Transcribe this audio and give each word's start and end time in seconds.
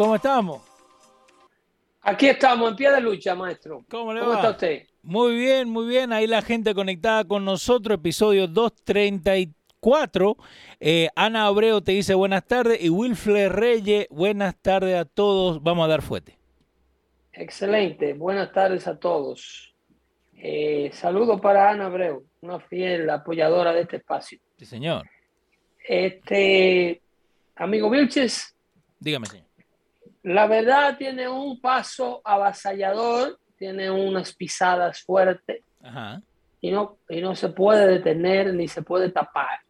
¿Cómo 0.00 0.14
estamos? 0.14 0.62
Aquí 2.00 2.26
estamos, 2.26 2.70
en 2.70 2.76
pie 2.76 2.90
de 2.90 3.02
lucha, 3.02 3.34
maestro. 3.34 3.84
¿Cómo 3.90 4.14
le 4.14 4.20
¿Cómo 4.20 4.32
va? 4.32 4.36
está 4.38 4.52
usted? 4.52 4.86
Muy 5.02 5.36
bien, 5.36 5.68
muy 5.68 5.86
bien. 5.86 6.10
Ahí 6.10 6.26
la 6.26 6.40
gente 6.40 6.74
conectada 6.74 7.22
con 7.24 7.44
nosotros, 7.44 7.98
episodio 7.98 8.48
234. 8.48 10.36
Eh, 10.80 11.10
Ana 11.14 11.44
Abreu 11.44 11.82
te 11.82 11.92
dice 11.92 12.14
buenas 12.14 12.46
tardes 12.46 12.82
y 12.82 12.88
Wilfred 12.88 13.50
Reyes, 13.50 14.06
buenas 14.08 14.56
tardes 14.56 14.98
a 14.98 15.04
todos. 15.04 15.62
Vamos 15.62 15.84
a 15.84 15.88
dar 15.88 16.00
fuerte. 16.00 16.38
Excelente. 17.34 18.14
Buenas 18.14 18.52
tardes 18.52 18.86
a 18.86 18.98
todos. 18.98 19.74
Eh, 20.34 20.88
saludo 20.94 21.38
para 21.38 21.68
Ana 21.72 21.84
Abreu, 21.84 22.24
una 22.40 22.58
fiel 22.58 23.10
apoyadora 23.10 23.74
de 23.74 23.82
este 23.82 23.98
espacio. 23.98 24.38
Sí, 24.56 24.64
señor. 24.64 25.06
Este, 25.86 27.02
amigo 27.54 27.90
Vilches, 27.90 28.56
Dígame, 29.00 29.26
señor. 29.26 29.49
La 30.22 30.46
verdad 30.46 30.96
tiene 30.98 31.28
un 31.28 31.60
paso 31.60 32.20
avasallador, 32.24 33.38
tiene 33.56 33.90
unas 33.90 34.34
pisadas 34.34 35.02
fuertes 35.02 35.62
Ajá. 35.82 36.20
y 36.60 36.70
no, 36.70 36.98
y 37.08 37.20
no 37.20 37.34
se 37.34 37.48
puede 37.50 37.86
detener 37.86 38.52
ni 38.54 38.68
se 38.68 38.82
puede 38.82 39.10
tapar. 39.10 39.60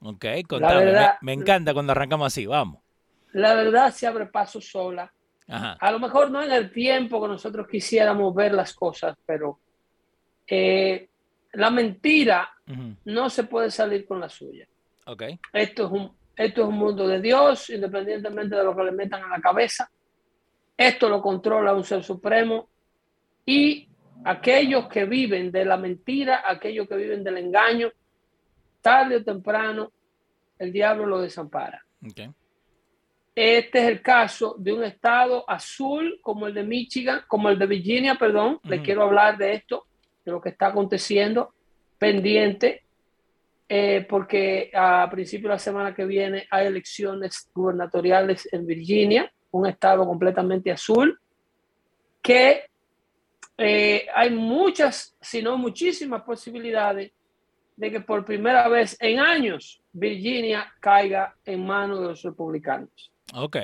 Ok, 0.00 0.24
contame. 0.48 0.84
verdad- 0.84 1.18
me, 1.20 1.34
me 1.34 1.40
encanta 1.42 1.72
cuando 1.74 1.92
arrancamos 1.92 2.26
así. 2.28 2.46
Vamos. 2.46 2.80
La 3.32 3.54
verdad 3.54 3.92
se 3.92 4.06
abre 4.06 4.26
paso 4.26 4.60
sola. 4.60 5.12
Ajá. 5.48 5.76
A 5.80 5.90
lo 5.90 5.98
mejor 5.98 6.30
no 6.30 6.42
en 6.42 6.52
el 6.52 6.70
tiempo 6.70 7.20
que 7.22 7.28
nosotros 7.28 7.66
quisiéramos 7.68 8.34
ver 8.34 8.52
las 8.52 8.74
cosas, 8.74 9.16
pero 9.26 9.58
eh, 10.46 11.08
la 11.52 11.70
mentira 11.70 12.50
no 13.06 13.30
se 13.30 13.44
puede 13.44 13.70
salir 13.70 14.06
con 14.06 14.20
la 14.20 14.28
suya. 14.28 14.66
Ok. 15.06 15.22
Esto 15.54 15.86
es 15.86 15.90
un, 15.92 16.16
esto 16.38 16.62
es 16.62 16.68
un 16.68 16.76
mundo 16.76 17.06
de 17.08 17.20
Dios, 17.20 17.68
independientemente 17.70 18.54
de 18.54 18.62
lo 18.62 18.74
que 18.76 18.84
le 18.84 18.92
metan 18.92 19.24
a 19.24 19.28
la 19.28 19.40
cabeza. 19.40 19.90
Esto 20.76 21.08
lo 21.08 21.20
controla 21.20 21.74
un 21.74 21.82
ser 21.82 22.04
supremo 22.04 22.68
y 23.44 23.88
aquellos 24.24 24.88
que 24.88 25.04
viven 25.04 25.50
de 25.50 25.64
la 25.64 25.76
mentira, 25.76 26.44
aquellos 26.46 26.88
que 26.88 26.94
viven 26.96 27.24
del 27.24 27.38
engaño, 27.38 27.90
tarde 28.80 29.16
o 29.16 29.24
temprano, 29.24 29.90
el 30.58 30.72
diablo 30.72 31.06
lo 31.06 31.20
desampara. 31.20 31.84
Este 33.34 33.78
es 33.80 33.88
el 33.88 34.00
caso 34.00 34.54
de 34.58 34.72
un 34.72 34.84
estado 34.84 35.48
azul 35.48 36.18
como 36.22 36.46
el 36.46 36.54
de 36.54 36.62
Michigan, 36.62 37.22
como 37.26 37.48
el 37.48 37.58
de 37.58 37.66
Virginia, 37.66 38.14
perdón. 38.14 38.60
Le 38.64 38.76
Ujú. 38.76 38.84
quiero 38.84 39.02
hablar 39.02 39.36
de 39.38 39.54
esto, 39.54 39.86
de 40.24 40.32
lo 40.32 40.40
que 40.40 40.50
está 40.50 40.68
aconteciendo, 40.68 41.52
pendiente, 41.98 42.82
eh, 43.68 44.06
porque 44.08 44.70
a 44.72 45.08
principio 45.10 45.48
de 45.48 45.54
la 45.54 45.58
semana 45.58 45.94
que 45.94 46.06
viene 46.06 46.46
hay 46.50 46.66
elecciones 46.66 47.50
gubernatoriales 47.54 48.48
en 48.52 48.66
Virginia, 48.66 49.30
un 49.50 49.66
estado 49.66 50.06
completamente 50.06 50.70
azul, 50.70 51.18
que 52.22 52.64
eh, 53.58 54.06
hay 54.14 54.30
muchas, 54.30 55.14
si 55.20 55.42
no 55.42 55.58
muchísimas 55.58 56.22
posibilidades 56.22 57.12
de 57.76 57.90
que 57.90 58.00
por 58.00 58.24
primera 58.24 58.68
vez 58.68 58.96
en 59.00 59.20
años 59.20 59.80
Virginia 59.92 60.72
caiga 60.80 61.34
en 61.44 61.66
manos 61.66 62.00
de 62.00 62.06
los 62.06 62.22
republicanos. 62.22 63.12
Ok. 63.34 63.56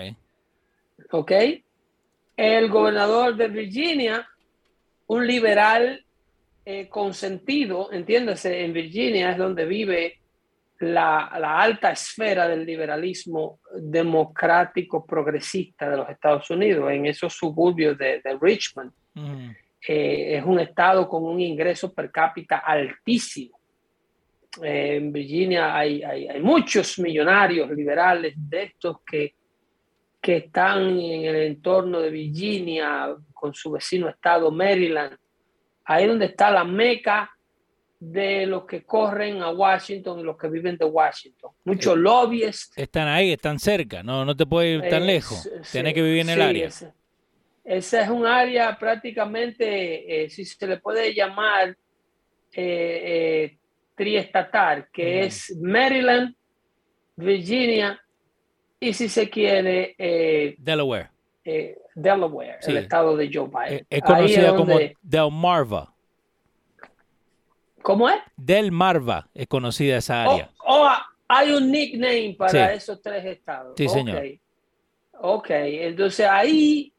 ¿Ok? 1.10 1.32
El 2.36 2.68
gobernador 2.68 3.36
de 3.36 3.48
Virginia, 3.48 4.28
un 5.06 5.26
liberal 5.26 6.03
eh, 6.64 6.88
consentido, 6.88 7.92
entiéndase, 7.92 8.64
en 8.64 8.72
Virginia 8.72 9.32
es 9.32 9.38
donde 9.38 9.64
vive 9.66 10.18
la, 10.80 11.30
la 11.38 11.60
alta 11.60 11.92
esfera 11.92 12.48
del 12.48 12.64
liberalismo 12.66 13.60
democrático 13.80 15.04
progresista 15.06 15.88
de 15.90 15.96
los 15.96 16.08
Estados 16.08 16.48
Unidos, 16.50 16.90
en 16.90 17.06
esos 17.06 17.32
suburbios 17.34 17.96
de, 17.98 18.20
de 18.22 18.38
Richmond. 18.40 18.92
Ujú. 19.16 19.52
Eh, 19.86 20.36
es 20.38 20.44
un 20.44 20.58
estado 20.60 21.08
con 21.08 21.24
un 21.24 21.40
ingreso 21.40 21.92
per 21.92 22.10
cápita 22.10 22.58
altísimo. 22.58 23.58
Eh, 24.62 24.96
en 24.96 25.12
Virginia 25.12 25.76
hay, 25.76 26.02
hay- 26.02 26.28
hay 26.28 26.40
muchos 26.40 26.98
millonarios 26.98 27.70
liberales 27.70 28.34
de 28.36 28.62
estos 28.64 28.98
que, 29.06 29.34
que 30.20 30.36
están 30.38 30.98
en 30.98 31.24
el 31.24 31.36
entorno 31.36 32.00
de 32.00 32.10
Virginia 32.10 33.14
con 33.32 33.52
su 33.52 33.72
vecino 33.72 34.08
estado 34.08 34.50
Maryland. 34.50 35.16
Ahí 35.84 36.06
donde 36.06 36.26
está 36.26 36.50
la 36.50 36.64
meca 36.64 37.30
de 37.98 38.46
los 38.46 38.64
que 38.66 38.84
corren 38.84 39.42
a 39.42 39.50
Washington 39.50 40.20
y 40.20 40.22
los 40.24 40.36
que 40.36 40.48
viven 40.48 40.76
de 40.76 40.84
Washington. 40.84 41.52
Muchos 41.64 41.94
Eh, 41.94 41.98
lobbies 42.00 42.70
Están 42.76 43.08
ahí, 43.08 43.32
están 43.32 43.58
cerca. 43.58 44.02
No, 44.02 44.24
no 44.24 44.36
te 44.36 44.44
puedes 44.46 44.82
ir 44.82 44.90
tan 44.90 45.06
lejos. 45.06 45.46
s- 45.46 45.50
Tienes 45.72 45.90
sí, 45.90 45.94
que 45.94 46.02
vivir 46.02 46.20
en 46.22 46.28
el 46.30 46.36
sí, 46.38 46.42
área. 46.42 46.66
Ese, 46.68 46.92
ese 47.64 48.00
es 48.02 48.08
un 48.10 48.26
área 48.26 48.76
prácticamente, 48.78 50.24
eh, 50.24 50.28
si 50.30 50.44
se 50.44 50.66
le 50.66 50.78
puede 50.78 51.14
llamar, 51.14 51.70
eh, 51.70 51.76
eh, 52.56 53.58
triestatal, 53.94 54.88
que 54.92 55.22
Mm. 55.22 55.24
es 55.24 55.56
Maryland, 55.62 56.34
Virginia 57.16 58.00
y 58.80 58.92
si 58.92 59.08
se 59.08 59.30
quiere, 59.30 59.94
eh, 59.96 60.54
Delaware. 60.58 61.10
Eh, 61.44 61.78
Delaware, 61.94 62.56
Sí. 62.60 62.70
el 62.70 62.78
estado 62.78 63.16
de 63.16 63.30
Joe 63.32 63.48
Biden. 63.48 63.78
Eh, 63.80 63.86
Es 63.90 64.02
conocida 64.02 64.48
como 64.56 64.64
donde- 64.72 64.96
Delmarva. 65.02 65.94
¿Cómo 67.82 68.08
es? 68.08 68.16
Delmarva 68.36 69.28
es 69.34 69.46
conocida 69.46 69.98
esa 69.98 70.26
Oh, 70.26 70.32
área. 70.32 70.50
oh, 70.66 70.88
hay 71.28 71.50
un 71.52 71.70
nickname 71.70 72.34
para 72.38 72.50
Sí. 72.70 72.76
esos 72.78 73.02
tres 73.02 73.24
estados. 73.26 73.74
Sí, 73.76 73.88
señor. 73.88 74.22
Ok. 75.20 75.50
Entonces 75.50 76.26
ahí 76.26 76.92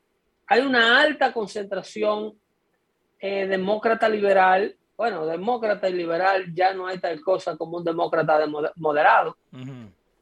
hay 0.48 0.62
una 0.62 1.02
alta 1.02 1.34
concentración 1.34 2.34
eh, 3.20 3.48
demócrata 3.48 4.08
liberal. 4.08 4.76
Bueno, 4.96 5.26
demócrata 5.26 5.90
y 5.90 5.94
liberal 5.94 6.54
ya 6.54 6.74
no 6.74 6.86
hay 6.86 7.00
tal 7.00 7.20
cosa 7.22 7.58
como 7.58 7.78
un 7.78 7.84
demócrata 7.84 8.38
de 8.38 8.46
moder- 8.46 8.72
moderado. 8.76 9.36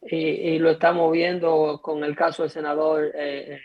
Y, 0.01 0.15
y 0.17 0.59
lo 0.59 0.69
estamos 0.69 1.11
viendo 1.11 1.79
con 1.81 2.03
el 2.03 2.15
caso 2.15 2.43
del 2.43 2.51
senador 2.51 3.11
eh, 3.15 3.59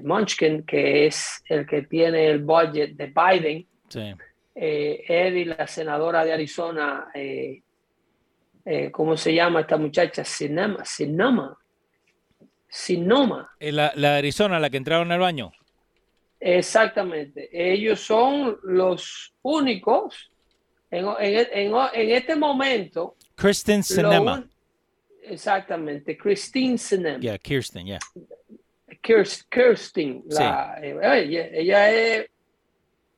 Munchkin, 0.00 0.62
que 0.64 1.06
es 1.06 1.42
el 1.48 1.66
que 1.66 1.82
tiene 1.82 2.28
el 2.28 2.38
budget 2.42 2.92
de 2.96 3.06
Biden. 3.06 3.66
Sí. 3.88 4.14
Eh, 4.54 5.04
él 5.08 5.36
y 5.38 5.44
la 5.46 5.66
senadora 5.66 6.24
de 6.24 6.32
Arizona, 6.32 7.08
eh, 7.14 7.62
eh, 8.64 8.90
¿cómo 8.90 9.16
se 9.16 9.34
llama 9.34 9.60
esta 9.60 9.76
muchacha? 9.76 10.24
Sinema, 10.24 10.84
Sinoma. 10.84 11.58
Sinoma. 12.68 13.50
Eh, 13.60 13.72
La, 13.72 13.92
la 13.96 14.12
de 14.12 14.18
Arizona, 14.18 14.58
la 14.58 14.70
que 14.70 14.76
entraron 14.78 15.10
al 15.12 15.20
baño. 15.20 15.52
Exactamente. 16.40 17.48
Ellos 17.52 18.00
son 18.00 18.58
los 18.64 19.32
únicos 19.42 20.30
en, 20.90 21.06
en- 21.20 21.46
en- 21.52 21.74
en 21.94 22.10
este 22.10 22.34
momento. 22.36 23.16
Kristen 23.36 23.82
Sinema. 23.82 24.34
un- 24.38 24.50
exactamente. 25.22 26.16
Christine 26.16 26.78
Sinema. 26.78 27.18
Yeah, 27.20 27.38
Kirsten, 27.38 27.86
yeah. 27.86 27.98
Kirst- 29.00 29.46
Kirsten. 29.50 30.22
la- 30.26 30.78
eh, 30.82 30.96
ella, 31.24 31.46
ella 31.52 31.90
es- 31.92 32.30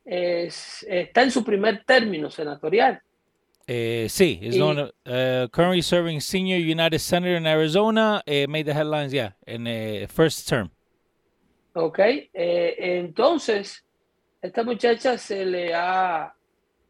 es- 0.04 0.86
está 0.88 1.22
en 1.22 1.30
su 1.30 1.42
primer 1.44 1.84
término 1.84 2.30
senatorial. 2.30 3.00
Eh, 3.66 4.06
sí, 4.10 4.38
is 4.42 4.56
known, 4.56 4.78
uh, 4.78 5.48
currently 5.50 5.80
serving 5.80 6.20
senior 6.20 6.58
United 6.60 6.98
Senator 6.98 7.38
in 7.38 7.46
Arizona. 7.46 8.22
eh, 8.26 8.46
made 8.46 8.64
the 8.64 8.74
headlines, 8.74 9.10
yeah, 9.10 9.34
in 9.46 9.66
uh, 9.66 10.06
first 10.08 10.46
term. 10.46 10.70
¿Ok? 11.72 11.98
Eh, 11.98 12.74
entonces, 12.78 13.82
esta 14.42 14.62
muchacha 14.62 15.16
se 15.16 15.46
le 15.46 15.72
ha 15.74 16.34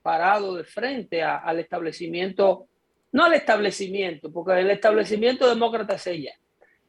parado 0.03 0.57
de 0.57 0.65
frente 0.65 1.23
a- 1.23 1.37
al 1.39 1.61
establecimiento, 1.61 2.67
no 3.13 3.25
al 3.25 3.35
establecimiento, 3.35 4.33
porque 4.33 4.59
el 4.61 4.71
establecimiento 4.71 5.49
demócrata 5.49 5.95
es 5.95 6.07
ella. 6.09 6.35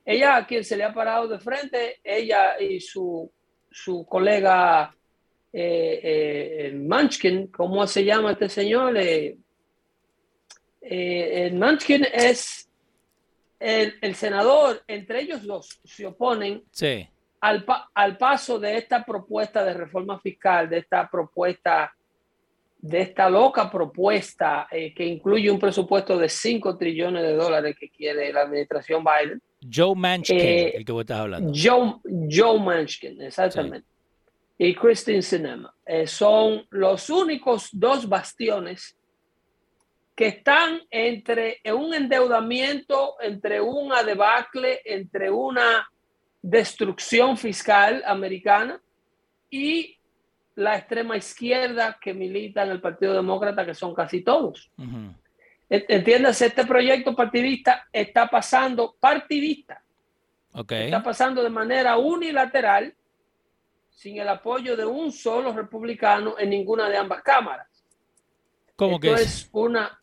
Ella 0.05 0.35
a 0.37 0.45
quien 0.45 0.63
se 0.63 0.77
le 0.77 0.83
ha 0.83 0.93
parado 0.93 1.27
de 1.27 1.39
frente, 1.39 1.99
ella 2.03 2.59
y 2.61 2.79
su, 2.79 3.31
su 3.71 4.05
colega 4.05 4.95
eh, 5.51 5.99
eh, 6.03 6.73
Munchkin, 6.75 7.47
¿cómo 7.47 7.87
se 7.87 8.03
llama 8.05 8.33
este 8.33 8.47
señor? 8.49 8.95
Eh, 8.97 9.35
eh, 10.81 11.45
el 11.47 11.53
Munchkin 11.55 12.05
es 12.13 12.69
el, 13.59 13.95
el 14.01 14.15
senador, 14.15 14.83
entre 14.87 15.21
ellos 15.21 15.43
dos 15.43 15.79
se 15.83 16.05
oponen 16.05 16.63
Sí. 16.71 17.07
al, 17.41 17.63
pa- 17.65 17.89
al 17.93 18.17
paso 18.17 18.59
de 18.59 18.77
esta 18.77 19.03
propuesta 19.03 19.63
de 19.63 19.73
reforma 19.73 20.19
fiscal, 20.19 20.69
de 20.69 20.79
esta 20.79 21.09
propuesta, 21.09 21.95
de 22.77 23.01
esta 23.01 23.29
loca 23.29 23.71
propuesta 23.71 24.67
eh, 24.69 24.93
que 24.93 25.05
incluye 25.05 25.49
un 25.49 25.59
presupuesto 25.59 26.17
de 26.19 26.29
5 26.29 26.77
trillones 26.77 27.23
de 27.23 27.33
dólares 27.33 27.75
que 27.79 27.89
quiere 27.89 28.31
la 28.31 28.41
administración 28.41 29.03
Biden. 29.03 29.41
Joe 29.73 29.95
Manchin, 29.95 30.37
Eh, 30.39 30.73
el 30.77 30.85
que 30.85 30.91
vos 30.91 31.01
estás 31.01 31.19
hablando. 31.19 31.51
Joe, 31.55 31.95
Joe 32.29 32.59
Manchin, 32.59 33.21
exactamente. 33.21 33.87
Y 34.57 34.73
Christine 34.73 35.21
Sinema. 35.21 35.73
Eh, 35.85 36.07
son 36.07 36.65
los 36.69 37.09
únicos 37.09 37.69
dos 37.73 38.07
bastiones 38.07 38.97
que 40.15 40.27
están 40.27 40.79
entre 40.89 41.59
un 41.73 41.93
endeudamiento, 41.93 43.15
entre 43.21 43.59
una 43.59 44.01
debacle, 44.01 44.79
entre 44.85 45.29
una 45.29 45.87
destrucción 46.41 47.35
fiscal 47.37 48.01
americana 48.05 48.81
y 49.49 49.97
la 50.55 50.77
extrema 50.77 51.17
izquierda 51.17 51.97
que 52.01 52.13
milita 52.13 52.63
en 52.63 52.69
el 52.69 52.79
Partido 52.79 53.13
Demócrata, 53.13 53.65
que 53.65 53.73
son 53.73 53.93
casi 53.93 54.21
todos. 54.21 54.71
En- 54.77 55.15
Entiéndase, 55.69 56.47
este 56.47 56.65
proyecto 56.65 57.15
partidista 57.15 57.87
está 57.91 58.27
pasando 58.27 58.95
partidista 58.99 59.81
Ok. 60.53 60.71
está 60.71 61.01
pasando 61.03 61.41
de 61.43 61.49
manera 61.49 61.97
unilateral, 61.97 62.95
sin 63.89 64.17
el 64.19 64.27
apoyo 64.29 64.77
de 64.77 64.85
un 64.85 65.11
solo 65.11 65.51
republicano 65.53 66.35
en 66.37 66.49
ninguna 66.51 66.87
de 66.89 66.97
ambas 66.97 67.21
cámaras. 67.23 67.67
¿Cómo 68.75 68.95
esto 68.95 69.01
que 69.01 69.13
es, 69.13 69.21
es? 69.21 69.49
una 69.51 69.99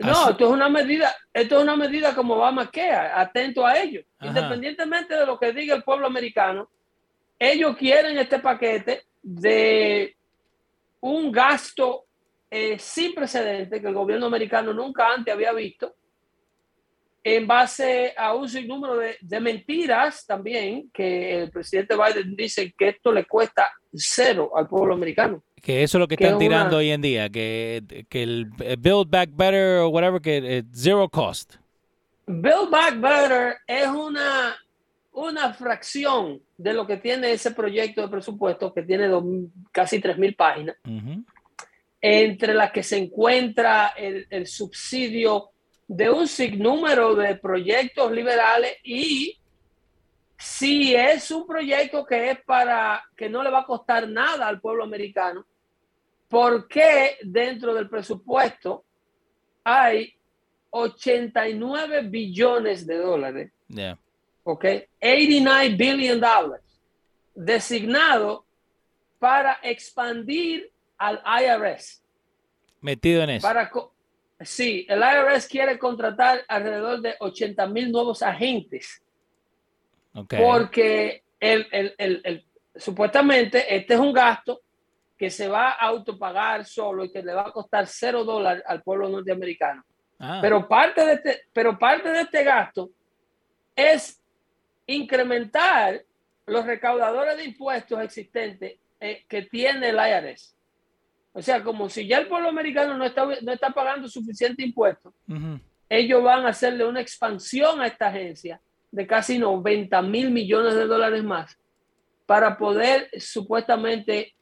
no, 0.00 0.10
Así- 0.12 0.30
esto 0.30 0.46
es 0.46 0.50
una 0.52 0.68
medida, 0.68 1.14
esto 1.32 1.56
es 1.56 1.62
una 1.62 1.76
medida 1.76 2.14
como 2.14 2.34
Obamacare, 2.34 3.10
atento 3.14 3.66
a 3.66 3.78
ello. 3.80 4.02
Ajá. 4.18 4.28
Independientemente 4.28 5.14
de 5.16 5.26
lo 5.26 5.38
que 5.38 5.52
diga 5.52 5.74
el 5.74 5.82
pueblo 5.82 6.06
americano, 6.06 6.70
ellos 7.38 7.76
quieren 7.76 8.16
este 8.18 8.38
paquete 8.38 9.06
de 9.22 10.16
un 11.00 11.32
gasto 11.32 12.04
eh, 12.50 12.78
sin 12.78 13.14
precedente 13.14 13.80
que 13.80 13.88
el 13.88 13.94
gobierno 13.94 14.26
americano 14.26 14.72
nunca 14.72 15.12
antes 15.12 15.32
había 15.34 15.52
visto, 15.52 15.94
en 17.24 17.46
base 17.46 18.14
a 18.16 18.34
un 18.34 18.48
sinnúmero 18.48 18.96
de, 18.96 19.16
de 19.20 19.40
mentiras 19.40 20.24
también, 20.24 20.88
que 20.92 21.42
el 21.42 21.50
presidente 21.50 21.94
Biden 21.96 22.34
dice 22.36 22.72
que 22.76 22.88
esto 22.88 23.12
le 23.12 23.24
cuesta 23.26 23.70
cero 23.92 24.52
al 24.54 24.66
pueblo 24.66 24.94
americano. 24.94 25.42
Que 25.60 25.82
eso 25.82 25.98
es 25.98 26.00
lo 26.00 26.08
que 26.08 26.16
que 26.16 26.24
están 26.24 26.40
es 26.40 26.46
una- 26.46 26.56
tirando 26.56 26.76
hoy 26.78 26.90
en 26.90 27.02
día, 27.02 27.28
que, 27.28 27.82
que 28.08 28.22
el 28.22 28.46
eh, 28.60 28.76
Build 28.78 29.10
Back 29.10 29.30
Better 29.34 29.80
o 29.80 29.88
whatever, 29.88 30.20
que 30.22 30.58
eh, 30.58 30.62
zero 30.72 31.08
cost. 31.08 31.56
Build 32.26 32.70
Back 32.70 32.98
Better 33.00 33.56
es 33.66 33.88
una, 33.88 34.56
una 35.12 35.52
fracción 35.52 36.40
de 36.56 36.72
lo 36.72 36.86
que 36.86 36.96
tiene 36.98 37.32
ese 37.32 37.50
proyecto 37.50 38.00
de 38.02 38.08
presupuesto 38.08 38.72
que 38.72 38.82
tiene 38.82 39.08
dos- 39.08 39.24
casi 39.72 40.00
3.000 40.00 40.36
páginas, 40.36 40.76
Ujú. 40.86 41.24
Entre 42.00 42.54
las 42.54 42.70
que 42.70 42.82
se 42.82 42.96
encuentra 42.96 43.88
el, 43.96 44.26
el 44.30 44.46
subsidio 44.46 45.50
de 45.86 46.10
un 46.10 46.28
sinnúmero 46.28 47.14
de 47.14 47.36
proyectos 47.36 48.12
liberales 48.12 48.76
y 48.84 49.38
si 50.36 50.94
es 50.94 51.30
un 51.30 51.46
proyecto 51.46 52.04
que 52.04 52.30
es 52.30 52.40
para 52.44 53.02
que 53.16 53.28
no 53.28 53.42
le 53.42 53.50
va 53.50 53.60
a 53.60 53.66
costar 53.66 54.08
nada 54.08 54.46
al 54.46 54.60
pueblo 54.60 54.84
americano, 54.84 55.44
¿por 56.28 56.68
qué 56.68 57.18
dentro 57.22 57.74
del 57.74 57.88
presupuesto 57.88 58.84
hay 59.64 60.14
89 60.70 62.02
billones 62.02 62.86
de 62.86 62.96
dólares? 62.98 63.52
Yeah. 63.66 63.98
¿ok? 64.44 64.64
89 65.00 65.76
billion 65.76 66.20
dollars 66.20 66.62
designado 67.34 68.46
para 69.18 69.58
expandir 69.62 70.70
al 70.98 71.22
IRS. 71.42 72.02
Metido 72.80 73.22
en 73.22 73.30
eso. 73.30 73.46
Para 73.46 73.70
sí, 74.40 74.86
el 74.88 75.00
IRS 75.00 75.46
quiere 75.48 75.78
contratar 75.78 76.44
alrededor 76.48 77.00
de 77.00 77.14
80 77.18 77.66
mil 77.66 77.90
nuevos 77.90 78.22
agentes 78.22 79.02
Ok. 80.14 80.34
porque 80.38 81.22
el, 81.40 81.66
el- 81.72 81.94
el- 81.98 82.20
el- 82.24 82.44
supuestamente 82.76 83.74
este 83.74 83.94
es 83.94 84.00
un 84.00 84.12
gasto 84.12 84.60
que 85.16 85.30
se 85.30 85.48
va 85.48 85.70
a 85.70 85.88
autopagar 85.88 86.64
solo 86.64 87.04
y 87.04 87.10
que 87.10 87.22
le 87.22 87.34
va 87.34 87.48
a 87.48 87.52
costar 87.52 87.86
cero 87.88 88.22
dólares 88.24 88.62
al 88.66 88.82
pueblo 88.82 89.08
norteamericano. 89.08 89.84
Ah, 90.20 90.38
Pero 90.40 90.66
parte 90.68 91.04
de 91.04 91.12
este, 91.14 91.42
pero 91.52 91.76
parte 91.78 92.08
de 92.10 92.20
este 92.22 92.44
gasto 92.44 92.90
es 93.74 94.20
incrementar 94.86 96.02
los 96.46 96.64
recaudadores 96.64 97.36
de 97.36 97.44
impuestos 97.44 98.00
existentes 98.00 98.76
eh, 99.00 99.24
que 99.28 99.42
tiene 99.42 99.90
el 99.90 99.96
IRS. 99.96 100.54
O 101.38 101.42
sea, 101.42 101.62
como 101.62 101.88
si 101.88 102.04
ya 102.04 102.18
el 102.18 102.26
pueblo 102.26 102.48
americano 102.48 102.98
no 102.98 103.04
está, 103.04 103.24
no 103.24 103.52
está 103.52 103.70
pagando 103.70 104.08
suficiente 104.08 104.60
impuestos, 104.64 105.14
ujú. 105.28 105.60
ellos 105.88 106.20
van 106.20 106.44
a 106.44 106.48
hacerle 106.48 106.84
una 106.84 107.00
expansión 107.00 107.80
a 107.80 107.86
esta 107.86 108.08
agencia 108.08 108.60
de 108.90 109.06
casi 109.06 109.38
90 109.38 110.02
mil 110.02 110.32
millones 110.32 110.74
de 110.74 110.84
dólares 110.86 111.22
más 111.22 111.56
para 112.26 112.58
poder 112.58 113.08
supuestamente 113.20 114.34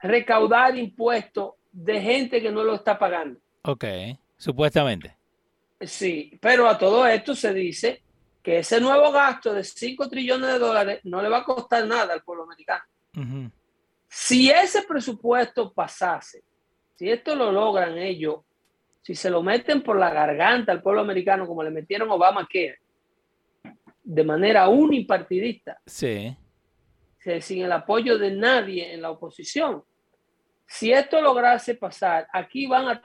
recaudar 0.00 0.74
impuestos 0.78 1.52
de 1.70 2.00
gente 2.00 2.40
que 2.40 2.50
no 2.50 2.64
lo 2.64 2.76
está 2.76 2.98
pagando. 2.98 3.38
Ok. 3.64 3.84
Supuestamente. 4.38 5.14
Sí, 5.82 6.38
pero 6.40 6.66
a 6.66 6.78
todo 6.78 7.06
esto 7.06 7.34
se 7.34 7.52
dice 7.52 8.02
que 8.42 8.60
ese 8.60 8.80
nuevo 8.80 9.12
gasto 9.12 9.52
de 9.52 9.64
5 9.64 10.08
trillones 10.08 10.50
de 10.50 10.58
dólares 10.58 11.00
no 11.04 11.20
le 11.20 11.28
va 11.28 11.40
a 11.40 11.44
costar 11.44 11.86
nada 11.86 12.14
al 12.14 12.22
pueblo 12.22 12.44
americano. 12.44 12.84
Ujú. 13.14 13.50
Si 14.08 14.50
ese 14.50 14.82
presupuesto 14.82 15.72
pasase, 15.72 16.42
si 16.94 17.10
esto 17.10 17.34
lo 17.34 17.52
logran 17.52 17.98
ellos, 17.98 18.40
si 19.02 19.14
se 19.14 19.30
lo 19.30 19.42
meten 19.42 19.82
por 19.82 19.98
la 19.98 20.10
garganta 20.10 20.72
al 20.72 20.82
pueblo 20.82 21.00
americano 21.00 21.46
como 21.46 21.62
le 21.62 21.70
metieron 21.70 22.10
Obamacare, 22.10 22.78
de 24.02 24.24
manera 24.24 24.68
unipartidista, 24.68 25.78
Sí. 25.86 26.34
sin 27.40 27.62
el 27.62 27.72
apoyo 27.72 28.18
de 28.18 28.30
nadie 28.30 28.92
en 28.94 29.02
la 29.02 29.10
oposición, 29.10 29.84
si 30.66 30.92
esto 30.92 31.20
lograse 31.20 31.74
pasar, 31.74 32.26
aquí, 32.32 32.66
van 32.66 32.88
a, 32.88 33.02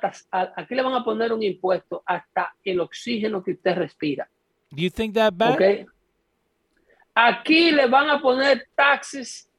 aquí 0.56 0.76
le 0.76 0.82
van 0.82 0.94
a 0.94 1.04
poner 1.04 1.32
un 1.32 1.44
impuesto 1.44 2.04
hasta 2.06 2.54
el 2.64 2.80
oxígeno 2.80 3.44
que 3.44 3.52
usted 3.52 3.76
respira. 3.76 4.30
Do 4.72 4.82
you 4.82 4.90
think 4.90 5.14
that 5.14 5.34
bad? 5.36 5.54
¿ok? 5.54 5.90
Aquí 7.16 7.72
le 7.72 7.86
van 7.88 8.10
a 8.10 8.22
poner 8.22 8.68
taxes 8.76 9.50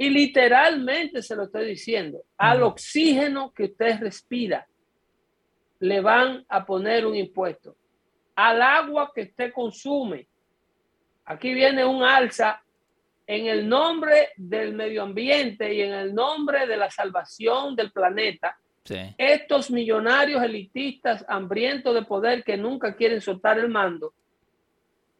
y 0.00 0.10
literalmente 0.10 1.22
se 1.22 1.34
lo 1.34 1.44
estoy 1.44 1.66
diciendo, 1.66 2.22
al 2.36 2.62
oxígeno 2.62 3.52
que 3.52 3.64
usted 3.64 3.98
respira 3.98 4.64
le 5.80 6.00
van 6.00 6.44
a 6.48 6.64
poner 6.64 7.04
un 7.04 7.16
impuesto. 7.16 7.76
Al 8.36 8.62
agua 8.62 9.10
que 9.12 9.22
usted 9.22 9.52
consume. 9.52 10.28
Aquí 11.24 11.52
viene 11.52 11.84
un 11.84 12.02
alza 12.02 12.62
en 13.26 13.46
el 13.46 13.68
nombre 13.68 14.30
del 14.36 14.72
medio 14.74 15.02
ambiente 15.02 15.74
y 15.74 15.82
en 15.82 15.92
el 15.92 16.14
nombre 16.14 16.66
de 16.66 16.76
la 16.76 16.90
salvación 16.90 17.74
del 17.74 17.90
planeta. 17.92 18.56
Sí. 18.84 19.14
Estos 19.18 19.70
millonarios 19.70 20.42
elitistas 20.42 21.24
hambrientos 21.28 21.94
de 21.94 22.02
poder 22.02 22.42
que 22.44 22.56
nunca 22.56 22.94
quieren 22.94 23.20
soltar 23.20 23.58
el 23.58 23.68
mando, 23.68 24.14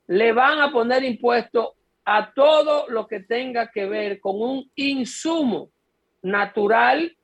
le 0.06 0.32
van 0.32 0.60
a 0.60 0.72
poner 0.72 1.04
impuesto 1.04 1.74
a 2.10 2.32
todo 2.32 2.88
lo 2.88 3.06
que 3.06 3.20
tenga 3.20 3.70
que 3.70 3.84
ver 3.84 4.18
con 4.18 4.40
un 4.40 4.72
insumo 4.76 5.68
natural 6.22 7.14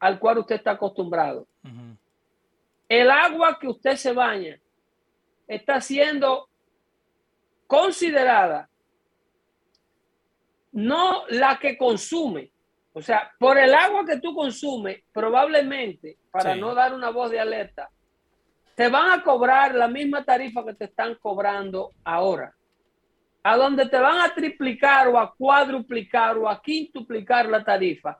al 0.00 0.18
cual 0.18 0.38
usted 0.38 0.56
está 0.56 0.72
acostumbrado. 0.72 1.46
El 2.88 3.08
agua 3.08 3.56
que 3.60 3.68
usted 3.68 3.94
se 3.94 4.12
baña 4.12 4.58
está 5.46 5.80
siendo 5.80 6.48
considerada 7.68 8.68
no 10.72 11.22
la 11.28 11.58
que 11.60 11.78
consume, 11.78 12.50
O 12.94 13.02
sea, 13.02 13.30
por 13.38 13.58
el 13.58 13.74
agua 13.74 14.06
que 14.06 14.18
tú 14.18 14.34
consumes, 14.34 15.04
probablemente, 15.12 16.16
para 16.32 16.54
Sí. 16.54 16.60
no 16.60 16.74
dar 16.74 16.94
una 16.94 17.10
voz 17.10 17.30
de 17.30 17.38
alerta, 17.38 17.90
te 18.74 18.88
van 18.88 19.10
a 19.10 19.22
cobrar 19.22 19.74
la 19.74 19.86
misma 19.86 20.24
tarifa 20.24 20.64
que 20.64 20.72
te 20.74 20.86
están 20.86 21.14
cobrando 21.16 21.92
ahora. 22.02 22.55
A 23.46 23.56
donde 23.56 23.86
te 23.86 23.96
van 23.96 24.18
a 24.18 24.34
triplicar 24.34 25.06
o 25.06 25.16
a 25.16 25.32
cuadruplicar 25.32 26.36
o 26.36 26.48
a 26.48 26.60
quintuplicar 26.60 27.48
la 27.48 27.62
tarifa 27.62 28.18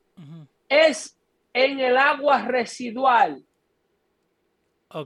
es 0.68 1.18
en 1.52 1.80
el 1.80 1.96
agua 1.96 2.42
residual 2.42 3.42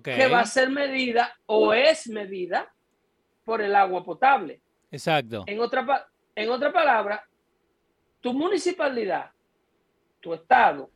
que 0.05 0.27
va 0.27 0.41
a 0.41 0.45
ser 0.45 0.69
medida 0.69 1.35
o 1.47 1.73
es 1.73 2.07
medida 2.07 2.71
por 3.47 3.63
el 3.63 3.75
agua 3.75 4.05
potable. 4.05 4.61
Exacto. 4.91 5.45
En 5.47 5.59
otra, 5.59 6.07
en 6.35 6.51
otra 6.51 6.71
palabra, 6.71 7.27
tu 8.21 8.35
municipalidad, 8.35 9.31
tu 10.21 10.35
estado, 10.35 10.91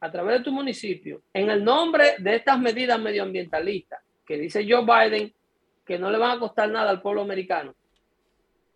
a 0.00 0.10
través 0.10 0.38
de 0.38 0.44
tu 0.44 0.50
municipio, 0.50 1.22
en 1.32 1.48
el 1.48 1.62
nombre 1.62 2.16
de 2.18 2.34
estas 2.34 2.58
medidas 2.58 2.98
medioambientalistas 2.98 4.00
que 4.26 4.36
dice 4.36 4.66
Joe 4.68 4.84
Biden 4.84 5.32
que 5.86 5.96
no 5.96 6.10
le 6.10 6.18
van 6.18 6.36
a 6.36 6.40
costar 6.40 6.68
nada 6.68 6.90
al 6.90 7.00
pueblo 7.00 7.22
americano, 7.22 7.76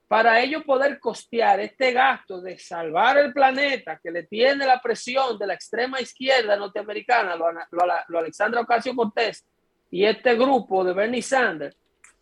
para 0.08 0.40
ellos 0.40 0.62
poder 0.64 1.00
costear 1.00 1.60
este 1.60 1.92
gasto 1.92 2.40
de 2.40 2.58
salvar 2.58 3.18
el 3.18 3.32
planeta 3.32 3.98
que 4.00 4.10
le 4.10 4.22
tiene 4.22 4.64
la 4.64 4.80
presión 4.80 5.36
de 5.36 5.46
la 5.46 5.54
extrema 5.54 6.00
izquierda 6.00 6.56
norteamericana, 6.56 7.34
lo, 7.34 7.50
lo, 7.50 7.86
lo 8.08 8.18
Alexandra 8.18 8.60
Ocasio 8.60 8.94
Cortés 8.94 9.44
y 9.90 10.04
este 10.04 10.34
grupo 10.34 10.84
de 10.84 10.92
Bernie 10.92 11.22
Sanders, 11.22 11.76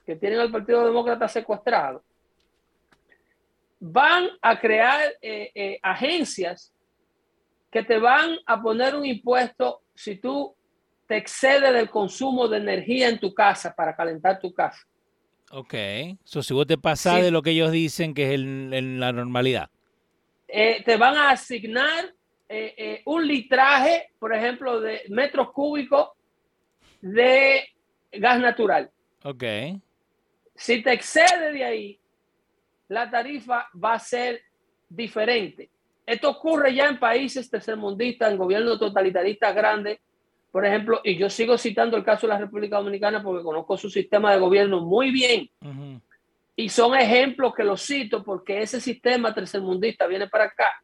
que 0.06 0.16
tienen 0.16 0.40
al 0.40 0.50
Partido 0.50 0.84
Demócrata 0.84 1.28
secuestrado, 1.28 2.02
van 3.80 4.30
a 4.40 4.58
crear 4.58 5.00
eh, 5.20 5.50
eh, 5.54 5.78
agencias 5.82 6.72
que 7.70 7.82
te 7.82 7.98
van 7.98 8.38
a 8.46 8.62
poner 8.62 8.94
un 8.94 9.04
impuesto 9.04 9.82
si 9.94 10.16
tú 10.16 10.54
te 11.06 11.16
excedes 11.18 11.72
del 11.72 11.90
consumo 11.90 12.48
de 12.48 12.58
energía 12.58 13.08
en 13.08 13.18
tu 13.18 13.34
casa 13.34 13.74
para 13.74 13.94
calentar 13.94 14.38
tu 14.38 14.54
casa. 14.54 14.80
Ok. 15.56 15.74
So, 16.24 16.42
si 16.42 16.52
vos 16.52 16.66
te 16.66 16.76
pasás 16.76 17.16
Sí. 17.16 17.22
de 17.22 17.30
lo 17.30 17.42
que 17.42 17.50
ellos 17.50 17.70
dicen 17.70 18.12
que 18.12 18.24
es 18.26 18.30
el- 18.32 18.72
el- 18.74 18.98
la 19.00 19.12
normalidad. 19.12 19.70
Eh, 20.48 20.82
te 20.84 20.96
van 20.96 21.16
a 21.16 21.30
asignar 21.30 22.12
eh, 22.48 22.74
eh, 22.76 23.02
un 23.06 23.26
litraje, 23.26 24.10
por 24.18 24.34
ejemplo, 24.34 24.78
de 24.80 25.00
metros 25.08 25.50
cúbicos 25.52 26.10
de 27.00 27.64
gas 28.12 28.38
natural. 28.38 28.90
Ok. 29.24 29.42
Si 30.54 30.82
te 30.82 30.92
excede 30.92 31.52
de 31.52 31.64
ahí, 31.64 32.00
la 32.88 33.10
tarifa 33.10 33.68
va 33.82 33.94
a 33.94 33.98
ser 33.98 34.42
diferente. 34.88 35.70
Esto 36.06 36.30
ocurre 36.30 36.74
ya 36.74 36.86
en 36.86 36.98
países 36.98 37.48
tercermundistas, 37.50 38.30
en 38.30 38.36
gobiernos 38.36 38.78
totalitaristas 38.78 39.54
grandes, 39.54 39.98
por 40.54 40.64
ejemplo, 40.64 41.00
y 41.02 41.16
yo 41.16 41.28
sigo 41.28 41.58
citando 41.58 41.96
el 41.96 42.04
caso 42.04 42.28
de 42.28 42.32
la 42.32 42.38
República 42.38 42.76
Dominicana 42.76 43.20
porque 43.20 43.42
conozco 43.42 43.76
su 43.76 43.90
sistema 43.90 44.30
de 44.30 44.38
gobierno 44.38 44.82
muy 44.82 45.10
bien 45.10 45.50
y 46.54 46.68
son 46.68 46.94
ejemplos 46.94 47.52
que 47.56 47.64
los 47.64 47.84
cito 47.84 48.22
porque 48.22 48.62
ese 48.62 48.80
sistema 48.80 49.34
tercermundista 49.34 50.06
viene 50.06 50.28
para 50.28 50.44
acá. 50.44 50.80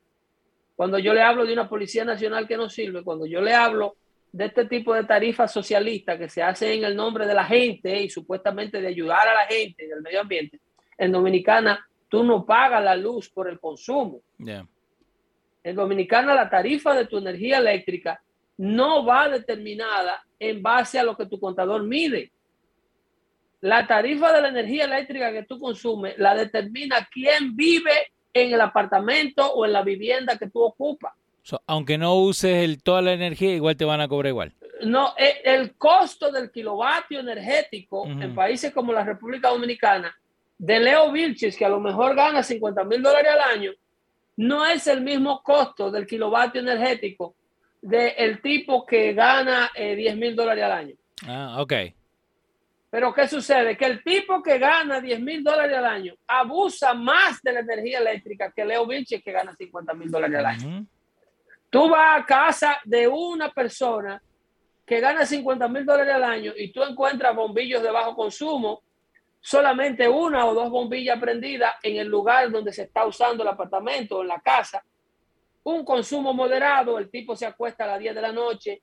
Cuando 0.75 0.99
yo 0.99 1.15
le 1.15 1.23
hablo 1.23 1.47
de 1.47 1.53
una 1.53 1.69
policía 1.69 2.05
nacional 2.05 2.49
que 2.49 2.57
no 2.57 2.69
sirve, 2.69 3.05
cuando 3.05 3.27
yo 3.27 3.41
le 3.41 3.55
hablo 3.55 3.95
de 4.33 4.47
este 4.47 4.65
tipo 4.65 4.93
de 4.93 5.05
tarifas 5.05 5.53
socialistas 5.53 6.19
que 6.19 6.29
se 6.29 6.43
hacen 6.43 6.73
en 6.73 6.85
el 6.87 6.97
nombre 6.97 7.25
de 7.25 7.35
la 7.35 7.45
gente 7.45 8.03
y 8.03 8.11
supuestamente 8.11 8.81
de 8.81 8.89
ayudar 8.89 9.29
a 9.29 9.35
la 9.35 9.47
gente 9.47 9.85
y 9.85 9.87
del 9.87 10.03
medio 10.03 10.23
ambiente, 10.23 10.59
en 10.99 11.13
Dominicana 11.13 11.87
tú 12.09 12.25
no 12.25 12.45
pagas 12.45 12.83
la 12.83 12.97
luz 12.97 13.31
por 13.31 13.49
el 13.49 13.61
consumo. 13.61 14.21
En 15.63 15.77
Dominicana 15.77 16.35
la 16.35 16.51
tarifa 16.51 16.93
de 16.93 17.07
tu 17.07 17.19
energía 17.19 17.59
eléctrica 17.59 18.21
no 18.61 19.07
va 19.07 19.27
determinada 19.31 20.23
en 20.39 20.63
base 20.63 20.99
a 20.99 21.03
lo 21.03 21.17
que 21.17 21.25
tu 21.25 21.41
contador 21.41 21.83
mide. 21.83 22.31
La 23.63 23.87
tarifa 23.87 24.31
de 24.35 24.43
la 24.43 24.49
energía 24.49 24.85
eléctrica 24.85 25.33
que 25.33 25.45
tú 25.45 25.59
consumes 25.59 26.19
la 26.19 26.35
determina 26.35 27.09
quién 27.11 27.57
vive 27.57 28.13
en 28.35 28.53
el 28.53 28.61
apartamento 28.61 29.51
o 29.51 29.65
en 29.65 29.73
la 29.73 29.83
vivienda 29.83 30.37
que 30.37 30.51
tú 30.51 30.61
ocupas. 30.61 31.15
So, 31.43 31.63
aunque 31.67 31.97
no 31.97 32.17
uses 32.17 32.63
el, 32.63 32.83
toda 32.83 33.01
la 33.01 33.15
energía, 33.15 33.55
igual 33.55 33.79
te 33.79 33.87
van 33.87 34.03
a 34.03 34.09
cobrar 34.09 34.29
igual. 34.29 34.53
No, 34.85 35.15
e- 35.17 35.41
el 35.43 35.75
costo 35.77 36.31
del 36.31 36.51
kilovatio 36.51 37.21
energético 37.21 38.07
en 38.07 38.35
países 38.35 38.75
como 38.75 38.93
la 38.93 39.05
República 39.05 39.49
Dominicana, 39.49 40.15
de 40.59 40.81
Leo 40.81 41.11
Vilches, 41.11 41.57
que 41.57 41.65
a 41.65 41.71
lo 41.71 41.81
mejor 41.81 42.15
gana 42.15 42.43
50 42.43 42.85
mil 42.85 43.03
dólares 43.03 43.33
al 43.33 43.59
año, 43.59 43.73
no 44.37 44.67
es 44.67 44.87
el 44.87 45.01
mismo 45.01 45.43
costo 45.43 45.91
del 45.91 46.07
kilovatio 46.07 46.61
energético 46.61 47.37
del 47.81 48.41
tipo 48.43 48.85
que 48.85 49.13
gana 49.15 49.71
eh, 49.75 49.95
10 49.97 50.17
mil 50.17 50.37
dólares 50.37 50.65
al 50.65 50.73
año. 50.73 50.95
Ah, 51.27 51.57
ok. 51.61 51.73
Pero 52.91 53.15
¿qué 53.15 53.29
sucede? 53.29 53.77
Que 53.77 53.87
el 53.87 54.03
tipo 54.03 54.43
que 54.43 54.59
gana 54.59 55.01
10 55.01 55.21
mil 55.21 55.45
dólares 55.45 55.77
al 55.77 55.87
año 55.87 56.15
abusa 56.27 56.93
más 56.93 57.41
de 57.41 57.53
la 57.53 57.61
energía 57.61 58.01
eléctrica 58.01 58.51
que 58.51 58.65
Leo 58.65 58.87
Vilches, 58.87 59.23
que 59.23 59.31
gana 59.31 59.55
50 59.55 59.95
mil 59.95 60.11
dólares 60.11 60.39
al 60.39 60.47
año. 60.47 60.87
Tú 61.71 61.89
vas 61.89 62.21
a 62.21 62.27
casa 62.27 62.81
de 62.85 63.07
una 63.07 63.51
persona 63.51 64.21
que 64.85 64.99
gana 64.99 65.25
50 65.25 65.69
mil 65.69 65.87
dólares 65.87 66.13
al 66.13 66.25
año 66.25 66.53
y 66.57 66.73
tú 66.73 66.83
encuentras 66.83 67.35
bombillos 67.37 67.81
de 67.81 67.93
bajo 67.93 68.17
consumo, 68.17 68.83
solamente 69.41 70.09
una 70.09 70.47
o 70.47 70.53
dos 70.53 70.69
bombillas 70.69 71.21
prendidas 71.21 71.77
en 71.85 71.97
el 71.97 72.09
lugar 72.09 72.51
donde 72.51 72.73
se 72.73 72.83
está 72.83 73.07
usando 73.07 73.45
el 73.45 73.51
apartamento 73.51 74.19
o 74.19 74.23
en 74.23 74.29
la 74.29 74.41
casa. 74.41 74.85
Un 75.65 75.85
consumo 75.85 76.33
moderado, 76.33 76.99
el 76.99 77.11
tipo 77.11 77.37
se 77.37 77.47
acuesta 77.47 77.85
a 77.85 77.89
las 77.89 77.99
10 77.99 78.15
de 78.15 78.23
la 78.23 78.33
noche, 78.33 78.83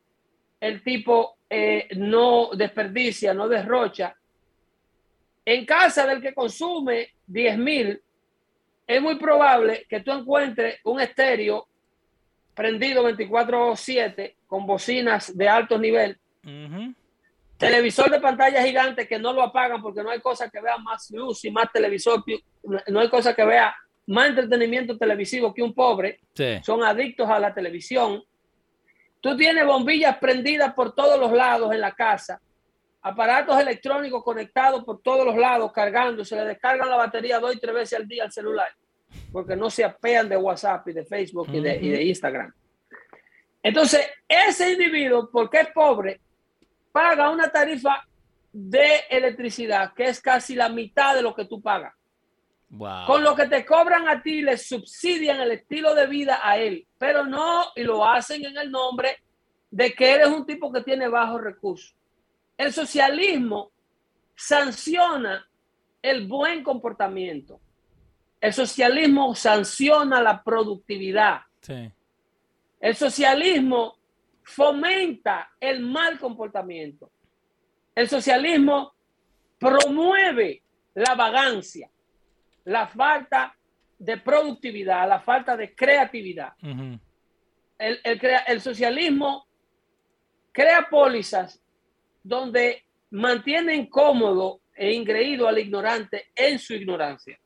el 0.59 0.83
tipo 0.83 1.37
eh, 1.49 1.87
no 1.95 2.49
desperdicia, 2.53 3.33
no 3.33 3.47
derrocha. 3.47 4.15
En 5.45 5.65
casa 5.65 6.05
del 6.05 6.21
que 6.21 6.33
consume 6.33 7.13
10 7.25 7.57
mil, 7.57 8.01
es 8.85 9.01
muy 9.01 9.15
probable 9.15 9.85
que 9.89 10.01
tú 10.01 10.11
encuentres 10.11 10.79
un 10.83 10.99
estéreo 10.99 11.67
prendido 12.53 13.03
24/7 13.03 14.35
con 14.47 14.65
bocinas 14.65 15.37
de 15.37 15.47
alto 15.47 15.77
nivel, 15.77 16.17
televisor 17.57 18.09
de 18.09 18.19
pantalla 18.19 18.63
gigante 18.63 19.07
que 19.07 19.19
no 19.19 19.33
lo 19.33 19.43
apagan 19.43 19.81
porque 19.81 20.01
no 20.03 20.09
hay 20.09 20.19
cosa 20.21 20.49
que 20.49 20.61
vea 20.61 20.77
más 20.77 21.11
luz 21.11 21.43
y 21.45 21.51
más 21.51 21.71
televisor, 21.71 22.23
no 22.87 22.99
hay 22.99 23.09
cosa 23.09 23.35
que 23.35 23.45
vea 23.45 23.75
más 24.07 24.29
entretenimiento 24.29 24.97
televisivo 24.97 25.53
que 25.53 25.61
un 25.61 25.73
pobre, 25.73 26.19
Sí. 26.33 26.59
son 26.63 26.83
adictos 26.83 27.29
a 27.29 27.39
la 27.39 27.53
televisión. 27.53 28.23
Tú 29.19 29.35
tienes 29.35 29.65
bombillas 29.65 30.17
prendidas 30.17 30.73
por 30.73 30.95
todos 30.95 31.19
los 31.19 31.31
lados 31.31 31.73
en 31.73 31.81
la 31.81 31.91
casa, 31.91 32.39
aparatos 33.01 33.59
electrónicos 33.59 34.23
conectados 34.23 34.83
por 34.83 35.01
todos 35.01 35.25
los 35.25 35.35
lados 35.35 35.71
cargando, 35.71 36.23
se 36.25 36.35
le 36.35 36.45
descargan 36.45 36.89
la 36.89 36.95
batería 36.95 37.39
dos 37.39 37.55
y 37.55 37.59
tres 37.59 37.73
veces 37.73 37.99
al 37.99 38.07
día 38.07 38.23
al 38.23 38.31
celular, 38.31 38.69
porque 39.31 39.55
no 39.55 39.69
se 39.69 39.83
apean 39.83 40.29
de 40.29 40.37
WhatsApp 40.37 40.87
y 40.87 40.93
de 40.93 41.05
Facebook 41.05 41.47
y 41.51 41.59
de, 41.61 41.75
y 41.77 41.89
de 41.89 42.03
Instagram. 42.03 42.53
Entonces, 43.63 44.07
ese 44.27 44.71
individuo, 44.71 45.29
porque 45.31 45.61
es 45.61 45.67
pobre, 45.71 46.21
paga 46.91 47.29
una 47.29 47.49
tarifa 47.49 48.05
de 48.53 49.01
electricidad 49.09 49.93
que 49.93 50.05
es 50.05 50.21
casi 50.21 50.55
la 50.55 50.69
mitad 50.69 51.15
de 51.15 51.21
lo 51.21 51.35
que 51.35 51.45
tú 51.45 51.61
pagas. 51.61 51.93
Wow. 52.69 53.05
Con 53.05 53.23
lo 53.23 53.33
que 53.35 53.47
te 53.47 53.65
cobran 53.65 54.09
a 54.09 54.21
ti, 54.21 54.41
le 54.41 54.57
subsidian 54.57 55.39
el 55.39 55.51
estilo 55.51 55.95
de 55.95 56.05
vida 56.07 56.41
a 56.43 56.57
él, 56.57 56.85
pero 56.97 57.25
no, 57.25 57.65
y 57.75 57.83
lo 57.83 58.05
hacen 58.05 58.45
en 58.45 58.57
el 58.57 58.69
nombre 58.69 59.23
de 59.71 59.93
que 59.93 60.11
eres 60.11 60.27
un 60.27 60.45
tipo 60.45 60.71
que 60.71 60.81
tiene 60.81 61.07
bajos 61.07 61.41
recursos. 61.41 61.95
El 62.57 62.73
socialismo 62.73 63.71
sanciona 64.35 65.47
el 66.01 66.27
buen 66.27 66.63
comportamiento. 66.63 67.59
El 68.39 68.53
socialismo 68.53 69.33
sanciona 69.35 70.21
la 70.21 70.43
productividad. 70.43 71.41
Sí. 71.61 71.91
El 72.79 72.95
socialismo 72.95 73.97
fomenta 74.43 75.51
el 75.59 75.81
mal 75.81 76.19
comportamiento. 76.19 77.11
El 77.95 78.07
socialismo 78.07 78.93
promueve 79.59 80.61
la 80.93 81.15
vagancia, 81.15 81.89
la 82.67 82.85
falta 82.87 83.55
de 83.97 84.17
productividad, 84.17 85.07
la 85.07 85.19
falta 85.21 85.55
de 85.55 85.73
creatividad. 85.73 86.53
El, 87.79 87.99
el 88.03 88.19
crea- 88.19 88.43
el 88.47 88.59
socialismo 88.61 89.47
crea 90.51 90.87
pólizas 90.89 91.61
donde 92.23 92.83
mantienen 93.11 93.85
cómodo 93.87 94.59
e 94.75 94.91
ingreído 94.93 95.47
al 95.47 95.57
ignorante 95.59 96.25
en 96.35 96.59
su 96.59 96.73
ignorancia 96.73 97.39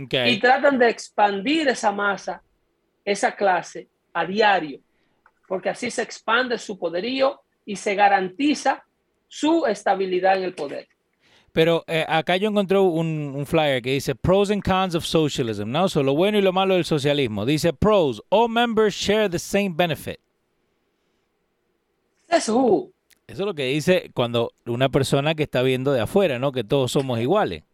Ok. 0.00 0.14
y 0.26 0.38
tratan 0.38 0.78
de 0.78 0.88
expandir 0.90 1.68
esa 1.68 1.90
masa, 1.90 2.40
esa 3.04 3.34
clase 3.34 3.88
a 4.12 4.24
diario, 4.24 4.80
porque 5.48 5.70
así 5.70 5.90
se 5.90 6.02
expande 6.02 6.56
su 6.56 6.78
poderío 6.78 7.40
y 7.64 7.74
se 7.76 7.94
garantiza 7.96 8.84
su 9.26 9.66
estabilidad 9.66 10.36
en 10.36 10.44
el 10.44 10.54
poder. 10.54 10.86
Pero 11.52 11.84
eh, 11.86 12.04
acá 12.08 12.36
yo 12.36 12.48
encontré 12.48 12.78
un, 12.78 13.34
un, 13.34 13.46
flyer 13.46 13.82
que 13.82 13.92
dice 13.92 14.14
Pros 14.14 14.50
and 14.50 14.62
Cons 14.62 14.94
of 14.94 15.04
Socialism, 15.04 15.70
¿no? 15.70 15.88
So, 15.88 16.02
lo 16.02 16.14
bueno 16.14 16.38
y 16.38 16.42
lo 16.42 16.52
malo 16.52 16.74
del 16.74 16.84
socialismo. 16.84 17.44
Dice 17.44 17.72
Pros, 17.72 18.22
all 18.28 18.48
members 18.48 18.94
share 18.94 19.28
the 19.28 19.38
same 19.38 19.70
benefit. 19.74 20.20
Eso. 22.28 22.90
Eso 23.26 23.42
es 23.42 23.46
lo 23.46 23.54
que 23.54 23.64
dice 23.64 24.10
cuando 24.14 24.52
una 24.66 24.88
persona 24.88 25.34
que 25.34 25.44
está 25.44 25.62
viendo 25.62 25.92
de 25.92 26.00
afuera, 26.00 26.38
¿no? 26.38 26.52
Que 26.52 26.64
todos 26.64 26.92
somos 26.92 27.18
iguales. 27.20 27.64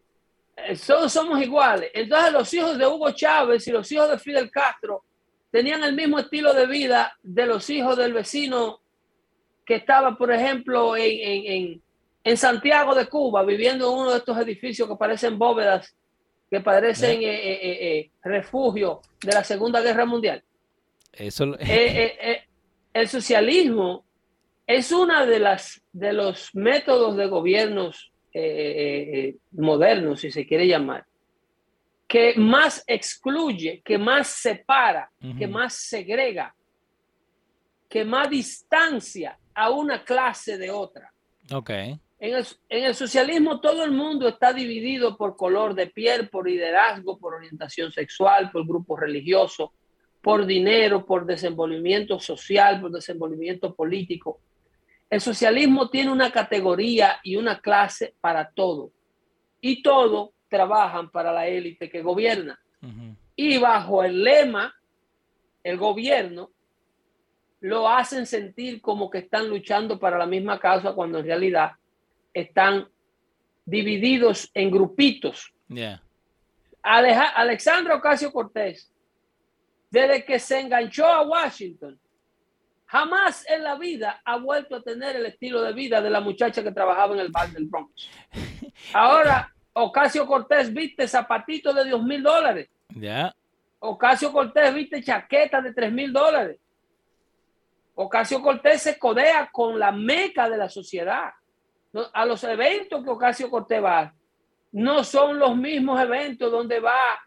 Eh, 0.57 0.77
todos 0.87 1.13
somos 1.13 1.41
iguales. 1.43 1.91
Entonces 1.95 2.33
los 2.33 2.53
hijos 2.55 2.79
de 2.79 2.87
Hugo 2.87 3.11
Chávez 3.13 3.67
y 3.69 3.73
los 3.73 3.91
hijos 3.93 4.11
de 4.11 4.19
Fidel 4.19 4.51
Castro 4.51 5.05
tenían 5.51 5.83
el 5.85 5.95
mismo 5.95 6.19
estilo 6.19 6.53
de 6.53 6.67
vida 6.67 7.17
de 7.23 7.47
los 7.47 7.69
hijos 7.71 7.97
del 7.97 8.13
vecino 8.13 8.81
que 9.65 9.77
estaba, 9.77 10.17
por 10.17 10.33
ejemplo, 10.33 10.97
en, 10.97 11.53
en, 11.53 11.83
Santiago 12.37 12.93
de 12.95 13.07
Cuba, 13.07 13.45
viviendo 13.45 13.87
en 13.87 14.01
uno 14.01 14.11
de 14.11 14.19
estos 14.19 14.37
edificios 14.39 14.89
que 14.89 14.97
parecen 14.97 15.39
bóvedas, 15.39 15.95
que 16.51 16.61
parecen 16.61 17.23
eh, 17.23 17.25
eh, 17.25 17.99
eh, 17.99 18.11
refugio 18.25 19.01
de 19.23 19.33
la 19.33 19.45
Segunda 19.45 19.81
Guerra 19.81 20.05
Mundial. 20.05 20.43
Eso... 21.13 21.57
el 21.59 23.09
socialismo 23.09 24.05
es 24.67 24.91
uno 24.91 25.25
de, 25.25 25.39
las, 25.39 25.81
de 25.93 26.13
los 26.13 26.53
métodos 26.55 27.17
de 27.17 27.27
gobiernos 27.27 28.13
modernos, 29.53 30.21
si 30.21 30.31
se 30.31 30.47
quiere 30.47 30.67
llamar, 30.67 31.07
que 32.09 32.35
más 32.37 32.85
excluye, 32.87 33.81
que 33.85 33.99
más 33.99 34.27
separa, 34.27 35.11
que 35.39 35.47
más 35.47 35.75
segrega, 35.75 36.55
que 37.89 38.05
más 38.05 38.29
distancia 38.29 39.39
a 39.55 39.71
una 39.71 40.05
clase 40.05 40.59
de 40.59 40.71
otra. 40.71 41.13
Ok. 41.53 41.71
En 42.19 42.35
el, 42.35 42.47
en 42.71 42.85
el, 42.85 42.95
socialismo 42.95 43.61
todo 43.61 43.85
el 43.85 43.91
mundo 43.91 44.27
está 44.27 44.53
dividido 44.53 45.17
por 45.19 45.37
color 45.37 45.75
de 45.75 45.89
piel, 45.89 46.31
por 46.31 46.49
liderazgo, 46.49 47.19
por 47.19 47.35
orientación 47.35 47.93
sexual, 47.93 48.51
por 48.51 48.67
grupo 48.67 48.97
religioso, 48.97 49.75
por 50.23 50.47
dinero, 50.47 51.05
por 51.05 51.27
desenvolvimiento 51.27 52.19
social, 52.19 52.81
por 52.81 52.91
desenvolvimiento 52.91 53.75
político. 53.75 54.41
El 55.11 55.21
socialismo 55.21 55.91
tiene 55.91 56.11
una 56.11 56.33
categoría 56.33 57.21
y 57.23 57.37
una 57.37 57.61
clase 57.61 58.15
para 58.21 58.51
todo. 58.51 58.93
Y 59.61 59.83
todo 59.83 60.33
trabajan 60.49 61.11
para 61.11 61.33
la 61.33 61.47
élite 61.47 61.91
que 61.91 62.03
gobierna. 62.03 62.59
Y 63.35 63.59
bajo 63.59 64.03
el 64.03 64.25
lema, 64.25 64.75
el 65.63 65.77
gobierno 65.77 66.51
lo 67.61 67.89
hacen 67.89 68.27
sentir 68.27 68.81
como 68.81 69.11
que 69.11 69.19
están 69.19 69.49
luchando 69.49 69.99
para 69.99 70.19
la 70.19 70.27
misma 70.27 70.59
causa 70.59 70.93
cuando 70.93 71.19
en 71.19 71.27
realidad 71.27 71.73
están 72.37 72.87
divididos 73.65 74.51
en 74.53 74.71
grupitos. 74.71 75.53
Alexandra 76.83 77.97
Ocasio 77.97 78.31
Cortés, 78.31 78.93
desde 79.91 80.25
que 80.25 80.39
se 80.39 80.61
enganchó 80.61 81.07
a 81.07 81.23
Washington, 81.23 81.99
jamás 82.85 83.49
en 83.49 83.65
la 83.65 83.77
vida 83.77 84.21
ha 84.25 84.37
vuelto 84.37 84.77
a 84.77 84.83
tener 84.83 85.17
el 85.17 85.27
estilo 85.27 85.63
de 85.63 85.73
vida 85.73 86.01
de 86.01 86.11
la 86.11 86.21
muchacha 86.21 86.63
que 86.63 86.71
trabajaba 86.71 87.15
en 87.15 87.21
el 87.21 87.31
bar 87.31 87.51
del 87.51 87.65
Bronx. 87.65 88.09
Ahora 88.93 89.53
Ocasio 89.73 90.27
Cortés 90.27 90.73
viste 90.73 91.09
zapatitos 91.09 91.75
de 91.75 91.89
2 91.89 92.03
mil 92.05 92.23
dólares. 92.23 92.69
Ya. 92.91 93.35
Ocasio 93.79 94.31
Cortés 94.31 94.75
viste 94.75 95.03
chaquetas 95.03 95.65
de 95.65 95.73
3 95.73 95.91
mil 95.91 96.13
dólares. 96.13 96.59
Ocasio 97.95 98.43
Cortés 98.43 98.83
se 98.83 98.99
codea 98.99 99.49
con 99.51 99.79
la 99.79 99.91
meca 99.91 100.51
de 100.51 100.59
la 100.59 100.69
sociedad. 100.69 101.33
A 102.13 102.27
los 102.27 102.43
eventos 102.45 103.03
que 103.03 103.11
Ocasio 103.11 103.51
Cortés 103.51 103.83
va, 103.83 104.13
no 104.73 105.05
son 105.05 105.39
los 105.39 105.57
mismos 105.57 106.01
eventos 106.01 106.51
donde 106.51 106.81
va 106.81 107.21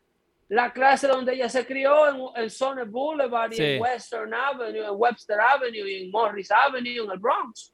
la 0.49 0.73
clase 0.73 1.07
donde 1.07 1.33
ella 1.33 1.47
se 1.47 1.65
crió 1.65 2.09
en 2.09 2.43
el 2.43 2.49
Sonnet 2.49 2.89
Boulevard 2.89 3.53
y 3.53 3.61
en 3.61 3.81
Western 3.81 4.33
Avenue, 4.33 4.83
en 4.83 4.93
Webster 4.93 5.39
Avenue 5.39 5.87
y 5.87 6.03
en 6.03 6.11
Morris 6.11 6.49
Avenue 6.51 7.03
en 7.03 7.11
el 7.11 7.19
Bronx. 7.19 7.73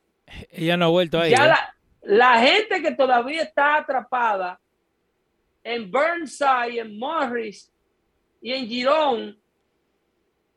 Ella 0.50 0.76
no 0.76 0.86
ha 0.86 0.90
vuelto 0.90 1.20
ahí. 1.20 1.32
Ya 1.32 1.48
la, 1.48 1.76
la 2.02 2.40
gente 2.40 2.82
que 2.82 2.92
todavía 2.92 3.44
está 3.44 3.78
atrapada 3.78 4.60
en 5.64 5.90
Burnside, 5.90 6.80
en 6.80 7.00
Morris 7.00 7.72
y 8.42 8.54
en 8.54 8.68
Girón, 8.68 9.40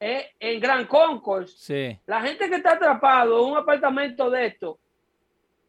eh, 0.00 0.30
en 0.38 0.60
Gran 0.60 0.86
Concourse, 0.86 2.00
la 2.04 2.20
gente 2.20 2.48
que 2.48 2.56
está 2.56 2.72
atrapado 2.72 3.38
en 3.38 3.52
un 3.52 3.58
apartamento 3.58 4.28
de 4.28 4.46
esto, 4.46 4.78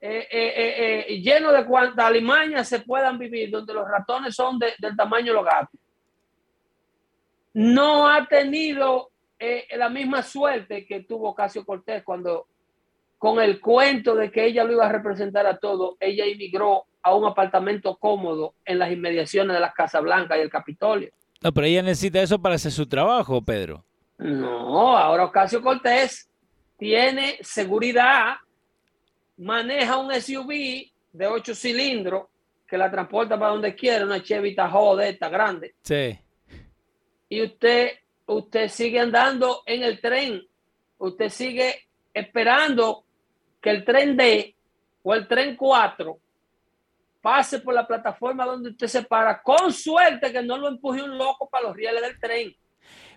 eh, 0.02 1.06
eh, 1.08 1.22
lleno 1.22 1.52
de 1.52 1.66
cuantas 1.66 2.06
alimañas 2.06 2.68
se 2.68 2.80
puedan 2.80 3.18
vivir, 3.18 3.52
donde 3.52 3.74
los 3.74 3.88
ratones 3.88 4.36
son 4.36 4.58
del 4.60 4.96
tamaño 4.96 5.28
de 5.28 5.34
los 5.34 5.46
gatos, 5.46 5.80
no 7.54 8.08
ha 8.08 8.26
tenido 8.28 9.12
la 9.76 9.90
misma 9.90 10.22
suerte 10.22 10.86
que 10.86 11.04
tuvo 11.04 11.34
Casio 11.34 11.66
Cortés 11.66 12.04
cuando 12.04 12.48
con 13.20 13.42
el 13.42 13.60
cuento 13.60 14.16
de 14.16 14.32
que 14.32 14.46
ella 14.46 14.64
lo 14.64 14.74
iba 14.74 14.86
a 14.86 14.92
representar 14.92 15.46
a 15.46 15.58
todo, 15.58 15.98
ella 16.00 16.26
emigró 16.26 16.86
a 17.04 17.14
un 17.14 17.26
apartamento 17.26 17.98
cómodo 17.98 18.56
en 18.66 18.80
las 18.80 18.92
inmediaciones 18.92 19.54
de 19.54 19.60
la 19.60 19.74
Casa 19.74 20.00
Blanca 20.00 20.38
y 20.38 20.42
el 20.42 20.50
Capitolio. 20.50 21.12
No, 21.42 21.52
pero 21.52 21.68
ella 21.68 21.84
necesita 21.84 22.22
eso 22.22 22.42
para 22.42 22.56
hacer 22.56 22.72
su 22.72 22.88
trabajo, 22.88 23.42
Pedro. 23.42 23.84
No, 24.18 24.98
ahora 24.98 25.26
Ocasio 25.26 25.62
Cortés 25.62 26.30
tiene 26.78 27.38
seguridad, 27.42 28.36
maneja 29.40 29.98
un 29.98 30.14
SUV 30.14 30.92
de 31.12 31.28
ocho 31.28 31.56
cilindros 31.56 32.28
que 32.68 32.78
la 32.78 32.92
transporta 32.92 33.40
para 33.40 33.52
donde 33.52 33.74
quiera, 33.74 34.06
una 34.06 34.22
Chevy 34.22 34.54
Tahoe 34.54 35.02
de 35.02 35.10
esta 35.10 35.30
grande. 35.30 35.74
Sí. 35.82 36.20
Y 37.30 37.42
usted, 37.42 37.92
usted 38.28 38.68
sigue 38.68 39.00
andando 39.00 39.64
en 39.66 39.84
el 39.84 40.00
tren, 40.00 40.44
usted 41.00 41.30
sigue 41.30 41.88
esperando 42.14 43.06
que 43.62 43.72
el 43.72 43.84
tren 43.84 44.16
D 44.16 44.56
o 45.02 45.14
el 45.16 45.28
tren 45.28 45.56
4 45.56 46.20
pase 47.22 47.60
por 47.60 47.74
la 47.74 47.88
plataforma 47.88 48.46
donde 48.46 48.70
usted 48.70 48.88
se 48.88 49.04
para, 49.04 49.42
con 49.42 49.74
suerte 49.74 50.32
que 50.32 50.44
no 50.44 50.58
lo 50.58 50.68
empuje 50.68 51.02
un 51.02 51.18
loco 51.18 51.50
para 51.50 51.68
los 51.68 51.76
rieles 51.76 52.02
del 52.02 52.20
tren. 52.20 52.56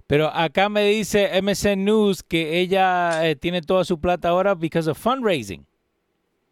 Pero 0.06 0.28
acá 0.28 0.68
me 0.68 0.84
dice 0.84 1.40
MSN 1.40 1.84
News 1.84 2.22
que 2.22 2.58
ella 2.58 3.28
eh, 3.28 3.36
tiene 3.36 3.60
toda 3.60 3.84
su 3.84 4.00
plata 4.00 4.28
ahora 4.28 4.54
because 4.54 4.88
of 4.90 4.98
fundraising. 4.98 5.66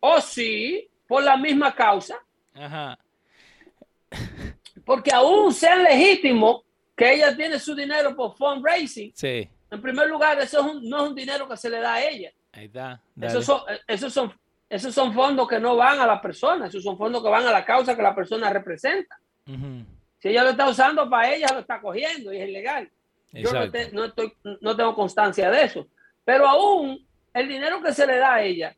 Oh, 0.00 0.20
sí, 0.20 0.88
por 1.06 1.22
la 1.22 1.36
misma 1.36 1.74
causa. 1.74 2.18
Ajá. 2.54 2.98
Porque 4.84 5.12
aún 5.12 5.52
sea 5.52 5.76
legítimo 5.76 6.64
que 6.96 7.14
ella 7.14 7.36
tiene 7.36 7.58
su 7.58 7.74
dinero 7.74 8.16
por 8.16 8.36
fundraising. 8.36 9.12
Sí. 9.14 9.48
En 9.70 9.80
primer 9.80 10.08
lugar, 10.08 10.38
eso 10.40 10.80
no 10.82 11.04
es 11.04 11.10
un 11.10 11.14
dinero 11.14 11.48
que 11.48 11.56
se 11.56 11.70
le 11.70 11.78
da 11.78 11.94
a 11.94 12.04
ella. 12.04 12.32
Ahí 12.52 12.64
está. 12.64 13.00
Esos 13.20 13.44
son, 13.44 13.60
esos 13.86 14.12
son 14.12 14.34
esos 14.70 14.94
son 14.94 15.12
fondos 15.12 15.48
que 15.48 15.58
no 15.58 15.74
van 15.74 15.98
a 15.98 16.06
la 16.06 16.22
persona, 16.22 16.68
esos 16.68 16.84
son 16.84 16.96
fondos 16.96 17.20
que 17.24 17.28
van 17.28 17.44
a 17.44 17.50
la 17.50 17.64
causa 17.64 17.96
que 17.96 18.02
la 18.02 18.14
persona 18.14 18.50
representa. 18.50 19.18
Si 19.44 20.28
ella 20.28 20.44
lo 20.44 20.50
está 20.50 20.68
usando 20.68 21.10
para 21.10 21.34
ella, 21.34 21.48
lo 21.52 21.58
está 21.58 21.80
cogiendo 21.80 22.32
y 22.32 22.40
es 22.40 22.48
ilegal. 22.48 22.88
Yo 23.32 23.52
no, 23.52 24.04
estoy, 24.04 24.32
no 24.60 24.76
tengo 24.76 24.94
constancia 24.94 25.50
de 25.50 25.64
eso. 25.64 25.88
Pero 26.24 26.46
aún 26.46 27.04
el 27.34 27.48
dinero 27.48 27.82
que 27.82 27.92
se 27.92 28.06
le 28.06 28.18
da 28.18 28.34
a 28.34 28.42
ella, 28.44 28.76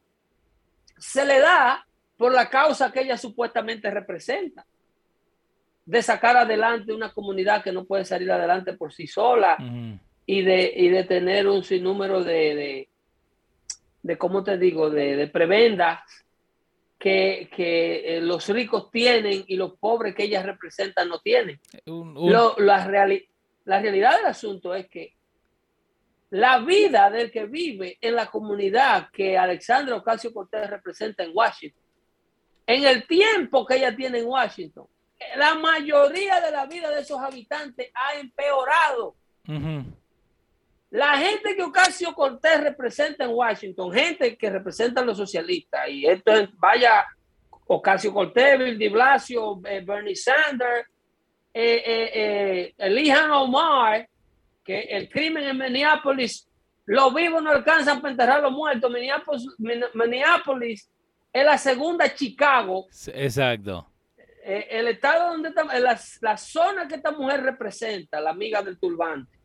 se 1.03 1.25
le 1.25 1.41
da 1.41 1.85
por 2.17 2.33
la 2.33 2.49
causa 2.49 2.93
que 2.93 3.01
ella 3.01 3.19
supuestamente 3.19 3.91
representa. 3.91 4.65
De 5.85 6.01
sacar 6.01 6.37
adelante 6.37 6.93
una 6.93 7.13
comunidad 7.13 7.65
que 7.65 7.73
no 7.73 7.85
puede 7.85 8.05
salir 8.05 8.31
adelante 8.31 8.75
por 8.75 8.93
sí 8.93 9.09
sola 9.09 9.57
y, 10.25 10.43
de, 10.43 10.73
y 10.77 10.89
de 10.91 11.03
tener 11.03 11.49
un 11.49 11.65
sinnúmero 11.65 12.23
de, 12.23 12.89
de 14.03 14.17
cómo 14.17 14.45
te 14.45 14.57
digo, 14.59 14.91
de, 14.91 15.27
prebendas 15.27 16.03
que, 17.01 17.51
eh, 17.59 18.21
los 18.23 18.49
ricos 18.49 18.89
tienen 18.93 19.45
y 19.49 19.57
los 19.57 19.77
pobres 19.77 20.15
que 20.15 20.23
ellas 20.23 20.47
representan 20.47 21.09
no 21.09 21.19
tienen. 21.19 21.59
la, 21.85 22.87
la 23.65 23.81
realidad 23.81 24.17
del 24.19 24.27
asunto 24.27 24.73
es 24.73 24.87
que 24.87 25.17
la 26.33 26.61
vida 26.61 27.11
del 27.11 27.31
que 27.31 27.45
vive 27.45 27.99
en 28.01 28.15
la 28.15 28.27
comunidad 28.27 29.11
que 29.13 29.37
Alexandra 29.37 29.97
Ocasio 29.97 30.33
Cortés 30.33 30.69
representa 30.71 31.23
en 31.25 31.31
Washington, 31.35 31.83
en 32.67 32.85
el 32.85 33.07
tiempo 33.07 33.67
que 33.67 33.77
ella 33.77 33.95
tiene 33.95 34.21
en 34.21 34.27
Washington, 34.27 34.87
la 35.37 35.55
mayoría 35.57 36.41
de 36.41 36.51
la 36.51 36.65
vida 36.65 36.89
de 36.89 37.03
esos 37.03 37.21
habitantes 37.21 37.91
ha 37.95 38.19
empeorado. 38.19 39.15
La 40.89 41.19
gente 41.19 41.55
que 41.55 41.63
Ocasio 41.63 42.15
Cortés 42.15 42.63
representa 42.63 43.25
en 43.25 43.31
Washington, 43.35 43.93
gente 43.93 44.35
que 44.35 44.49
representa 44.49 45.03
a 45.03 45.05
los 45.05 45.19
socialistas, 45.19 45.87
y 45.91 46.07
esto 46.07 46.33
es, 46.33 46.49
vaya, 46.59 47.05
Ocasio 47.67 48.11
Cortés, 48.11 48.59
Bill 48.59 48.79
de 48.79 48.89
Blasio, 48.89 49.61
eh, 49.67 49.83
Bernie 49.85 50.17
Sanders, 50.17 50.89
eh, 51.53 51.83
eh, 51.85 52.75
eh 52.79 53.15
Omar, 53.33 54.09
que 54.65 54.81
el 54.81 55.09
crimen 55.09 55.45
en 55.45 55.59
Minneapolis, 55.59 56.49
los 56.87 57.15
vivos 57.15 57.43
no 57.43 57.51
alcanzan 57.51 58.01
para 58.01 58.13
enterrar 58.13 58.39
a 58.39 58.43
los 58.43 58.53
muertos. 58.53 58.91
Minneapolis, 58.91 59.47
Minneapolis 59.95 60.91
es 61.33 61.45
la 61.45 61.59
segunda 61.59 62.15
Chicago. 62.15 62.87
Exacto. 63.15 63.87
eh, 64.45 64.67
el 64.71 64.89
estado 64.89 65.31
donde 65.31 65.51
está, 65.51 65.65
la, 65.65 65.99
la, 66.21 66.37
zona 66.37 66.89
que 66.89 66.97
esta 66.97 67.13
mujer 67.13 67.43
representa, 67.43 68.21
la 68.21 68.31
amiga 68.31 68.63
del 68.63 68.79
turbante, 68.79 69.39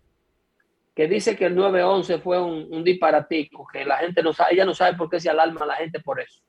que 0.96 1.08
dice 1.08 1.36
que 1.36 1.46
el 1.46 1.56
9-11 1.56 2.22
fue 2.22 2.42
un, 2.42 2.68
un, 2.72 2.84
disparatico, 2.84 3.68
que 3.72 3.86
la 3.86 3.98
gente 3.98 4.24
no 4.24 4.34
sabe, 4.34 4.54
ella 4.54 4.66
no 4.66 4.74
sabe 4.74 4.98
por 4.98 5.10
qué 5.10 5.20
se 5.20 5.30
alarma 5.30 5.66
la 5.66 5.76
gente 5.76 6.00
por 6.00 6.20
eso. 6.20 6.42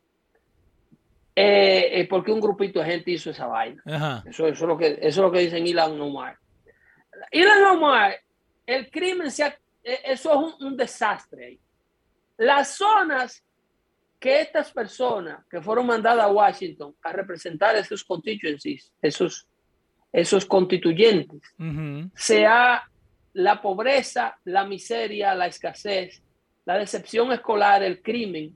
Eh, 1.40 2.04
porque 2.10 2.32
un 2.32 2.40
grupito 2.40 2.80
de 2.80 2.86
gente 2.86 3.12
hizo 3.12 3.30
esa 3.30 3.46
vaina. 3.46 3.80
Eso, 4.26 4.48
eso, 4.48 4.64
es 4.64 4.68
lo 4.68 4.76
que, 4.76 4.86
eso 4.86 5.00
es 5.02 5.16
lo 5.18 5.30
que 5.30 5.38
dicen 5.38 5.64
Ilan 5.64 6.00
Omar. 6.00 6.36
Ilan 7.30 7.64
Omar, 7.64 8.16
el 8.68 8.90
crimen, 8.90 9.30
se 9.30 9.46
e, 9.82 10.00
eso 10.04 10.30
es 10.30 10.36
un, 10.36 10.66
un 10.66 10.76
desastre. 10.76 11.58
Las 12.36 12.76
zonas 12.76 13.42
que 14.20 14.40
estas 14.40 14.70
personas 14.72 15.44
que 15.50 15.60
fueron 15.62 15.86
mandadas 15.86 16.24
a 16.24 16.30
Washington 16.30 16.94
a 17.02 17.12
representar 17.12 17.76
esos 17.76 18.04
constituencies, 18.04 18.92
esos, 19.00 19.46
esos 20.12 20.44
constituyentes, 20.44 21.40
sea 22.14 22.82
la 23.32 23.62
pobreza, 23.62 24.36
la 24.44 24.64
miseria, 24.64 25.34
la 25.34 25.46
escasez, 25.46 26.22
la 26.64 26.76
decepción 26.76 27.32
escolar, 27.32 27.82
el 27.82 28.02
crimen, 28.02 28.54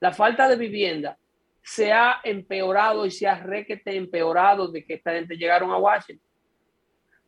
la 0.00 0.12
falta 0.12 0.48
de 0.48 0.56
vivienda, 0.56 1.18
se 1.62 1.92
ha 1.92 2.20
empeorado 2.22 3.06
y 3.06 3.10
se 3.10 3.26
ha 3.26 3.36
requete 3.36 3.96
empeorado 3.96 4.68
de 4.68 4.84
que 4.84 4.94
esta 4.94 5.12
gente 5.12 5.36
llegaron 5.36 5.70
a 5.70 5.78
Washington. 5.78 6.23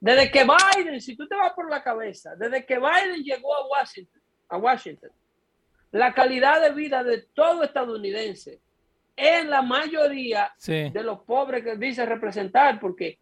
Desde 0.00 0.30
que 0.30 0.44
Biden, 0.44 1.00
si 1.00 1.16
tú 1.16 1.26
te 1.26 1.34
vas 1.34 1.52
por 1.54 1.70
la 1.70 1.82
cabeza, 1.82 2.34
desde 2.36 2.64
que 2.64 2.78
Biden 2.78 3.22
llegó 3.22 3.54
a 3.54 3.66
Washington, 3.66 4.22
a 4.48 4.56
Washington, 4.58 5.10
la 5.90 6.12
calidad 6.12 6.60
de 6.60 6.72
vida 6.72 7.02
de 7.02 7.22
todo 7.34 7.62
estadounidense 7.62 8.60
en 9.16 9.48
la 9.48 9.62
mayoría 9.62 10.52
de 10.66 11.02
los 11.02 11.20
pobres 11.20 11.64
que 11.64 11.76
dice 11.76 12.04
representar, 12.04 12.78
porque 12.78 13.18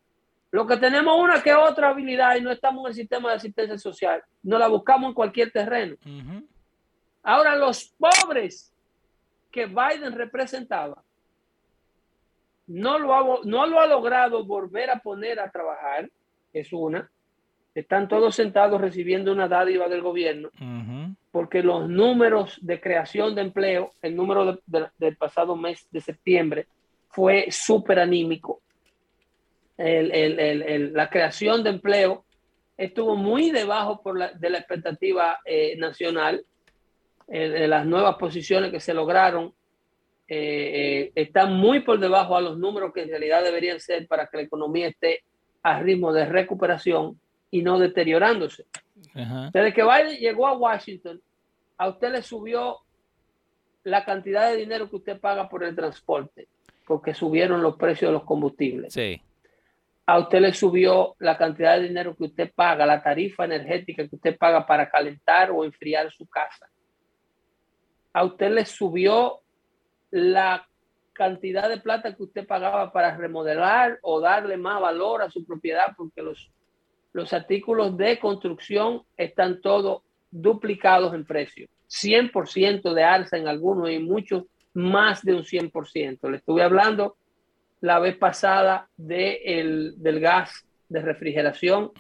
lo 0.50 0.66
que 0.66 0.76
tenemos 0.76 1.16
una 1.18 1.42
que 1.42 1.54
otra 1.54 1.88
habilidad 1.88 2.36
y 2.36 2.40
no 2.40 2.50
estamos 2.50 2.84
en 2.84 2.88
el 2.88 2.94
sistema 2.94 3.30
de 3.30 3.36
asistencia 3.36 3.78
social, 3.78 4.22
no 4.42 4.58
la 4.58 4.66
buscamos 4.66 5.08
en 5.08 5.14
cualquier 5.14 5.52
terreno. 5.52 5.96
Ahora, 7.22 7.56
los 7.56 7.94
pobres 7.98 8.72
que 9.50 9.66
Biden 9.66 10.12
representaba, 10.12 11.02
no 12.66 12.98
lo, 12.98 13.14
ha, 13.14 13.40
no 13.44 13.66
lo 13.66 13.80
ha 13.80 13.86
logrado 13.86 14.44
volver 14.44 14.90
a 14.90 14.98
poner 14.98 15.38
a 15.38 15.50
trabajar, 15.50 16.10
es 16.54 16.72
una. 16.72 17.10
Están 17.74 18.08
todos 18.08 18.36
sentados 18.36 18.80
recibiendo 18.80 19.32
una 19.32 19.48
dádiva 19.48 19.88
del 19.88 20.00
gobierno 20.00 20.50
porque 21.32 21.64
los 21.64 21.88
números 21.88 22.58
de 22.62 22.80
creación 22.80 23.34
de 23.34 23.42
empleo, 23.42 23.92
el 24.00 24.14
número 24.14 24.60
del 24.96 25.16
pasado 25.16 25.56
mes 25.56 25.88
de 25.90 26.00
septiembre 26.00 26.68
fue 27.08 27.48
súper 27.50 27.98
anímico. 27.98 28.60
la 29.76 31.10
creación 31.10 31.64
de 31.64 31.70
empleo 31.70 32.24
estuvo 32.76 33.16
muy 33.16 33.50
debajo 33.50 34.00
por 34.00 34.16
la, 34.16 34.32
de 34.32 34.50
la 34.50 34.58
expectativa 34.58 35.40
eh, 35.44 35.76
nacional. 35.76 36.44
de 37.26 37.66
las 37.66 37.84
nuevas 37.84 38.14
posiciones 38.16 38.70
que 38.70 38.78
se 38.78 38.94
lograron 38.94 39.52
eh, 40.26 41.06
eh, 41.06 41.12
están 41.16 41.54
muy 41.54 41.80
por 41.80 41.98
debajo 41.98 42.34
a 42.34 42.40
los 42.40 42.56
números 42.56 42.92
que 42.94 43.02
en 43.02 43.10
realidad 43.10 43.44
deberían 43.44 43.78
ser 43.78 44.06
para 44.06 44.26
que 44.26 44.38
la 44.38 44.42
economía 44.44 44.88
esté 44.88 45.22
a 45.64 45.80
ritmo 45.80 46.12
de 46.12 46.26
recuperación 46.26 47.18
y 47.50 47.62
no 47.62 47.78
deteriorándose. 47.78 48.66
Desde 49.52 49.72
que 49.72 49.82
Biden 49.82 50.18
llegó 50.18 50.46
a 50.46 50.56
Washington, 50.56 51.20
a 51.78 51.88
usted 51.88 52.12
le 52.12 52.22
subió 52.22 52.78
la 53.82 54.04
cantidad 54.04 54.50
de 54.50 54.58
dinero 54.58 54.88
que 54.88 54.96
usted 54.96 55.18
paga 55.18 55.48
por 55.48 55.64
el 55.64 55.74
transporte, 55.74 56.48
porque 56.86 57.14
subieron 57.14 57.62
los 57.62 57.76
precios 57.76 58.10
de 58.10 58.12
los 58.12 58.24
combustibles. 58.24 58.92
Sí. 58.92 59.20
A 60.06 60.18
usted 60.18 60.40
le 60.40 60.52
subió 60.52 61.16
la 61.18 61.38
cantidad 61.38 61.78
de 61.78 61.88
dinero 61.88 62.14
que 62.14 62.24
usted 62.24 62.52
paga, 62.54 62.84
la 62.84 63.02
tarifa 63.02 63.46
energética 63.46 64.06
que 64.06 64.16
usted 64.16 64.36
paga 64.36 64.66
para 64.66 64.90
calentar 64.90 65.50
o 65.50 65.64
enfriar 65.64 66.12
su 66.12 66.26
casa. 66.26 66.68
A 68.12 68.24
usted 68.24 68.50
le 68.50 68.66
subió 68.66 69.40
la 70.10 70.68
cantidad 71.14 71.68
de 71.68 71.80
plata 71.80 72.14
que 72.14 72.24
usted 72.24 72.46
pagaba 72.46 72.92
para 72.92 73.16
remodelar 73.16 73.98
o 74.02 74.20
darle 74.20 74.56
más 74.58 74.80
valor 74.80 75.22
a 75.22 75.30
su 75.30 75.44
propiedad, 75.44 75.94
porque 75.96 76.22
los 76.22 76.50
los 77.14 77.32
artículos 77.32 77.96
de 77.96 78.18
construcción 78.18 79.02
están 79.16 79.60
todos 79.62 80.02
duplicados 80.30 81.14
en 81.14 81.24
precio. 81.24 81.68
100% 81.88 82.92
de 82.92 83.04
alza 83.04 83.38
en 83.38 83.46
algunos 83.46 83.88
y 83.88 84.00
muchos 84.00 84.44
más 84.74 85.24
de 85.24 85.34
un 85.34 85.44
100%. 85.44 86.28
Le 86.28 86.38
estuve 86.38 86.62
hablando 86.62 87.16
la 87.80 88.00
vez 88.00 88.16
pasada 88.16 88.88
de 88.96 89.40
el, 89.44 89.94
del 89.96 90.18
gas 90.18 90.66
de 90.88 91.02
refrigeración, 91.02 91.92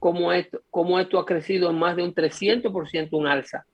como, 0.00 0.32
esto, 0.32 0.60
como 0.70 0.98
esto 0.98 1.20
ha 1.20 1.24
crecido 1.24 1.70
en 1.70 1.78
más 1.78 1.94
de 1.94 2.02
un 2.02 2.14
300% 2.14 3.08
un 3.12 3.26
alza. 3.28 3.64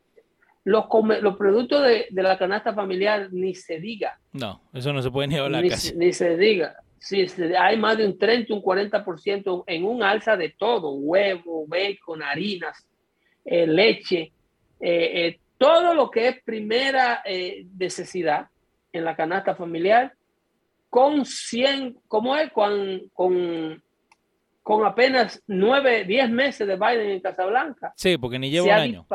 Los, 0.65 0.87
los 1.21 1.37
productos 1.37 1.83
de, 1.83 2.07
de, 2.11 2.23
la 2.23 2.39
canasta 2.39 2.73
familiar 2.73 3.29
ni 3.33 3.55
se 3.55 3.79
diga. 3.79 4.19
No, 4.33 4.63
eso 4.73 4.93
no 4.93 5.03
se 5.03 5.11
puede 5.11 5.29
ni 5.29 5.37
hablar 5.37 5.63
ni, 5.63 5.69
casi. 5.69 5.95
Ni 5.95 6.13
se 6.13 6.37
diga 6.39 6.77
sí, 7.05 7.27
hay 7.59 7.77
más 7.77 7.99
de 7.99 8.07
un 8.07 8.19
30, 8.19 8.55
un 8.55 8.63
40% 8.63 9.65
en 9.67 9.85
un 9.85 10.03
alza 10.03 10.37
de 10.37 10.51
todo, 10.51 10.93
huevo, 10.95 11.67
bacon, 11.67 12.23
harinas, 12.23 12.87
eh, 13.45 13.67
leche, 13.67 14.33
eh, 14.81 15.27
eh, 15.27 15.39
todo 15.59 15.93
lo 15.93 16.11
que 16.11 16.29
es 16.29 16.43
primera 16.43 17.23
necesidad 17.79 18.49
en 18.93 19.05
la 19.05 19.15
canasta 19.15 19.55
familiar, 19.55 20.15
con 20.89 21.27
100, 21.27 21.99
como 22.09 22.37
es, 22.37 22.51
con, 22.53 23.03
con, 23.13 23.83
con 24.63 24.87
apenas 24.87 25.43
9, 25.47 26.05
10 26.05 26.31
meses 26.31 26.67
de 26.67 26.77
Biden 26.77 27.11
en 27.11 27.21
Casablanca. 27.21 27.93
Sí, 27.97 28.17
porque 28.17 28.39
ni 28.39 28.51
lleva 28.51 28.67
un 28.67 28.73
año. 28.73 29.07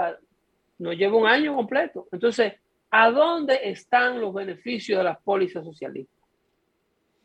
No 0.79 0.93
lleva 0.93 1.17
un 1.17 1.27
año 1.27 1.55
completo. 1.55 2.07
Entonces, 2.11 2.53
¿a 2.89 3.11
dónde 3.11 3.59
están 3.63 4.19
los 4.19 4.33
beneficios 4.33 4.97
de 4.97 5.03
las 5.03 5.21
pólizas 5.21 5.63
socialistas? 5.63 6.17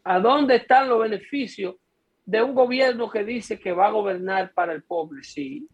¿A 0.05 0.21
dónde 0.21 0.57
están 0.57 0.89
los 0.89 1.01
beneficios 1.01 1.77
de 2.27 2.43
un 2.43 2.55
gobierno 2.55 3.11
que 3.11 3.25
dice 3.25 3.59
que 3.59 3.73
va 3.73 3.87
a 3.87 3.91
gobernar 3.91 4.53
para 4.53 4.73
el 4.73 4.83
pobre? 4.83 5.23
Sí, 5.23 5.67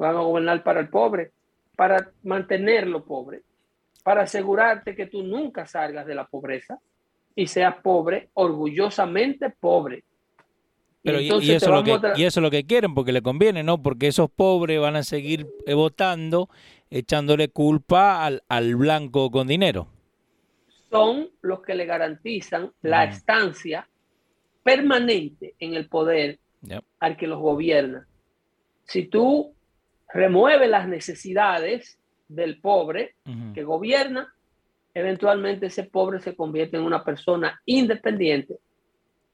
va 0.00 0.10
a 0.10 0.12
gobernar 0.12 0.62
para 0.62 0.80
el 0.80 0.88
pobre, 0.88 1.32
para 1.76 2.10
mantenerlo 2.22 3.04
pobre, 3.04 3.42
para 4.02 4.22
asegurarte 4.22 4.94
que 4.94 5.06
tú 5.06 5.22
nunca 5.22 5.66
salgas 5.66 6.06
de 6.06 6.14
la 6.14 6.26
pobreza 6.26 6.78
y 7.34 7.46
seas 7.46 7.76
pobre, 7.82 8.30
orgullosamente 8.34 9.50
pobre. 9.50 10.04
Pero 11.02 11.20
y, 11.20 11.52
eso 11.52 11.70
lo 11.70 11.84
que, 11.84 12.00
y, 12.16 12.24
eso 12.24 12.40
es 12.40 12.42
lo 12.42 12.50
que 12.50 12.64
quieren, 12.64 12.94
porque 12.94 13.12
le 13.12 13.22
conviene, 13.22 13.62
¿no? 13.62 13.80
Porque 13.80 14.08
esos 14.08 14.28
pobres 14.28 14.80
van 14.80 14.96
a 14.96 15.04
seguir 15.04 15.46
votando, 15.72 16.48
echándole 16.90 17.48
culpa 17.48 18.24
al, 18.24 18.42
al 18.48 18.76
blanco 18.76 19.30
con 19.30 19.46
dinero. 19.46 19.88
Son 20.90 21.28
los 21.42 21.62
que 21.62 21.74
le 21.74 21.86
garantizan 21.86 22.72
la 22.82 23.04
estancia 23.04 23.88
permanente 24.62 25.54
en 25.58 25.74
el 25.74 25.88
poder 25.88 26.38
al 26.98 27.16
que 27.16 27.26
los 27.26 27.40
gobierna. 27.40 28.06
Si 28.84 29.06
tú 29.06 29.54
remueves 30.12 30.68
las 30.68 30.88
necesidades 30.88 31.98
del 32.28 32.60
pobre 32.60 33.14
que 33.54 33.62
gobierna, 33.62 34.34
eventualmente 34.94 35.66
ese 35.66 35.84
pobre 35.84 36.20
se 36.20 36.34
convierte 36.34 36.76
en 36.76 36.82
una 36.82 37.04
persona 37.04 37.60
independiente 37.66 38.56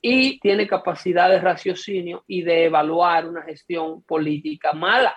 y 0.00 0.40
tiene 0.40 0.66
capacidad 0.66 1.30
de 1.30 1.40
raciocinio 1.40 2.24
y 2.26 2.42
de 2.42 2.64
evaluar 2.64 3.28
una 3.28 3.42
gestión 3.42 4.02
política 4.02 4.72
mala. 4.72 5.14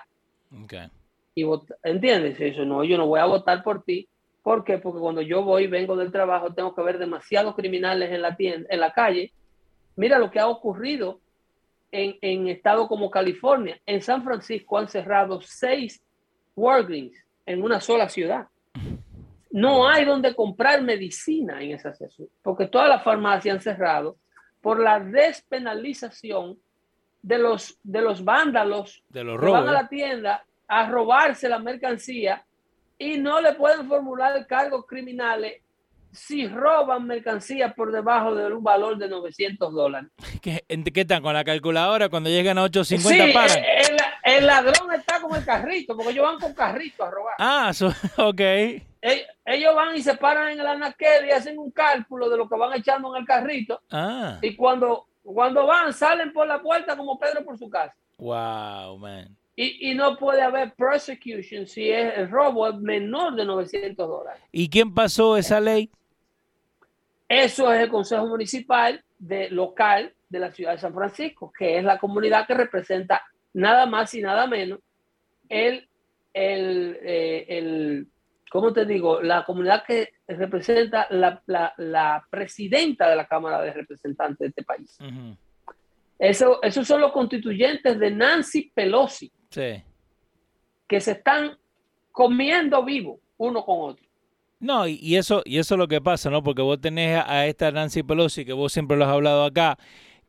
Y 1.36 1.46
¿Entiendes 1.84 2.40
eso? 2.40 2.64
No, 2.64 2.82
yo 2.82 2.96
no 2.96 3.06
voy 3.06 3.20
a 3.20 3.26
votar 3.26 3.62
por 3.62 3.84
ti 3.84 4.08
¿Por 4.46 4.62
qué? 4.62 4.78
Porque 4.78 5.00
cuando 5.00 5.22
yo 5.22 5.42
voy, 5.42 5.66
vengo 5.66 5.96
del 5.96 6.12
trabajo, 6.12 6.54
tengo 6.54 6.72
que 6.72 6.80
ver 6.80 7.00
demasiados 7.00 7.56
criminales 7.56 8.12
en 8.12 8.22
la 8.22 8.36
tienda, 8.36 8.68
en 8.70 8.78
la 8.78 8.92
calle. 8.92 9.32
Mira 9.96 10.20
lo 10.20 10.30
que 10.30 10.38
ha 10.38 10.46
ocurrido 10.46 11.18
en, 11.90 12.16
en 12.20 12.46
estados 12.46 12.86
como 12.86 13.10
California. 13.10 13.80
En 13.84 14.00
San 14.00 14.22
Francisco 14.22 14.78
han 14.78 14.86
cerrado 14.86 15.40
seis 15.40 16.00
Walgreens 16.54 17.16
en 17.44 17.60
una 17.60 17.80
sola 17.80 18.08
ciudad. 18.08 18.46
No 19.50 19.88
hay 19.88 20.04
donde 20.04 20.32
comprar 20.32 20.80
medicina 20.80 21.60
en 21.60 21.72
esa 21.72 21.92
ciudad, 21.92 22.30
porque 22.40 22.68
todas 22.68 22.88
las 22.88 23.02
farmacias 23.02 23.56
han 23.56 23.60
cerrado 23.60 24.16
por 24.60 24.78
la 24.78 25.00
despenalización 25.00 26.56
de 27.20 27.38
los, 27.38 27.80
de 27.82 28.00
los 28.00 28.22
vándalos 28.22 29.02
de 29.08 29.24
los 29.24 29.40
que 29.40 29.46
van 29.46 29.68
a 29.68 29.72
la 29.72 29.88
tienda 29.88 30.46
a 30.68 30.88
robarse 30.88 31.48
la 31.48 31.58
mercancía 31.58 32.44
y 32.98 33.18
no 33.18 33.40
le 33.40 33.54
pueden 33.54 33.86
formular 33.86 34.46
cargos 34.46 34.86
criminales 34.86 35.62
si 36.16 36.48
roban 36.48 37.06
mercancía 37.06 37.74
por 37.74 37.92
debajo 37.92 38.34
de 38.34 38.52
un 38.52 38.62
valor 38.62 38.96
de 38.96 39.08
900 39.08 39.72
dólares. 39.72 40.10
¿Qué, 40.42 40.64
¿Qué 40.66 41.00
están 41.02 41.22
con 41.22 41.34
la 41.34 41.44
calculadora? 41.44 42.08
Cuando 42.08 42.30
llegan 42.30 42.58
a 42.58 42.62
850 42.62 43.32
paran. 43.32 43.58
El, 43.58 44.36
el, 44.38 44.46
ladrón 44.46 44.92
está 44.94 45.20
con 45.20 45.36
el 45.36 45.44
carrito, 45.44 45.94
porque 45.94 46.12
ellos 46.12 46.24
van 46.24 46.38
con 46.38 46.54
carrito 46.54 47.04
a 47.04 47.10
robar. 47.10 47.34
Ah, 47.38 47.70
ok. 48.16 48.40
ellos 49.44 49.74
van 49.74 49.96
y 49.96 50.02
se 50.02 50.16
paran 50.16 50.48
en 50.52 50.60
el 50.60 50.66
anaquel 50.66 51.26
y 51.26 51.32
hacen 51.32 51.58
un 51.58 51.70
cálculo 51.70 52.30
de 52.30 52.38
lo 52.38 52.48
que 52.48 52.56
van 52.56 52.72
echando 52.78 53.14
en 53.14 53.20
el 53.20 53.26
carrito. 53.26 53.82
Ah. 53.90 54.38
Y 54.40 54.56
cuando, 54.56 55.06
cuando 55.22 55.66
van, 55.66 55.92
salen 55.92 56.32
por 56.32 56.46
la 56.46 56.62
puerta 56.62 56.96
como 56.96 57.18
Pedro 57.18 57.44
por 57.44 57.58
su 57.58 57.68
casa. 57.68 57.94
Wow, 58.16 58.96
man. 58.98 59.36
Y, 59.56 59.90
y 59.90 59.94
no 59.94 60.18
puede 60.18 60.42
haber 60.42 60.74
prosecution 60.74 61.66
si 61.66 61.90
es 61.90 62.18
el 62.18 62.30
robo 62.30 62.68
es 62.68 62.76
menor 62.76 63.34
de 63.34 63.44
900 63.46 64.06
dólares. 64.06 64.42
¿Y 64.52 64.68
quién 64.68 64.92
pasó 64.92 65.36
esa 65.36 65.60
ley? 65.60 65.90
Eso 67.28 67.72
es 67.72 67.80
el 67.80 67.88
Consejo 67.88 68.26
Municipal 68.26 69.02
de 69.18 69.50
local 69.50 70.12
de 70.28 70.38
la 70.38 70.52
ciudad 70.52 70.72
de 70.72 70.78
San 70.78 70.94
Francisco, 70.94 71.52
que 71.56 71.78
es 71.78 71.84
la 71.84 71.98
comunidad 71.98 72.46
que 72.46 72.54
representa 72.54 73.22
nada 73.54 73.86
más 73.86 74.12
y 74.14 74.20
nada 74.20 74.46
menos 74.46 74.80
el, 75.48 75.88
el, 76.32 76.98
eh, 77.02 77.46
el 77.48 78.06
¿cómo 78.50 78.72
te 78.72 78.84
digo? 78.84 79.22
La 79.22 79.44
comunidad 79.44 79.84
que 79.84 80.10
representa 80.28 81.06
la, 81.10 81.42
la, 81.46 81.72
la, 81.78 82.26
presidenta 82.30 83.08
de 83.08 83.16
la 83.16 83.26
Cámara 83.26 83.62
de 83.62 83.72
Representantes 83.72 84.38
de 84.38 84.46
este 84.46 84.62
país. 84.64 84.98
Eso, 86.18 86.62
esos 86.62 86.86
son 86.86 87.00
los 87.00 87.12
constituyentes 87.12 87.98
de 87.98 88.10
Nancy 88.10 88.70
Pelosi, 88.74 89.30
sí. 89.50 89.82
que 90.86 91.00
se 91.00 91.12
están 91.12 91.58
comiendo 92.12 92.84
vivo 92.84 93.20
uno 93.38 93.64
con 93.64 93.90
otro. 93.90 94.06
No, 94.58 94.86
y, 94.88 95.16
eso, 95.16 95.42
y 95.44 95.58
eso 95.58 95.74
es 95.74 95.78
lo 95.78 95.86
que 95.86 96.00
pasa, 96.00 96.30
¿no? 96.30 96.42
Porque 96.42 96.62
vos 96.62 96.80
tenés 96.80 97.22
a 97.26 97.46
esta 97.46 97.70
Nancy 97.70 98.02
Pelosi, 98.02 98.46
que 98.46 98.54
vos 98.54 98.72
siempre 98.72 98.96
lo 98.96 99.04
has 99.04 99.10
hablado 99.10 99.44
acá, 99.44 99.76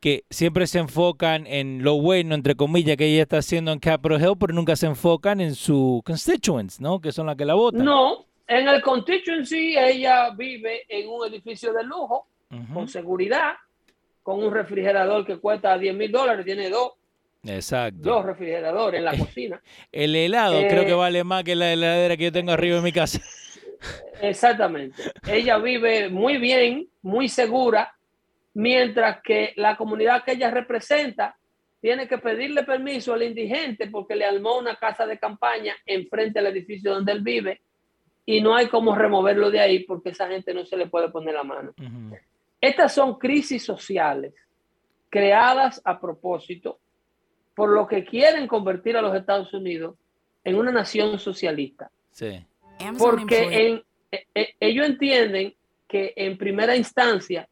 que 0.00 0.24
siempre 0.28 0.66
se 0.66 0.80
enfocan 0.80 1.46
en 1.46 1.82
lo 1.82 2.00
bueno, 2.00 2.34
entre 2.34 2.54
comillas, 2.54 2.96
que 2.96 3.06
ella 3.06 3.22
está 3.22 3.38
haciendo 3.38 3.72
en 3.72 3.78
Capitol 3.78 4.20
Hill, 4.20 4.36
pero 4.38 4.52
nunca 4.52 4.76
se 4.76 4.86
enfocan 4.86 5.40
en 5.40 5.54
su 5.54 6.02
constituents, 6.04 6.78
¿no? 6.80 7.00
Que 7.00 7.10
son 7.10 7.26
las 7.26 7.36
que 7.36 7.46
la 7.46 7.54
votan. 7.54 7.84
No, 7.84 8.26
en 8.46 8.68
el 8.68 8.82
constituency 8.82 9.76
ella 9.76 10.30
vive 10.30 10.84
en 10.88 11.08
un 11.08 11.26
edificio 11.26 11.72
de 11.72 11.84
lujo, 11.84 12.26
con 12.72 12.88
seguridad, 12.88 13.54
con 14.22 14.42
un 14.42 14.52
refrigerador 14.52 15.24
que 15.26 15.38
cuesta 15.38 15.76
10 15.76 15.94
mil 15.94 16.12
dólares, 16.12 16.44
tiene 16.44 16.70
dos. 16.70 16.92
Exacto. 17.44 18.00
Dos 18.00 18.24
refrigeradores 18.24 18.98
en 18.98 19.04
la 19.04 19.12
cocina. 19.18 19.62
El 19.92 20.14
helado 20.14 20.60
creo 20.68 20.84
que 20.84 20.94
vale 20.94 21.24
más 21.24 21.44
que 21.44 21.54
la 21.54 21.72
heladera 21.72 22.16
que 22.16 22.24
yo 22.24 22.32
tengo 22.32 22.52
arriba 22.52 22.78
en 22.78 22.84
mi 22.84 22.92
casa. 22.92 23.20
Exactamente. 24.20 25.02
Ella 25.28 25.58
vive 25.58 26.08
muy 26.08 26.38
bien, 26.38 26.88
muy 27.02 27.28
segura, 27.28 27.94
mientras 28.54 29.22
que 29.22 29.52
la 29.56 29.76
comunidad 29.76 30.24
que 30.24 30.32
ella 30.32 30.50
representa 30.50 31.36
tiene 31.80 32.08
que 32.08 32.18
pedirle 32.18 32.64
permiso 32.64 33.14
al 33.14 33.22
indigente 33.22 33.88
porque 33.88 34.16
le 34.16 34.24
armó 34.24 34.58
una 34.58 34.74
casa 34.74 35.06
de 35.06 35.18
campaña 35.18 35.76
enfrente 35.86 36.40
al 36.40 36.46
edificio 36.46 36.92
donde 36.92 37.12
él 37.12 37.20
vive 37.20 37.60
y 38.26 38.40
no 38.40 38.54
hay 38.56 38.66
cómo 38.66 38.96
removerlo 38.96 39.50
de 39.50 39.60
ahí 39.60 39.84
porque 39.84 40.10
esa 40.10 40.26
gente 40.26 40.52
no 40.52 40.66
se 40.66 40.76
le 40.76 40.88
puede 40.88 41.08
poner 41.08 41.34
la 41.34 41.44
mano. 41.44 41.72
Estas 42.60 42.92
son 42.92 43.16
crisis 43.16 43.64
sociales 43.64 44.34
creadas 45.08 45.80
a 45.84 46.00
propósito 46.00 46.80
por 47.58 47.70
lo 47.70 47.88
que 47.88 48.04
quieren 48.04 48.46
convertir 48.46 48.96
a 48.96 49.02
los 49.02 49.12
Estados 49.16 49.52
Unidos 49.52 49.96
en 50.44 50.54
una 50.54 50.70
nación 50.70 51.18
socialista. 51.18 51.90
Sí. 52.12 52.40
Porque 52.96 53.66
en, 53.66 53.82
e, 54.12 54.26
e, 54.32 54.54
ellos 54.60 54.86
entienden 54.86 55.56
que 55.88 56.12
en 56.14 56.38
primera 56.38 56.76
instancia 56.76 57.48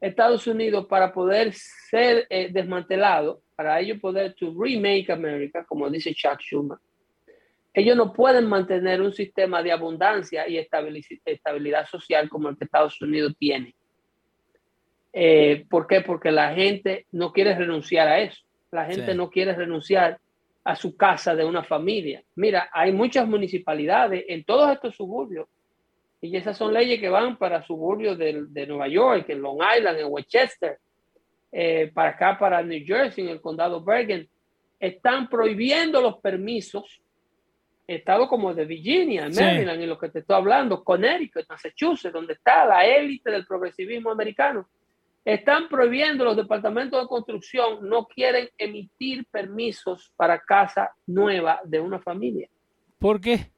Estados 0.00 0.46
Unidos 0.46 0.86
para 0.86 1.12
poder 1.12 1.52
ser 1.52 2.26
eh, 2.30 2.48
desmantelado, 2.50 3.42
para 3.54 3.78
ellos 3.78 4.00
poder 4.00 4.32
to 4.32 4.54
remake 4.58 5.10
America, 5.10 5.62
como 5.62 5.90
dice 5.90 6.14
Chuck 6.14 6.40
Schumer, 6.40 6.78
ellos 7.74 7.98
no 7.98 8.14
pueden 8.14 8.46
mantener 8.46 9.02
un 9.02 9.12
sistema 9.12 9.62
de 9.62 9.72
abundancia 9.72 10.48
y 10.48 10.56
estabilidad 10.56 11.86
social 11.86 12.30
como 12.30 12.48
el 12.48 12.56
que 12.56 12.64
Estados 12.64 12.98
Unidos 13.02 13.34
tiene. 13.38 13.74
Eh, 15.12 15.66
¿Por 15.68 15.86
qué? 15.86 16.00
Porque 16.00 16.32
la 16.32 16.54
gente 16.54 17.04
no 17.12 17.30
quiere 17.30 17.54
renunciar 17.54 18.08
a 18.08 18.20
eso. 18.20 18.47
La 18.70 18.84
gente 18.84 19.14
no 19.14 19.30
quiere 19.30 19.54
renunciar 19.54 20.18
a 20.64 20.76
su 20.76 20.96
casa 20.96 21.34
de 21.34 21.44
una 21.44 21.64
familia. 21.64 22.22
Mira, 22.34 22.68
hay 22.72 22.92
muchas 22.92 23.26
municipalidades 23.26 24.24
en 24.28 24.44
todos 24.44 24.70
estos 24.70 24.94
suburbios 24.94 25.48
y 26.20 26.36
esas 26.36 26.56
son 26.56 26.74
leyes 26.74 27.00
que 27.00 27.08
van 27.08 27.38
para 27.38 27.62
suburbios 27.62 28.18
de, 28.18 28.44
de 28.48 28.66
Nueva 28.66 28.88
York, 28.88 29.26
en 29.30 29.40
Long 29.40 29.60
Island, 29.76 29.98
en 29.98 30.06
Westchester, 30.10 30.78
eh, 31.50 31.90
para 31.94 32.10
acá, 32.10 32.38
para 32.38 32.62
New 32.62 32.84
Jersey, 32.84 33.24
en 33.24 33.30
el 33.30 33.40
condado 33.40 33.82
Bergen. 33.82 34.28
Están 34.78 35.28
prohibiendo 35.28 36.02
los 36.02 36.18
permisos, 36.18 37.00
estados 37.86 38.28
como 38.28 38.52
de 38.52 38.66
Virginia, 38.66 39.26
en 39.26 39.34
Maryland, 39.34 39.80
en 39.80 39.88
lo 39.88 39.98
que 39.98 40.10
te 40.10 40.18
estoy 40.18 40.36
hablando, 40.36 40.84
Connecticut, 40.84 41.48
Massachusetts, 41.48 42.12
donde 42.12 42.34
está 42.34 42.66
la 42.66 42.84
élite 42.84 43.30
del 43.30 43.46
progresivismo 43.46 44.10
americano 44.10 44.68
están 45.24 45.68
prohibiendo 45.68 46.24
los 46.24 46.36
departamentos 46.36 47.00
de 47.00 47.08
construcción, 47.08 47.88
no 47.88 48.06
quieren 48.06 48.48
emitir 48.56 49.26
permisos 49.26 50.12
para 50.16 50.40
casa 50.40 50.90
nueva 51.06 51.60
de 51.64 51.80
una 51.80 51.98
familia. 52.00 52.48
¿Por 52.98 53.20
qué? 53.20 53.50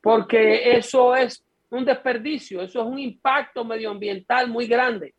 Porque 0.00 0.76
eso 0.76 1.14
es 1.14 1.44
un 1.70 1.84
desperdicio, 1.84 2.62
eso 2.62 2.80
es 2.80 2.86
un 2.86 2.98
impacto 2.98 3.64
medioambiental 3.64 4.48
muy 4.48 4.66
grande. 4.66 5.14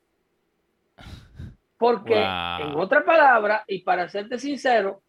Porque, 1.78 2.16
en 2.16 2.76
otra 2.76 3.06
palabra, 3.06 3.64
y 3.68 3.84
para 3.84 4.10
serte 4.10 4.40
sincero, 4.40 5.02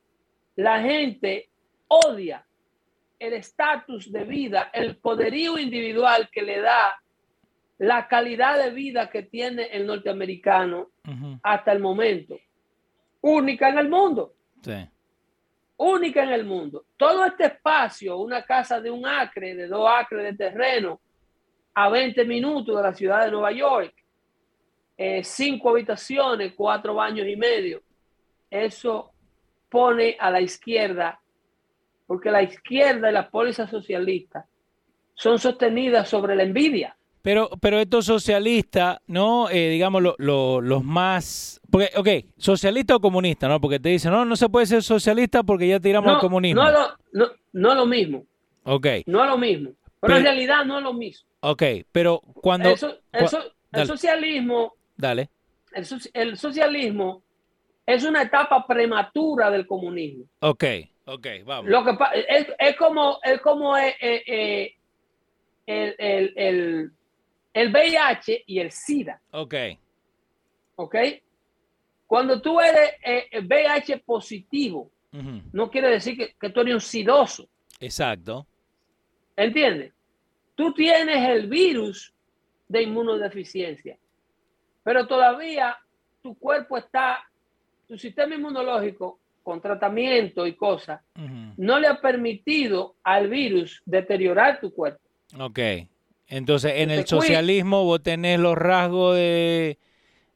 la 0.57 0.83
gente 0.83 1.49
odia 1.87 2.45
el 3.19 3.33
estatus 3.33 4.13
de 4.13 4.25
vida, 4.25 4.71
el 4.73 4.97
poderío 4.97 5.59
individual 5.59 6.29
que 6.31 6.43
le 6.43 6.61
da 6.61 7.01
la 7.79 8.09
calidad 8.09 8.59
de 8.63 8.71
vida 8.71 9.09
que 9.09 9.23
tiene 9.23 9.65
el 9.65 9.87
norteamericano 9.87 10.91
hasta 11.43 11.73
el 11.73 11.81
momento. 11.81 12.37
Única 13.21 13.69
en 13.69 13.79
el 13.79 13.89
mundo. 13.89 14.35
Única 15.77 16.25
en 16.25 16.31
el 16.31 16.45
mundo. 16.45 16.87
Todo 16.97 17.25
este 17.25 17.47
espacio, 17.47 18.19
una 18.19 18.43
casa 18.43 18.81
de 18.81 18.91
un 18.91 19.07
acre, 19.07 19.55
de 19.55 19.69
dos 19.69 19.89
acres 19.89 20.25
de 20.25 20.35
terreno, 20.35 21.01
a 21.75 21.89
20 21.89 22.25
minutos 22.25 22.77
de 22.77 22.83
la 22.83 22.93
ciudad 22.93 23.25
de 23.25 23.31
Nueva 23.31 23.53
York, 23.53 23.95
eh, 24.97 25.23
cinco 25.23 25.71
habitaciones, 25.71 26.55
cuatro 26.57 26.95
baños 26.95 27.29
y 27.29 27.37
medio. 27.37 27.81
Eso 28.51 29.13
pone 29.69 30.17
a 30.19 30.29
la 30.31 30.41
izquierda, 30.41 31.21
porque 32.09 32.33
la 32.33 32.43
izquierda 32.43 33.09
y 33.09 33.13
la 33.13 33.31
póliza 33.31 33.69
socialista 33.69 34.47
son 35.15 35.39
sostenidas 35.39 36.09
sobre 36.09 36.35
la 36.35 36.43
envidia. 36.43 36.98
Pero, 37.23 37.51
pero 37.61 37.79
estos 37.79 38.07
socialistas, 38.07 38.99
¿no? 39.07 39.51
Eh, 39.51 39.71
digamos, 39.71 40.03
los 40.19 40.85
más... 40.85 41.61
Porque, 41.71 41.91
ok, 41.97 42.09
socialista 42.37 42.97
o 42.97 43.01
comunista, 43.01 43.49
¿no? 43.49 43.61
Porque 43.61 43.81
te 43.81 43.91
dicen, 43.91 44.13
no, 44.13 44.25
no 44.25 44.37
se 44.37 44.49
puede 44.49 44.67
ser 44.67 44.83
socialista 44.83 45.43
porque 45.43 45.69
ya 45.69 45.81
tiramos 45.81 46.15
al 46.15 46.21
comunismo. 46.21 46.63
No, 46.63 46.71
lo, 46.71 46.89
no, 47.13 47.27
no 47.53 47.75
lo 47.75 47.87
mismo. 47.87 48.25
Ok. 48.65 48.87
No 49.07 49.25
es 49.25 49.31
lo 49.31 49.39
mismo. 49.39 49.71
Pero, 50.01 50.17
en 50.17 50.23
realidad 50.23 50.65
no 50.65 50.79
es 50.79 50.85
lo 50.85 50.93
mismo. 50.93 51.29
Ok, 51.41 51.63
pero 51.93 52.21
cuando... 52.41 52.71
el 52.71 53.87
socialismo... 53.87 54.75
Dale. 54.97 55.29
El, 56.15 56.37
socialismo 56.37 57.23
es 57.87 58.05
una 58.05 58.23
etapa 58.23 58.67
prematura 58.67 59.51
del 59.51 59.67
comunismo. 59.67 60.25
Ok, 60.41 60.65
ok, 61.05 61.27
vamos. 61.45 61.71
Lo 61.71 61.85
que 61.85 61.97
es, 62.29 62.47
es 62.59 62.77
como, 62.77 63.19
es 63.23 63.41
como 63.41 63.77
eh, 63.77 63.95
eh, 64.01 64.75
el, 65.67 65.95
el, 65.99 66.33
el 66.37 66.93
VIH 67.55 68.45
y 68.47 68.59
el 68.59 68.71
SIDA. 68.71 69.21
Ok. 69.33 69.55
Ok. 70.77 70.97
Cuando 72.07 72.41
tú 72.41 72.61
eres 72.61 72.95
VIH 73.43 73.93
eh, 73.93 74.03
positivo, 74.05 74.91
no 75.53 75.71
quiere 75.71 75.91
decir 75.91 76.35
que, 76.39 76.51
tú 76.51 76.61
eres 76.61 76.75
un 76.75 76.81
sidoso. 76.81 77.49
Exacto. 77.81 78.47
¿Entiendes? 79.37 79.93
Tú 80.55 80.73
tienes 80.73 81.29
el 81.29 81.49
virus 81.49 82.13
de 82.67 82.83
inmunodeficiencia, 82.83 83.99
pero 84.83 85.07
todavía 85.07 85.77
tu 86.23 86.35
cuerpo 86.37 86.77
está, 86.77 87.25
tu 87.87 87.97
sistema 87.99 88.35
inmunológico 88.35 89.19
con 89.43 89.61
tratamiento 89.61 90.47
y 90.47 90.55
cosas, 90.55 91.01
no 91.57 91.79
le 91.79 91.87
ha 91.87 92.01
permitido 92.01 92.97
al 93.03 93.29
virus 93.29 93.83
deteriorar 93.87 94.61
tu 94.61 94.73
cuerpo. 94.73 95.01
Ok. 95.39 95.59
Entonces, 96.29 96.73
en 96.77 96.91
el 96.91 97.07
socialismo 97.07 97.85
vos 97.85 98.03
tenés 98.03 98.39
los 98.39 98.57
rasgos 98.57 99.17
de, 99.17 99.79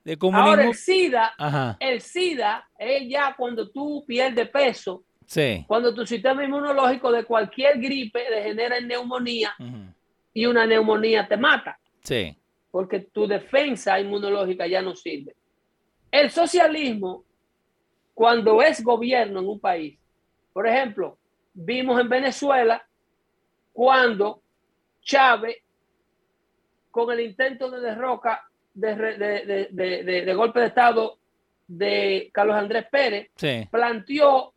de 0.05 0.17
comunismo. 0.17 0.51
Ahora, 0.51 0.67
el 0.67 0.75
SIDA, 0.75 1.77
el 1.79 2.01
SIDA 2.01 2.69
es 2.79 3.09
ya 3.09 3.35
cuando 3.37 3.71
tú 3.71 4.03
pierdes 4.07 4.49
peso, 4.49 5.05
sí. 5.27 5.65
cuando 5.69 5.95
tu 5.95 6.07
sistema 6.07 6.43
inmunológico 6.45 7.13
de 7.13 7.25
cualquier 7.25 7.79
gripe 7.79 8.21
degenera 8.31 8.79
en 8.79 8.89
neumonía 8.89 9.55
y 10.33 10.47
una 10.47 10.67
neumonía 10.67 11.29
te 11.29 11.37
mata. 11.37 11.79
Sí. 12.03 12.37
Porque 12.71 13.01
tu 13.01 13.27
defensa 13.27 14.01
inmunológica 14.01 14.67
ya 14.67 14.81
no 14.81 14.97
sirve. 14.97 15.37
El 16.11 16.31
socialismo, 16.31 17.25
cuando 18.15 18.63
es 18.63 18.83
gobierno 18.83 19.41
en 19.41 19.49
un 19.49 19.61
país, 19.61 19.99
por 20.53 20.67
ejemplo, 20.67 21.19
vimos 21.53 22.01
en 22.01 22.09
Venezuela 22.09 22.83
cuando 23.73 24.43
Chávez 25.03 25.62
con 26.93 27.11
el 27.11 27.21
intento 27.21 27.69
de 27.71 27.81
derroca 27.81 28.49
de, 28.75 28.95
de, 29.73 30.35
golpe 30.35 30.61
de 30.61 30.67
Estado 30.67 31.19
de 31.67 32.31
Carlos 32.33 32.55
Andrés 32.55 32.87
Pérez, 32.91 33.31
planteó 33.71 34.53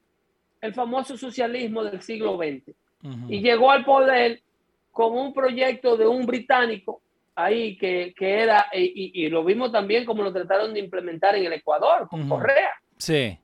el 0.62 0.74
famoso 0.74 1.18
socialismo 1.18 1.84
del 1.84 2.02
siglo 2.02 2.38
XX 2.38 2.76
y 3.30 3.42
llegó 3.42 3.72
al 3.72 3.84
poder 3.84 4.42
con 4.92 5.18
un 5.18 5.34
proyecto 5.34 5.98
de 5.98 6.08
un 6.08 6.26
británico 6.26 7.02
ahí 7.36 7.78
que, 7.78 8.14
era, 8.20 8.68
y, 8.74 9.28
lo 9.30 9.44
vimos 9.44 9.72
también 9.72 10.06
como 10.06 10.24
lo 10.24 10.32
trataron 10.32 10.74
de 10.74 10.80
implementar 10.80 11.36
en 11.36 11.46
el 11.46 11.54
Ecuador, 11.54 12.08
con 12.08 12.28
Correa. 12.28 12.72
Sí. 12.98 13.38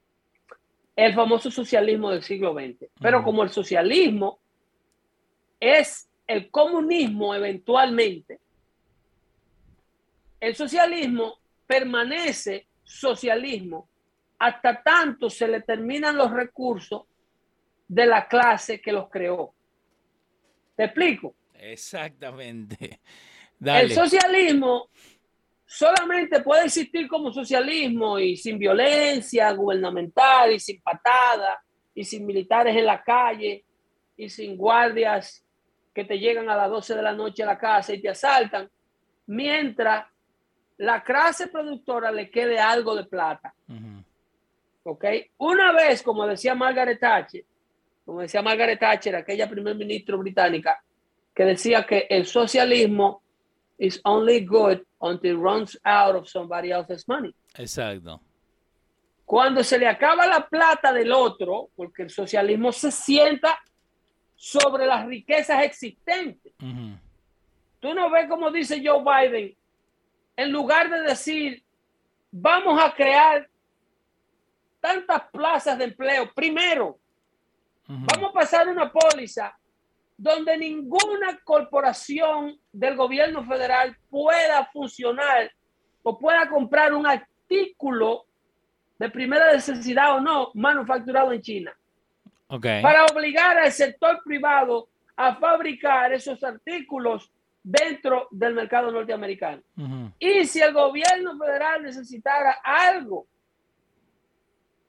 El 0.96 1.14
famoso 1.14 1.50
socialismo 1.50 2.12
del 2.12 2.24
siglo 2.24 2.54
XX. 2.54 2.90
Pero 3.00 3.24
como 3.24 3.44
el 3.44 3.50
socialismo 3.50 4.40
es 5.60 6.10
el 6.28 6.50
comunismo 6.50 7.36
eventualmente, 7.36 8.40
el 10.42 10.56
socialismo 10.56 11.40
permanece 11.68 12.68
socialismo 12.84 13.88
hasta 14.40 14.82
tanto 14.82 15.30
se 15.30 15.48
le 15.48 15.62
terminan 15.62 16.18
los 16.18 16.32
recursos 16.32 17.04
de 17.88 18.08
la 18.08 18.28
clase 18.28 18.82
que 18.82 18.92
los 18.92 19.08
creó. 19.10 19.54
¿Te 20.76 20.86
explico? 20.86 21.36
Exactamente. 21.54 23.00
El 23.64 23.92
socialismo 23.92 24.90
solamente 25.64 26.42
puede 26.42 26.66
existir 26.66 27.08
como 27.08 27.32
socialismo 27.32 28.18
y 28.18 28.36
sin 28.36 28.58
violencia 28.58 29.52
gubernamental 29.52 30.52
y 30.54 30.60
sin 30.60 30.82
patada 30.82 31.64
y 31.94 32.04
sin 32.04 32.26
militares 32.26 32.76
en 32.76 32.88
la 32.88 33.04
calle 33.04 33.64
y 34.18 34.28
sin 34.28 34.58
guardias 34.58 35.46
que 35.94 36.04
te 36.04 36.18
llegan 36.18 36.50
a 36.50 36.58
las 36.58 36.70
12 36.70 36.96
de 36.96 37.02
la 37.04 37.14
noche 37.14 37.44
a 37.44 37.46
la 37.46 37.60
casa 37.60 37.94
y 37.94 38.02
te 38.02 38.10
asaltan, 38.10 38.70
mientras 39.28 40.11
la 40.82 41.04
clase 41.04 41.48
productora 41.48 42.12
le 42.12 42.32
quede 42.32 42.60
algo 42.60 42.96
de 42.96 43.04
plata. 43.04 43.54
¿Ok? 44.84 45.06
Una 45.38 45.72
vez, 45.72 46.02
como 46.02 46.26
decía 46.26 46.56
Margaret 46.56 47.00
Thatcher, 47.00 47.46
como 48.04 48.22
decía 48.22 48.42
Margaret 48.42 48.80
Thatcher, 48.80 49.16
aquella 49.16 49.48
primer 49.48 49.76
ministro 49.76 50.18
británica, 50.18 50.84
que 51.36 51.46
decía 51.46 51.86
que 51.86 52.08
el 52.10 52.26
socialismo 52.26 53.22
is 53.78 54.02
only 54.04 54.44
good 54.44 54.80
until 55.00 55.36
it 55.36 55.38
runs 55.38 55.80
out 55.84 56.16
of 56.16 56.28
somebody 56.28 56.72
else's 56.72 57.08
money. 57.08 57.34
Exacto. 57.56 58.20
Cuando 59.24 59.64
se 59.64 59.78
le 59.78 59.88
acaba 59.88 60.26
la 60.26 60.48
plata 60.48 60.92
del 60.92 61.12
otro, 61.12 61.70
porque 61.76 62.02
el 62.02 62.10
socialismo 62.10 62.72
se 62.72 62.92
sienta 62.92 63.60
sobre 64.36 64.88
las 64.88 65.06
riquezas 65.06 65.64
existentes. 65.64 66.54
Tú 67.80 67.94
no 67.94 68.10
ves 68.10 68.28
como 68.28 68.50
dice 68.50 68.82
Joe 68.84 69.04
Biden, 69.04 69.56
en 70.36 70.52
lugar 70.52 70.90
de 70.90 71.02
decir, 71.02 71.64
vamos 72.32 72.82
a 72.82 72.94
crear 72.94 73.48
tantas 74.80 75.22
plazas 75.32 75.78
de 75.78 75.86
empleo, 75.86 76.32
primero, 76.34 76.98
vamos 77.88 78.30
a 78.30 78.34
pasar 78.34 78.68
una 78.68 78.92
póliza 78.92 79.56
donde 80.18 80.58
ninguna 80.58 81.40
corporación 81.44 82.60
del 82.72 82.96
gobierno 82.96 83.44
federal 83.46 83.98
pueda 84.10 84.66
funcionar 84.72 85.52
o 86.04 86.18
pueda 86.18 86.48
comprar 86.48 86.94
un 86.94 87.06
artículo 87.06 88.26
de 88.98 89.10
primera 89.10 89.52
necesidad 89.52 90.16
o 90.16 90.22
no 90.22 90.52
manufacturado 90.54 91.32
en 91.34 91.42
China. 91.42 91.74
Para 92.48 93.06
obligar 93.06 93.58
al 93.58 93.72
sector 93.72 94.22
privado 94.24 94.90
a 95.16 95.36
fabricar 95.36 96.14
esos 96.14 96.44
artículos 96.44 97.32
dentro 97.64 98.28
del 98.32 98.54
mercado 98.54 98.92
norteamericano. 98.92 99.62
Y 100.20 100.46
si 100.46 100.62
el 100.62 100.74
gobierno 100.74 101.38
federal 101.38 101.84
necesitara 101.84 102.58
algo 102.64 103.28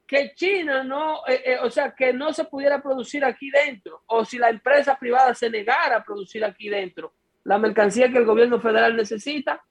que 0.07 0.35
China 0.35 0.85
no, 0.85 1.27
eh, 1.27 1.43
eh, 1.45 1.59
o 1.63 1.71
sea, 1.71 1.95
que 1.95 2.13
no 2.13 2.33
se 2.33 2.45
pudiera 2.45 2.83
producir 2.83 3.25
aquí 3.25 3.51
dentro, 3.51 4.03
o 4.07 4.25
si 4.25 4.37
la 4.37 4.51
empresa 4.51 4.97
privada 4.99 5.35
se 5.35 5.49
negara 5.49 5.97
a 5.97 6.05
producir 6.05 6.45
aquí 6.45 6.69
dentro 6.69 7.15
la 7.45 7.59
mercancía 7.59 8.11
que 8.11 8.19
el 8.19 8.27
gobierno 8.27 8.61
federal 8.61 8.95
necesita, 8.95 9.65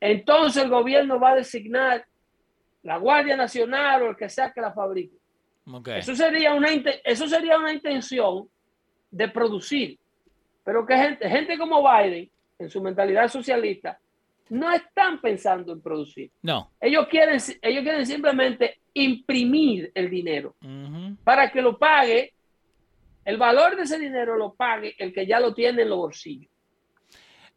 entonces 0.00 0.62
el 0.62 0.70
gobierno 0.70 1.20
va 1.20 1.30
a 1.30 1.36
designar 1.36 2.06
la 2.82 2.96
Guardia 2.96 3.36
Nacional 3.36 4.02
o 4.02 4.10
el 4.10 4.16
que 4.16 4.28
sea 4.28 4.52
que 4.52 4.60
la 4.60 4.72
fabrique. 4.72 5.16
Eso, 5.86 6.14
sería 6.14 6.54
una, 6.54 6.68
eso 7.04 7.28
sería 7.28 7.58
una 7.58 7.72
intención 7.72 8.48
de 9.10 9.28
producir. 9.28 9.98
Pero 10.64 10.86
que 10.86 10.96
gente, 10.96 11.28
gente 11.28 11.58
como 11.58 11.82
Biden, 11.82 12.30
en 12.58 12.70
su 12.70 12.80
mentalidad 12.80 13.28
socialista, 13.28 13.98
no 14.52 14.70
están 14.70 15.20
pensando 15.20 15.72
en 15.72 15.80
producir. 15.80 16.30
No. 16.42 16.72
Ellos 16.80 17.06
quieren, 17.08 17.40
ellos 17.62 17.82
quieren 17.82 18.06
simplemente 18.06 18.80
imprimir 18.94 19.90
el 19.94 20.10
dinero 20.10 20.54
para 21.24 21.50
que 21.50 21.62
lo 21.62 21.78
pague, 21.78 22.34
el 23.24 23.38
valor 23.38 23.76
de 23.76 23.84
ese 23.84 23.98
dinero 23.98 24.36
lo 24.36 24.52
pague 24.52 24.94
el 24.98 25.12
que 25.12 25.26
ya 25.26 25.40
lo 25.40 25.54
tiene 25.54 25.82
en 25.82 25.88
los 25.88 25.98
bolsillos. 25.98 26.50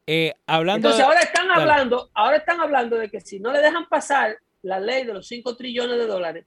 Eh, 0.07 0.33
hablando 0.45 0.87
Entonces 0.87 1.05
ahora 1.05 1.19
están 1.19 1.49
hablando, 1.51 2.11
ahora 2.13 2.37
están 2.37 2.61
hablando 2.61 2.95
de 2.95 3.09
que 3.09 3.19
si 3.19 3.39
no 3.39 3.51
le 3.51 3.59
dejan 3.59 3.87
pasar 3.89 4.37
la 4.61 4.79
ley 4.79 5.03
de 5.03 5.13
los 5.13 5.27
5 5.27 5.55
trillones 5.55 5.97
de 5.97 6.05
dólares, 6.05 6.45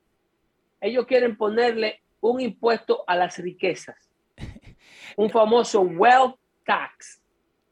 ellos 0.81 1.07
quieren 1.07 1.37
ponerle 1.37 2.01
un 2.21 2.40
impuesto 2.40 3.05
a 3.07 3.16
las 3.16 3.37
riquezas, 3.38 4.09
un 5.16 5.29
famoso 5.29 5.83
wealth 5.83 6.37
tax. 6.68 7.22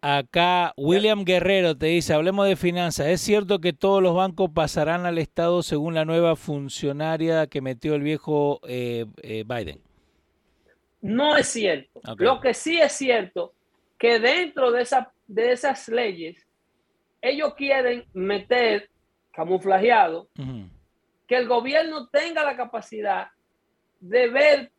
Acá 0.01 0.73
William 0.77 1.25
Guerrero 1.25 1.77
te 1.77 1.87
dice, 1.87 2.15
hablemos 2.15 2.47
de 2.47 2.57
finanzas. 2.57 3.09
¿Es 3.09 3.21
cierto 3.21 3.61
que 3.61 3.73
todos 3.73 4.03
los 4.03 4.15
bancos 4.15 4.51
pasarán 4.55 5.05
al 5.05 5.19
Estado 5.19 5.63
según 5.63 5.95
la 5.95 6.05
nueva 6.05 6.37
funcionaria 6.37 7.47
que 7.47 7.61
metió 7.61 7.95
el 7.95 8.03
viejo 8.03 8.61
eh, 8.67 9.05
eh, 9.23 9.45
Biden? 9.47 9.81
No 11.03 11.37
es 11.37 11.49
cierto. 11.49 12.01
Lo 12.17 12.41
que 12.41 12.55
sí 12.55 12.81
es 12.81 12.93
cierto, 12.93 13.53
que 13.99 14.19
dentro 14.19 14.73
de, 14.73 14.83
esa, 14.83 15.13
de 15.27 15.53
esas 15.53 15.89
leyes, 15.89 16.47
ellos 17.21 17.55
quieren 17.55 18.05
meter 18.15 18.89
camuflajeado 19.33 20.29
que 21.27 21.37
el 21.37 21.47
gobierno 21.47 22.09
tenga 22.09 22.45
la 22.45 22.57
capacidad 22.57 23.29
de 24.01 24.31
ver 24.31 24.73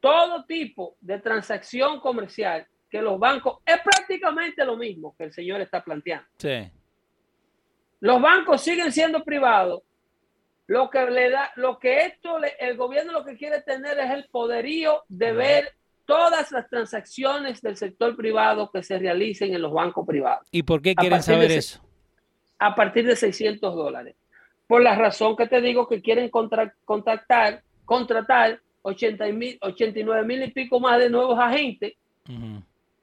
todo 0.00 0.44
tipo 0.44 0.96
de 1.00 1.18
transacción 1.18 2.00
comercial 2.00 2.66
que 2.90 3.02
los 3.02 3.18
bancos 3.18 3.58
es 3.64 3.78
prácticamente 3.80 4.64
lo 4.64 4.76
mismo 4.76 5.14
que 5.16 5.24
el 5.24 5.32
señor 5.32 5.60
está 5.60 5.82
planteando. 5.82 6.26
Sí. 6.38 6.70
Los 8.00 8.20
bancos 8.20 8.62
siguen 8.62 8.92
siendo 8.92 9.24
privados. 9.24 9.82
Lo 10.66 10.90
que 10.90 11.06
le 11.06 11.30
da, 11.30 11.50
lo 11.56 11.78
que 11.78 12.00
esto, 12.00 12.38
el 12.58 12.76
gobierno 12.76 13.12
lo 13.12 13.24
que 13.24 13.36
quiere 13.36 13.62
tener 13.62 13.98
es 13.98 14.10
el 14.10 14.28
poderío 14.28 15.02
de 15.08 15.32
ver 15.32 15.74
todas 16.04 16.52
las 16.52 16.68
transacciones 16.68 17.60
del 17.62 17.76
sector 17.76 18.16
privado 18.16 18.70
que 18.70 18.82
se 18.82 18.98
realicen 18.98 19.54
en 19.54 19.62
los 19.62 19.72
bancos 19.72 20.06
privados. 20.06 20.46
¿Y 20.50 20.62
por 20.62 20.82
qué 20.82 20.94
quieren 20.94 21.22
saber 21.22 21.50
eso? 21.52 21.80
A 22.58 22.74
partir 22.74 23.06
de 23.06 23.16
600 23.16 23.74
dólares 23.74 24.16
por 24.68 24.82
la 24.82 24.94
razón 24.94 25.34
que 25.34 25.48
te 25.48 25.60
digo 25.60 25.88
que 25.88 26.00
quieren 26.00 26.30
contactar, 26.30 27.62
contratar 27.84 28.60
80 28.82 29.26
mil, 29.32 29.58
89 29.62 30.26
mil 30.26 30.42
y 30.42 30.50
pico 30.52 30.78
más 30.78 30.98
de 30.98 31.10
nuevos 31.10 31.38
agentes 31.38 31.94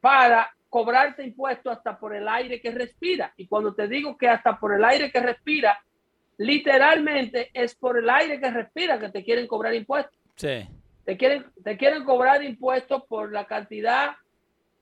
para 0.06 0.56
cobrarte 0.70 1.24
impuestos 1.24 1.76
hasta 1.76 1.98
por 1.98 2.16
el 2.16 2.28
aire 2.28 2.62
que 2.62 2.70
respira. 2.70 3.34
Y 3.38 3.48
cuando 3.48 3.74
te 3.74 3.88
digo 3.88 4.16
que 4.16 4.30
hasta 4.30 4.56
por 4.60 4.76
el 4.76 4.86
aire 4.86 5.12
que 5.12 5.20
respira, 5.20 5.84
literalmente 6.38 7.50
es 7.52 7.74
por 7.74 7.98
el 7.98 8.08
aire 8.08 8.40
que 8.40 8.52
respira 8.52 9.00
que 9.00 9.10
te 9.10 9.24
quieren 9.24 9.48
cobrar 9.48 9.74
impuestos. 9.74 10.16
Sí. 10.36 10.64
Te 11.06 11.18
quieren, 11.18 11.48
te 11.64 11.76
quieren 11.76 12.04
cobrar 12.04 12.44
impuestos 12.44 13.02
por 13.10 13.32
la 13.32 13.48
cantidad 13.48 14.12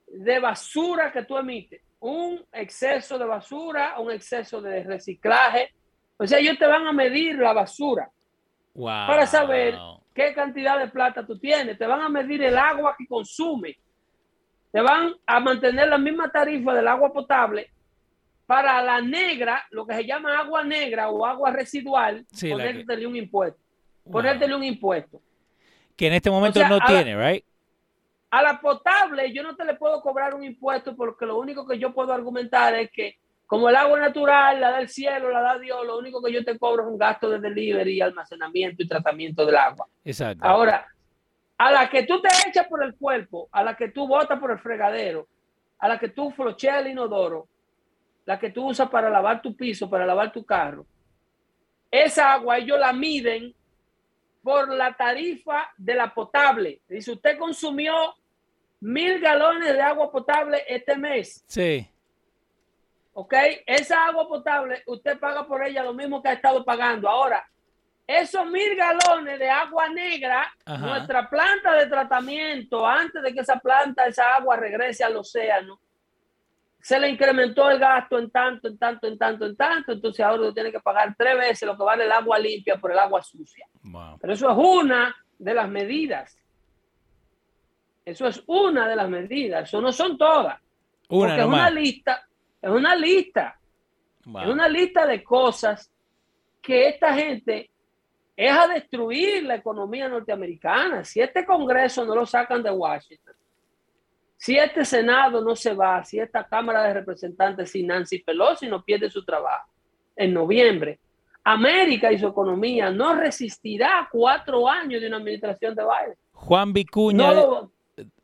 de 0.08 0.40
basura 0.40 1.10
que 1.10 1.24
tú 1.24 1.38
emites. 1.38 1.80
Un 2.00 2.44
exceso 2.52 3.18
de 3.18 3.24
basura, 3.24 3.98
un 3.98 4.12
exceso 4.12 4.60
de 4.60 4.82
reciclaje, 4.82 5.70
o 6.18 6.26
sea, 6.26 6.38
ellos 6.38 6.58
te 6.58 6.66
van 6.66 6.86
a 6.86 6.92
medir 6.92 7.38
la 7.38 7.54
basura 7.54 8.10
para 8.74 9.26
saber 9.26 9.74
qué 10.14 10.34
cantidad 10.34 10.78
de 10.78 10.88
plata 10.88 11.24
tú 11.24 11.38
tienes. 11.38 11.78
Te 11.78 11.86
van 11.86 12.02
a 12.02 12.10
medir 12.10 12.42
el 12.42 12.58
agua 12.58 12.94
que 12.98 13.06
consume. 13.06 13.78
Te 14.74 14.80
van 14.80 15.14
a 15.24 15.38
mantener 15.38 15.86
la 15.86 15.98
misma 15.98 16.32
tarifa 16.32 16.74
del 16.74 16.88
agua 16.88 17.12
potable 17.12 17.70
para 18.44 18.82
la 18.82 19.00
negra, 19.00 19.64
lo 19.70 19.86
que 19.86 19.94
se 19.94 20.04
llama 20.04 20.36
agua 20.36 20.64
negra 20.64 21.10
o 21.10 21.24
agua 21.24 21.52
residual, 21.52 22.26
sí, 22.32 22.50
un 22.52 23.14
impuesto. 23.14 23.60
Ponértele 24.10 24.52
un 24.52 24.64
impuesto. 24.64 25.22
Que 25.94 26.08
en 26.08 26.14
este 26.14 26.28
momento 26.28 26.66
no 26.66 26.80
tiene, 26.80 27.16
¿right? 27.16 27.44
A 28.30 28.42
la 28.42 28.60
potable 28.60 29.32
yo 29.32 29.44
no 29.44 29.54
te 29.54 29.64
le 29.64 29.74
puedo 29.74 30.02
cobrar 30.02 30.34
un 30.34 30.42
impuesto 30.42 30.96
porque 30.96 31.24
lo 31.24 31.38
único 31.38 31.64
que 31.64 31.78
yo 31.78 31.94
puedo 31.94 32.12
argumentar 32.12 32.74
es 32.74 32.90
que 32.90 33.16
como 33.46 33.68
el 33.68 33.76
agua 33.76 34.00
natural, 34.00 34.60
la 34.60 34.72
da 34.72 34.80
el 34.80 34.88
cielo, 34.88 35.30
la 35.30 35.40
da 35.40 35.56
Dios, 35.56 35.86
lo 35.86 35.96
único 35.96 36.20
que 36.20 36.32
yo 36.32 36.44
te 36.44 36.58
cobro 36.58 36.82
es 36.82 36.88
un 36.88 36.98
gasto 36.98 37.30
de 37.30 37.38
delivery, 37.38 38.00
almacenamiento 38.00 38.82
y 38.82 38.88
tratamiento 38.88 39.46
del 39.46 39.54
agua. 39.54 39.86
Exacto. 40.04 40.44
Ahora, 40.44 40.84
a 41.58 41.70
la 41.70 41.88
que 41.88 42.04
tú 42.04 42.20
te 42.20 42.28
echas 42.48 42.66
por 42.66 42.82
el 42.82 42.96
cuerpo, 42.96 43.48
a 43.52 43.62
la 43.62 43.76
que 43.76 43.88
tú 43.88 44.06
botas 44.06 44.38
por 44.38 44.50
el 44.50 44.58
fregadero, 44.58 45.28
a 45.78 45.88
la 45.88 45.98
que 45.98 46.08
tú 46.08 46.30
flocheas 46.30 46.80
el 46.80 46.88
inodoro, 46.88 47.48
la 48.24 48.38
que 48.38 48.50
tú 48.50 48.68
usas 48.68 48.88
para 48.88 49.10
lavar 49.10 49.42
tu 49.42 49.56
piso, 49.56 49.88
para 49.88 50.06
lavar 50.06 50.32
tu 50.32 50.44
carro, 50.44 50.86
esa 51.90 52.32
agua 52.32 52.58
ellos 52.58 52.78
la 52.78 52.92
miden 52.92 53.54
por 54.42 54.68
la 54.68 54.94
tarifa 54.94 55.72
de 55.76 55.94
la 55.94 56.12
potable. 56.12 56.80
Dice, 56.88 57.12
usted 57.12 57.38
consumió 57.38 57.94
mil 58.80 59.20
galones 59.20 59.72
de 59.72 59.80
agua 59.80 60.10
potable 60.10 60.62
este 60.68 60.96
mes. 60.96 61.44
Sí. 61.46 61.88
¿Ok? 63.12 63.32
Esa 63.64 64.06
agua 64.06 64.26
potable, 64.28 64.82
usted 64.86 65.18
paga 65.18 65.46
por 65.46 65.64
ella 65.64 65.84
lo 65.84 65.94
mismo 65.94 66.20
que 66.20 66.28
ha 66.28 66.32
estado 66.32 66.64
pagando. 66.64 67.08
Ahora, 67.08 67.48
esos 68.06 68.46
mil 68.50 68.76
galones 68.76 69.38
de 69.38 69.48
agua 69.48 69.88
negra, 69.88 70.52
nuestra 70.78 71.28
planta 71.28 71.74
de 71.74 71.86
tratamiento, 71.86 72.86
antes 72.86 73.22
de 73.22 73.32
que 73.32 73.40
esa 73.40 73.58
planta, 73.58 74.06
esa 74.06 74.34
agua 74.36 74.56
regrese 74.56 75.04
al 75.04 75.16
océano, 75.16 75.80
se 76.80 77.00
le 77.00 77.08
incrementó 77.08 77.70
el 77.70 77.78
gasto 77.78 78.18
en 78.18 78.30
tanto, 78.30 78.68
en 78.68 78.76
tanto, 78.76 79.06
en 79.06 79.16
tanto, 79.16 79.46
en 79.46 79.56
tanto, 79.56 79.92
entonces 79.92 80.22
ahora 80.22 80.52
tiene 80.52 80.70
que 80.70 80.80
pagar 80.80 81.14
tres 81.16 81.34
veces 81.38 81.66
lo 81.66 81.78
que 81.78 81.82
vale 81.82 82.04
el 82.04 82.12
agua 82.12 82.38
limpia 82.38 82.76
por 82.76 82.92
el 82.92 82.98
agua 82.98 83.22
sucia. 83.22 83.66
Pero 84.20 84.32
eso 84.34 84.50
es 84.50 84.56
una 84.58 85.16
de 85.38 85.54
las 85.54 85.68
medidas. 85.68 86.38
Eso 88.04 88.26
es 88.26 88.42
una 88.46 88.86
de 88.86 88.96
las 88.96 89.08
medidas, 89.08 89.66
eso 89.66 89.80
no 89.80 89.90
son 89.92 90.18
todas. 90.18 90.60
porque 91.08 91.40
es 91.40 91.46
una 91.46 91.70
lista, 91.70 92.28
es 92.60 92.70
una 92.70 92.94
lista, 92.94 93.58
es 94.26 94.46
una 94.46 94.68
lista 94.68 95.06
de 95.06 95.24
cosas 95.24 95.90
que 96.60 96.88
esta 96.88 97.14
gente 97.14 97.70
es 98.36 98.52
a 98.52 98.66
destruir 98.68 99.44
la 99.44 99.56
economía 99.56 100.08
norteamericana. 100.08 101.04
Si 101.04 101.20
este 101.20 101.44
Congreso 101.44 102.04
no 102.04 102.14
lo 102.14 102.26
sacan 102.26 102.62
de 102.62 102.70
Washington, 102.70 103.34
si 104.36 104.56
este 104.56 104.84
Senado 104.84 105.42
no 105.42 105.56
se 105.56 105.72
va, 105.72 106.04
si 106.04 106.18
esta 106.18 106.44
Cámara 106.44 106.82
de 106.82 106.94
Representantes, 106.94 107.70
si 107.70 107.82
Nancy 107.82 108.18
Pelosi 108.18 108.66
no 108.66 108.84
pierde 108.84 109.08
su 109.08 109.24
trabajo 109.24 109.70
en 110.16 110.34
noviembre, 110.34 110.98
América 111.44 112.10
y 112.10 112.18
su 112.18 112.26
economía 112.26 112.90
no 112.90 113.14
resistirá 113.14 114.08
cuatro 114.10 114.68
años 114.68 115.00
de 115.00 115.08
una 115.08 115.18
administración 115.18 115.74
de 115.74 115.82
Biden. 115.82 116.16
Juan 116.32 116.72
Vicuña, 116.72 117.32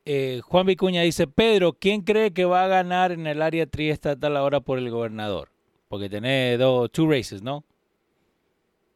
eh, 0.04 0.40
Juan 0.42 0.66
Vicuña 0.66 1.02
dice, 1.02 1.26
Pedro, 1.26 1.74
¿quién 1.74 2.02
cree 2.02 2.32
que 2.32 2.44
va 2.44 2.64
a 2.64 2.68
ganar 2.68 3.12
en 3.12 3.26
el 3.26 3.42
área 3.42 3.66
triestatal 3.66 4.36
ahora 4.36 4.60
por 4.60 4.78
el 4.78 4.90
gobernador? 4.90 5.50
Porque 5.88 6.08
tiene 6.08 6.56
dos, 6.56 6.90
two 6.90 7.10
races, 7.10 7.42
¿no? 7.42 7.64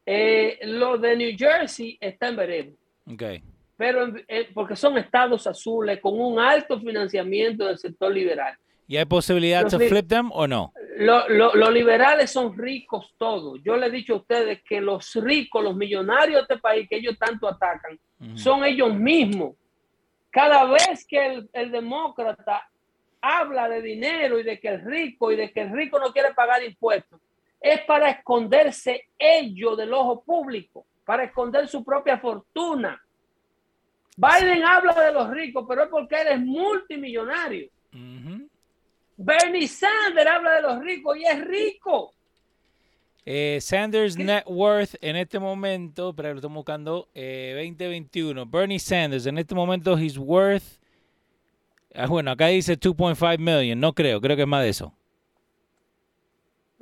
Eh, 0.07 0.59
lo 0.64 0.98
de 0.98 1.16
New 1.16 1.34
Jersey 1.36 1.96
está 2.00 2.28
en 2.28 2.36
veremos. 2.36 2.74
Okay 3.12 3.42
pero 3.76 4.12
eh, 4.28 4.48
porque 4.55 4.76
son 4.76 4.96
estados 4.98 5.46
azules 5.46 6.00
con 6.00 6.18
un 6.18 6.38
alto 6.38 6.78
financiamiento 6.80 7.66
del 7.66 7.78
sector 7.78 8.12
liberal. 8.12 8.57
¿Y 8.86 8.98
hay 8.98 9.05
posibilidad 9.07 9.64
de 9.64 9.88
flip 9.88 10.07
them 10.07 10.30
o 10.32 10.46
no? 10.46 10.72
los 10.98 11.72
liberales 11.72 12.30
son 12.30 12.57
ricos 12.57 13.14
todos. 13.18 13.59
Yo 13.64 13.76
le 13.76 13.86
he 13.86 13.90
dicho 13.90 14.12
a 14.12 14.16
ustedes 14.18 14.62
que 14.62 14.80
los 14.80 15.14
ricos, 15.16 15.64
los 15.64 15.74
millonarios 15.74 16.46
de 16.46 16.55
este 16.55 16.59
país 16.59 16.86
que 16.88 16.96
ellos 16.96 17.18
tanto 17.18 17.48
atacan, 17.48 17.98
son 18.34 18.64
ellos 18.64 18.94
mismos. 18.94 19.55
Cada 20.30 20.66
vez 20.66 21.07
que 21.09 21.26
el, 21.26 21.50
el, 21.52 21.70
demócrata 21.72 22.68
habla 23.20 23.68
de 23.68 23.80
dinero 23.80 24.38
y 24.38 24.42
de 24.42 24.61
que 24.61 24.68
el 24.68 24.84
rico 24.84 25.32
y 25.32 25.36
de 25.36 25.50
que 25.50 25.62
el 25.62 25.70
rico 25.72 25.98
no 25.98 26.12
quiere 26.12 26.34
pagar 26.34 26.62
impuestos, 26.62 27.20
es 27.64 27.80
para 27.86 28.10
esconderse 28.10 29.08
ellos 29.18 29.74
del 29.78 29.94
ojo 29.94 30.22
público, 30.22 30.84
para 31.02 31.24
esconder 31.24 31.66
su 31.66 31.82
propia 31.82 32.18
fortuna. 32.18 33.02
Biden 34.18 34.62
habla 34.62 34.92
de 34.92 35.12
los 35.12 35.30
ricos, 35.30 35.64
pero 35.66 35.84
es 35.84 35.88
porque 35.88 36.20
él 36.20 36.28
es 36.28 36.40
multimillonario. 36.40 37.70
Bernie 39.16 39.66
Sanders 39.66 40.30
habla 40.30 40.56
de 40.56 40.62
los 40.62 40.84
ricos 40.84 41.16
y 41.16 41.24
es 41.24 41.42
rico. 41.42 42.12
Eh, 43.24 43.58
Sanders 43.62 44.18
net 44.18 44.44
worth 44.46 44.96
en 45.00 45.16
este 45.16 45.38
momento, 45.38 46.14
pero 46.14 46.32
lo 46.32 46.36
estamos 46.36 46.56
buscando, 46.56 47.08
2021. 47.14 48.42
Eh, 48.42 48.44
Bernie 48.46 48.78
Sanders, 48.78 49.24
en 49.24 49.38
este 49.38 49.54
momento, 49.54 49.98
his 49.98 50.18
worth. 50.18 50.78
Ah, 51.94 52.08
bueno, 52.08 52.30
acá 52.30 52.48
dice 52.48 52.78
2.5 52.78 53.38
million. 53.38 53.80
No 53.80 53.94
creo, 53.94 54.20
creo 54.20 54.36
que 54.36 54.42
es 54.42 54.48
más 54.48 54.62
de 54.62 54.68
eso. 54.68 54.92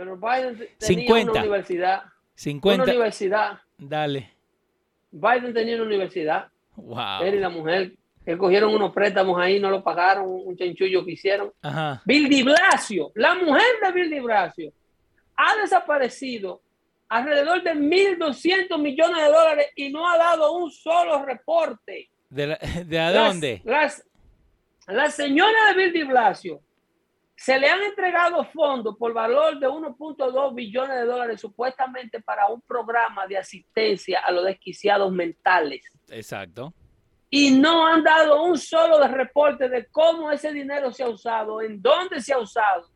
Pero 0.02 0.16
Biden 0.16 0.56
tenía 0.56 0.76
50. 0.80 1.30
una 1.30 1.40
universidad. 1.42 2.02
50. 2.34 2.82
Una 2.82 2.92
universidad. 2.92 3.60
Dale. 3.78 4.32
Biden 5.12 5.54
tenía 5.54 5.76
una 5.76 5.84
universidad. 5.84 6.48
Él 7.22 7.36
y 7.36 7.38
la 7.38 7.50
mujer, 7.50 7.92
que 8.24 8.36
cogieron 8.36 8.74
unos 8.74 8.92
préstamos 8.92 9.38
ahí, 9.40 9.60
no 9.60 9.70
lo 9.70 9.84
pagaron, 9.84 10.24
un 10.28 10.56
chanchullo 10.56 11.04
que 11.04 11.12
hicieron. 11.12 11.52
Bill 12.04 12.28
Di 12.28 12.42
Blasio, 12.42 13.12
la 13.14 13.36
mujer 13.36 13.62
de 13.80 13.92
Bill 13.92 14.10
Di 14.10 14.18
Blasio, 14.18 14.72
ha 15.36 15.54
desaparecido 15.60 16.62
alrededor 17.08 17.62
de 17.62 17.74
1.200 17.74 18.76
millones 18.80 19.22
de 19.22 19.30
dólares 19.30 19.66
y 19.76 19.90
no 19.90 20.10
ha 20.10 20.18
dado 20.18 20.50
un 20.56 20.68
solo 20.72 21.24
reporte. 21.24 22.10
¿De, 22.28 22.58
de 22.86 22.98
a 22.98 23.12
dónde? 23.12 23.62
Las, 23.64 24.04
la 24.88 25.08
señora 25.12 25.68
de 25.68 25.74
Bill 25.76 25.92
Di 25.92 26.02
Blasio 26.02 26.60
se 27.42 27.58
le 27.58 27.68
han 27.68 27.82
entregado 27.82 28.44
fondos 28.44 28.96
por 28.96 29.12
valor 29.12 29.58
de 29.58 29.66
1.2 29.66 30.54
billones 30.54 30.96
de 30.96 31.04
dólares 31.04 31.40
supuestamente 31.40 32.20
para 32.20 32.46
un 32.46 32.60
programa 32.60 33.26
de 33.26 33.36
asistencia 33.36 34.20
a 34.20 34.30
los 34.30 34.44
desquiciados 34.44 35.10
mentales. 35.10 35.84
Exacto. 36.08 36.72
Y 37.30 37.50
no 37.50 37.84
han 37.84 38.04
dado 38.04 38.44
un 38.44 38.56
solo 38.56 39.00
de 39.00 39.08
reporte 39.08 39.68
de 39.68 39.86
cómo 39.86 40.30
ese 40.30 40.52
dinero 40.52 40.92
se 40.92 41.02
ha 41.02 41.08
usado, 41.08 41.60
en 41.60 41.82
dónde 41.82 42.20
se 42.20 42.32
ha 42.32 42.38
usado 42.38 42.88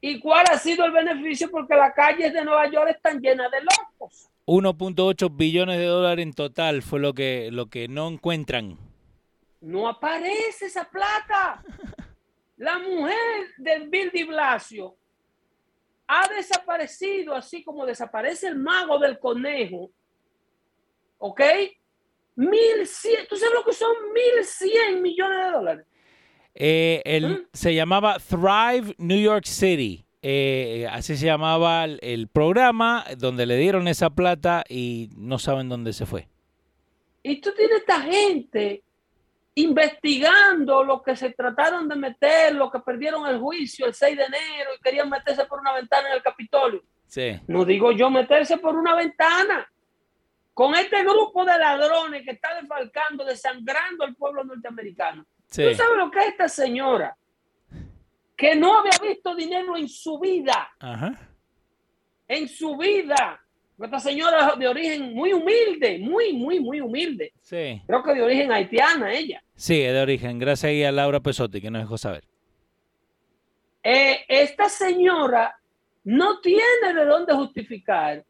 y 0.00 0.18
cuál 0.18 0.46
ha 0.50 0.58
sido 0.58 0.84
el 0.84 0.90
beneficio 0.90 1.48
porque 1.48 1.76
las 1.76 1.94
calles 1.94 2.32
de 2.32 2.44
Nueva 2.44 2.68
York 2.68 2.90
están 2.96 3.20
llenas 3.20 3.52
de 3.52 3.58
locos. 3.60 4.28
1.8 4.46 5.30
billones 5.36 5.78
de 5.78 5.86
dólares 5.86 6.24
en 6.24 6.32
total 6.32 6.82
fue 6.82 6.98
lo 6.98 7.14
que, 7.14 7.50
lo 7.52 7.66
que 7.66 7.86
no 7.86 8.08
encuentran. 8.08 8.76
No 9.60 9.88
aparece 9.88 10.66
esa 10.66 10.90
plata. 10.90 11.62
La 12.62 12.78
mujer 12.78 13.48
del 13.56 13.88
Bill 13.88 14.12
de 14.12 14.24
Blasio 14.24 14.94
ha 16.06 16.28
desaparecido, 16.28 17.34
así 17.34 17.64
como 17.64 17.84
desaparece 17.84 18.46
el 18.46 18.54
mago 18.54 19.00
del 19.00 19.18
conejo. 19.18 19.90
¿Ok? 21.18 21.40
Mil 22.36 22.86
cien, 22.86 23.26
¿tú 23.28 23.36
sabes 23.36 23.52
lo 23.52 23.64
que 23.64 23.72
son 23.72 23.92
mil 24.14 24.44
cien 24.44 25.02
millones 25.02 25.44
de 25.44 25.50
dólares? 25.50 25.86
Eh, 26.54 27.20
¿Mm? 27.20 27.48
Se 27.52 27.74
llamaba 27.74 28.18
Thrive 28.20 28.94
New 28.96 29.20
York 29.20 29.44
City. 29.44 30.06
Eh, 30.22 30.86
así 30.88 31.16
se 31.16 31.26
llamaba 31.26 31.84
el, 31.84 32.28
programa 32.28 33.04
donde 33.18 33.44
le 33.44 33.56
dieron 33.56 33.88
esa 33.88 34.10
plata 34.10 34.62
y 34.68 35.10
no 35.16 35.40
saben 35.40 35.68
dónde 35.68 35.92
se 35.92 36.06
fue. 36.06 36.28
Y 37.24 37.40
tú 37.40 37.50
tienes 37.56 37.78
esta 37.78 38.02
gente 38.02 38.84
investigando 39.54 40.82
lo 40.82 41.02
que 41.02 41.14
se 41.14 41.30
trataron 41.30 41.88
de 41.88 41.96
meter, 41.96 42.54
lo 42.54 42.70
que 42.70 42.80
perdieron 42.80 43.26
el 43.26 43.38
juicio 43.38 43.86
el 43.86 43.94
6 43.94 44.16
de 44.16 44.24
enero 44.24 44.70
y 44.76 44.82
querían 44.82 45.10
meterse 45.10 45.44
por 45.44 45.60
una 45.60 45.74
ventana 45.74 46.08
en 46.08 46.14
el 46.14 46.22
Capitolio. 46.22 46.82
Sí. 47.06 47.38
No 47.46 47.64
digo 47.64 47.92
yo 47.92 48.08
meterse 48.08 48.56
por 48.56 48.76
una 48.76 48.94
ventana. 48.94 49.68
Con 50.54 50.74
este 50.74 51.02
grupo 51.02 51.44
de 51.44 51.58
ladrones 51.58 52.24
que 52.24 52.32
está 52.32 52.54
desfalcando, 52.54 53.24
desangrando 53.24 54.04
al 54.04 54.14
pueblo 54.14 54.44
norteamericano. 54.44 55.26
¿Tú 55.46 55.74
sabes 55.74 55.96
lo 55.96 56.10
que 56.10 56.20
es 56.20 56.26
esta 56.28 56.48
señora? 56.48 57.16
Que 58.36 58.54
no 58.54 58.78
había 58.78 58.98
visto 59.02 59.34
dinero 59.34 59.76
en 59.76 59.88
su 59.88 60.18
vida. 60.18 60.70
Ajá. 60.78 61.12
En 62.28 62.48
su 62.48 62.76
vida. 62.76 63.41
Esta 63.82 63.98
señora 63.98 64.50
es 64.52 64.58
de 64.58 64.68
origen 64.68 65.14
muy 65.14 65.32
humilde, 65.32 65.98
muy, 65.98 66.32
muy, 66.32 66.60
muy 66.60 66.80
humilde. 66.80 67.32
Sí. 67.40 67.82
Creo 67.86 68.02
que 68.02 68.14
de 68.14 68.22
origen 68.22 68.52
haitiana 68.52 69.12
ella. 69.12 69.42
Sí, 69.54 69.80
es 69.82 69.92
de 69.92 70.00
origen. 70.00 70.38
Gracias 70.38 70.88
a 70.88 70.92
Laura 70.92 71.20
Pesotti 71.20 71.60
que 71.60 71.70
nos 71.70 71.82
dejó 71.82 71.98
saber. 71.98 72.24
Eh, 73.82 74.24
esta 74.28 74.68
señora 74.68 75.56
no 76.04 76.40
tiene 76.40 76.94
de 76.94 77.04
dónde 77.04 77.34
justificar 77.34 78.24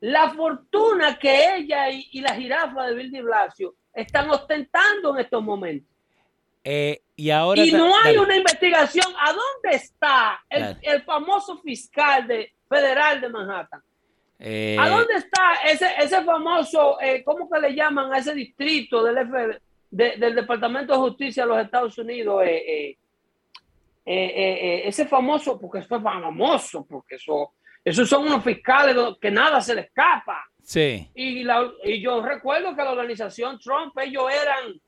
la 0.00 0.30
fortuna 0.30 1.18
que 1.18 1.56
ella 1.56 1.88
y, 1.90 2.20
la 2.20 2.34
jirafa 2.34 2.86
de 2.86 2.94
Bill 2.94 3.22
Blasio 3.22 3.74
están 3.94 4.30
ostentando 4.30 5.14
en 5.14 5.24
estos 5.24 5.42
momentos. 5.42 5.88
Eh, 6.62 7.00
y 7.14 7.30
ahora 7.30 7.64
y 7.64 7.70
no 7.72 7.96
hay 8.04 8.18
una 8.18 8.36
investigación. 8.36 9.06
¿A 9.18 9.32
dónde 9.32 9.76
está 9.76 10.44
el, 10.50 11.02
famoso 11.02 11.58
fiscal 11.58 12.26
de, 12.26 12.52
federal 12.68 13.20
de 13.20 13.28
Manhattan? 13.28 13.82
Eh, 14.38 14.76
¿A 14.78 14.88
dónde 14.88 15.14
está 15.14 15.54
ese, 15.64 15.88
ese 15.98 16.22
famoso, 16.22 17.00
eh, 17.00 17.22
cómo 17.24 17.48
que 17.48 17.58
le 17.58 17.74
llaman 17.74 18.12
a 18.12 18.18
ese 18.18 18.34
distrito 18.34 19.02
del, 19.02 19.60
del 19.90 20.34
Departamento 20.34 20.92
de 20.92 20.98
Justicia 20.98 21.44
de 21.44 21.48
los 21.48 21.64
Estados 21.64 21.96
Unidos? 21.98 22.42
Eh, 22.44 22.96
ese 24.04 25.06
famoso, 25.06 25.58
porque 25.58 25.78
eso 25.78 25.96
es 25.96 26.02
famoso, 26.02 26.86
porque 26.88 27.16
eso, 27.16 27.54
esos 27.84 28.08
son 28.08 28.26
unos 28.26 28.44
fiscales 28.44 28.96
que 29.20 29.30
nada 29.30 29.60
se 29.60 29.74
les 29.74 29.86
escapa. 29.86 30.44
Sí. 30.62 31.10
Y, 31.14 31.46
y 31.84 32.00
yo 32.00 32.22
recuerdo 32.22 32.76
que 32.76 32.82
la 32.84 32.92
organización 32.92 33.58
Trump, 33.58 33.96
ellos 33.98 34.24
eran 34.30 34.80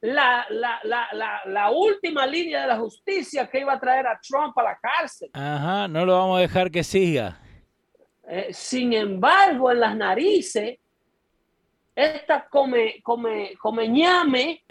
la, 0.00 0.46
la, 0.50 0.80
la, 0.84 1.40
la, 1.44 1.70
última 1.70 2.26
línea 2.26 2.62
de 2.62 2.68
la 2.68 2.76
justicia 2.76 3.48
que 3.48 3.60
iba 3.60 3.72
a 3.72 3.80
traer 3.80 4.06
a 4.06 4.18
Trump 4.20 4.56
a 4.58 4.62
la 4.62 4.78
cárcel. 4.78 5.30
Ajá, 5.32 5.88
no 5.88 6.06
lo 6.06 6.16
vamos 6.16 6.38
a 6.38 6.42
dejar 6.42 6.70
que 6.70 6.84
siga. 6.84 7.40
Eh, 8.28 8.48
sin 8.52 8.92
embargo, 8.92 9.70
en 9.70 9.80
las 9.80 9.96
narices, 9.96 10.78
esta 11.94 12.46
come, 12.48 13.00
come, 13.02 13.56
come 13.58 13.88
ñame 13.88 14.62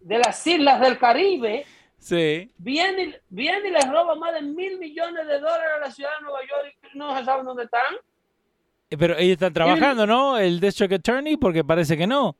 de 0.00 0.18
las 0.18 0.46
islas 0.46 0.80
del 0.80 0.98
Caribe 0.98 1.64
sí. 1.98 2.50
viene, 2.58 3.20
viene 3.28 3.68
y 3.68 3.72
le 3.72 3.80
roba 3.80 4.14
más 4.14 4.34
de 4.34 4.42
mil 4.42 4.78
millones 4.78 5.26
de 5.26 5.38
dólares 5.40 5.68
a 5.76 5.80
la 5.80 5.90
ciudad 5.90 6.10
de 6.18 6.24
Nueva 6.24 6.40
York 6.40 6.76
y 6.92 6.98
no 6.98 7.24
saben 7.24 7.46
dónde 7.46 7.64
están. 7.64 7.94
Eh, 8.90 8.96
pero 8.96 9.16
ellos 9.16 9.32
están 9.32 9.52
trabajando, 9.52 10.06
¿no? 10.06 10.38
El 10.38 10.60
District 10.60 10.92
Attorney, 10.92 11.36
porque 11.36 11.64
parece 11.64 11.96
que 11.96 12.06
no. 12.06 12.36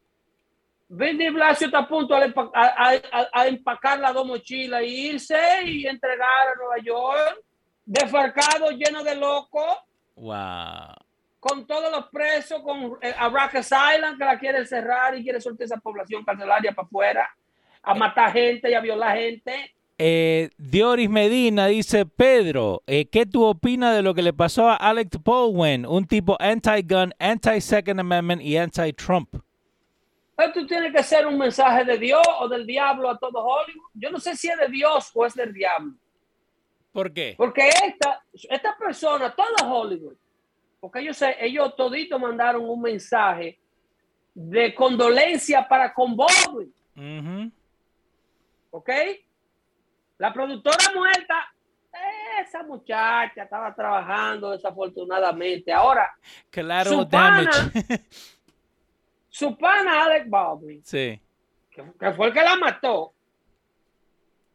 Benny 0.89 1.31
Blasio 1.31 1.67
está 1.67 1.81
a 1.81 1.89
punto 1.89 2.15
a, 2.15 3.47
empacar 3.47 3.99
las 3.99 4.15
dos 4.15 4.25
mochilas 4.25 4.83
y 4.85 5.09
irse 5.09 5.39
y 5.65 5.87
entregar 5.87 6.49
a 6.55 6.59
Nueva 6.59 6.79
York, 6.79 7.43
desfarcado, 7.87 8.71
lleno 8.71 9.03
de 9.03 9.15
locos. 9.15 9.79
Wow. 10.17 10.95
Con 11.41 11.67
todos 11.67 11.91
los 11.91 12.07
presos, 12.09 12.61
con 12.63 12.99
eh, 13.01 13.15
a 13.17 13.29
Rikers 13.29 13.71
Island 13.95 14.19
que 14.19 14.25
la 14.25 14.39
quiere 14.39 14.67
cerrar 14.67 15.17
y 15.17 15.23
quiere 15.23 15.41
soltar 15.41 15.65
esa 15.65 15.77
población 15.77 16.25
carcelaria 16.25 16.73
para 16.73 16.87
afuera, 16.87 17.37
a 17.83 17.95
matar 17.95 18.33
gente 18.33 18.71
y 18.71 18.75
a 18.75 18.81
violar 18.81 19.17
gente. 19.17 19.73
Eh, 19.99 20.51
Dioris 20.59 21.09
Medina 21.09 21.69
dice, 21.69 22.05
Pedro, 22.05 22.83
eh, 22.87 23.09
¿qué 23.09 23.25
tú 23.25 23.45
opinas 23.45 23.95
de 23.95 24.03
lo 24.03 24.13
que 24.13 24.23
le 24.23 24.35
pasó 24.35 24.69
a 24.69 24.77
Alex 24.77 25.19
Baldwin, 25.25 25.87
un 25.87 26.07
tipo 26.07 26.37
anti-gun, 26.39 27.15
anti-Second 27.19 28.01
Amendment 28.01 28.43
y 28.43 28.59
anti-Trump? 28.59 29.37
Esto 30.37 30.67
tiene 30.67 30.93
que 30.93 31.03
ser 31.03 31.27
un 31.27 31.39
mensaje 31.39 31.85
de 31.85 31.97
Dios 31.97 32.23
o 32.41 32.49
del 32.49 32.67
diablo 32.67 33.09
a 33.09 33.17
todo 33.17 33.43
Hollywood. 33.43 33.91
Yo 33.95 34.11
no 34.11 34.21
sé 34.21 34.37
si 34.37 34.49
es 34.49 34.59
de 34.59 34.69
Dios 34.69 35.11
o 35.15 35.25
es 35.25 35.35
del 35.35 35.55
diablo. 35.55 35.95
¿Por 36.97 37.13
qué? 37.13 37.35
Porque 37.37 37.69
esta, 37.69 38.25
esta 38.33 38.75
persona, 38.75 39.31
todo 39.35 39.71
Hollywood, 39.71 40.17
porque 40.81 41.01
ellos, 41.01 41.21
ellos 41.39 41.77
toditos 41.77 42.19
mandaron 42.19 42.67
un 42.67 42.81
mensaje 42.81 43.59
de 44.33 44.75
condolencia 44.75 45.69
para 45.69 45.93
con 45.93 46.17
Baldwin. 46.17 47.53
¿Ok? 48.71 48.89
La 50.17 50.33
productora 50.33 50.91
muerta, 50.95 51.53
esa 52.41 52.63
muchacha 52.63 53.43
estaba 53.43 53.75
trabajando 53.75 54.53
desafortunadamente. 54.53 55.75
Ahora, 55.75 56.17
claro, 56.49 56.93
su 56.93 57.09
pana, 57.11 57.51
su 59.29 59.59
pana 59.59 60.05
Alex 60.05 60.31
Baldwin, 60.31 60.83
sí. 60.83 61.21
que, 61.69 62.13
fue 62.15 62.29
el 62.29 62.33
que 62.33 62.43
la 62.43 62.57
mató, 62.57 63.13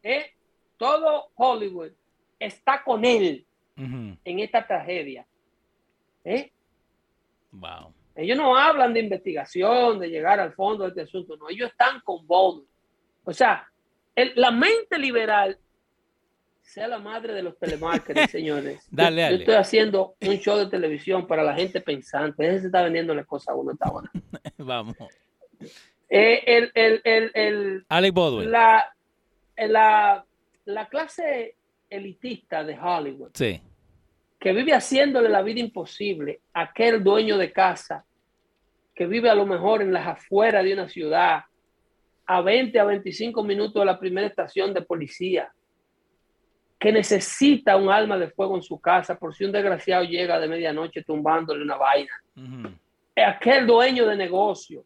eh, 0.02 0.34
todo 0.76 1.30
Hollywood 1.36 1.92
está 2.42 2.84
con 2.84 3.06
él 3.06 3.46
en 3.78 4.40
esta 4.40 4.66
tragedia. 4.66 5.26
¿eh? 6.24 6.52
Wow. 7.52 7.94
Ellos 8.16 8.38
no 8.38 8.56
hablan 8.56 8.94
de 8.94 9.00
investigación, 9.00 10.00
de 10.00 10.10
llegar 10.10 10.40
al 10.40 10.54
fondo 10.54 10.84
de 10.84 10.90
este 10.90 11.02
asunto, 11.02 11.38
no, 11.38 11.50
ellos 11.50 11.72
están 11.72 12.02
con 12.02 12.28
Baldwin. 12.28 12.68
O 13.24 13.34
sea, 13.34 13.68
la 14.36 14.52
mente 14.52 14.98
liberal 15.00 15.58
sea 16.62 16.88
la 16.88 17.00
madre 17.00 17.34
de 17.34 17.44
los 17.44 17.58
telemarketers, 17.58 18.32
señores. 18.32 18.88
dale, 18.92 19.30
yo, 19.30 19.36
estoy 19.38 19.56
haciendo 19.56 20.16
un 20.22 20.38
show 20.38 20.58
de 20.58 20.68
televisión 20.68 21.26
para 21.26 21.44
la 21.44 21.54
gente 21.54 21.82
pensante. 21.82 22.48
Ese 22.48 22.62
se 22.62 22.66
está 22.68 22.84
vendiendo 22.84 23.16
las 23.16 23.26
cosas 23.26 23.50
a 23.50 23.56
uno 23.56 23.72
está 23.72 23.90
buena. 23.90 24.12
Vamos. 24.58 24.96
Eh, 26.10 26.44
el, 26.46 26.72
el, 26.74 27.02
el, 27.04 27.32
el, 27.34 27.86
Alec 27.88 28.14
Baldwin. 28.14 28.52
La, 28.52 28.94
la, 29.58 30.26
la 30.66 30.90
clase 30.90 31.56
elitista 31.92 32.64
de 32.64 32.80
Hollywood. 32.80 33.32
Sí. 33.34 33.62
Que 34.40 34.54
vive 34.54 34.74
haciéndole 34.74 35.30
la 35.30 35.44
vida 35.44 35.60
imposible 35.60 36.40
a 36.54 36.62
aquel 36.62 37.04
dueño 37.04 37.38
de 37.38 37.52
casa 37.52 38.04
que 38.96 39.06
vive 39.06 39.30
a 39.30 39.36
lo 39.36 39.46
mejor 39.46 39.82
en 39.82 39.94
las 39.94 40.08
afueras 40.08 40.64
de 40.64 40.74
una 40.74 40.88
ciudad, 40.88 41.44
a 42.26 42.42
20 42.42 42.80
a 42.80 42.84
25 42.86 43.44
minutos 43.44 43.82
de 43.82 43.86
la 43.86 44.00
primera 44.00 44.28
estación 44.28 44.74
de 44.74 44.82
policía, 44.82 45.52
que 46.80 46.92
necesita 46.92 47.78
un 47.78 47.90
alma 47.90 48.18
de 48.18 48.32
fuego 48.32 48.56
en 48.56 48.64
su 48.64 48.80
casa 48.80 49.18
por 49.18 49.36
si 49.36 49.46
un 49.46 49.52
desgraciado 49.52 50.04
llega 50.04 50.40
de 50.40 50.48
medianoche 50.48 51.04
tumbándole 51.04 51.64
una 51.64 51.78
vaina. 51.78 52.12
Aquel 53.16 53.68
dueño 53.68 54.08
de 54.08 54.16
negocio 54.16 54.84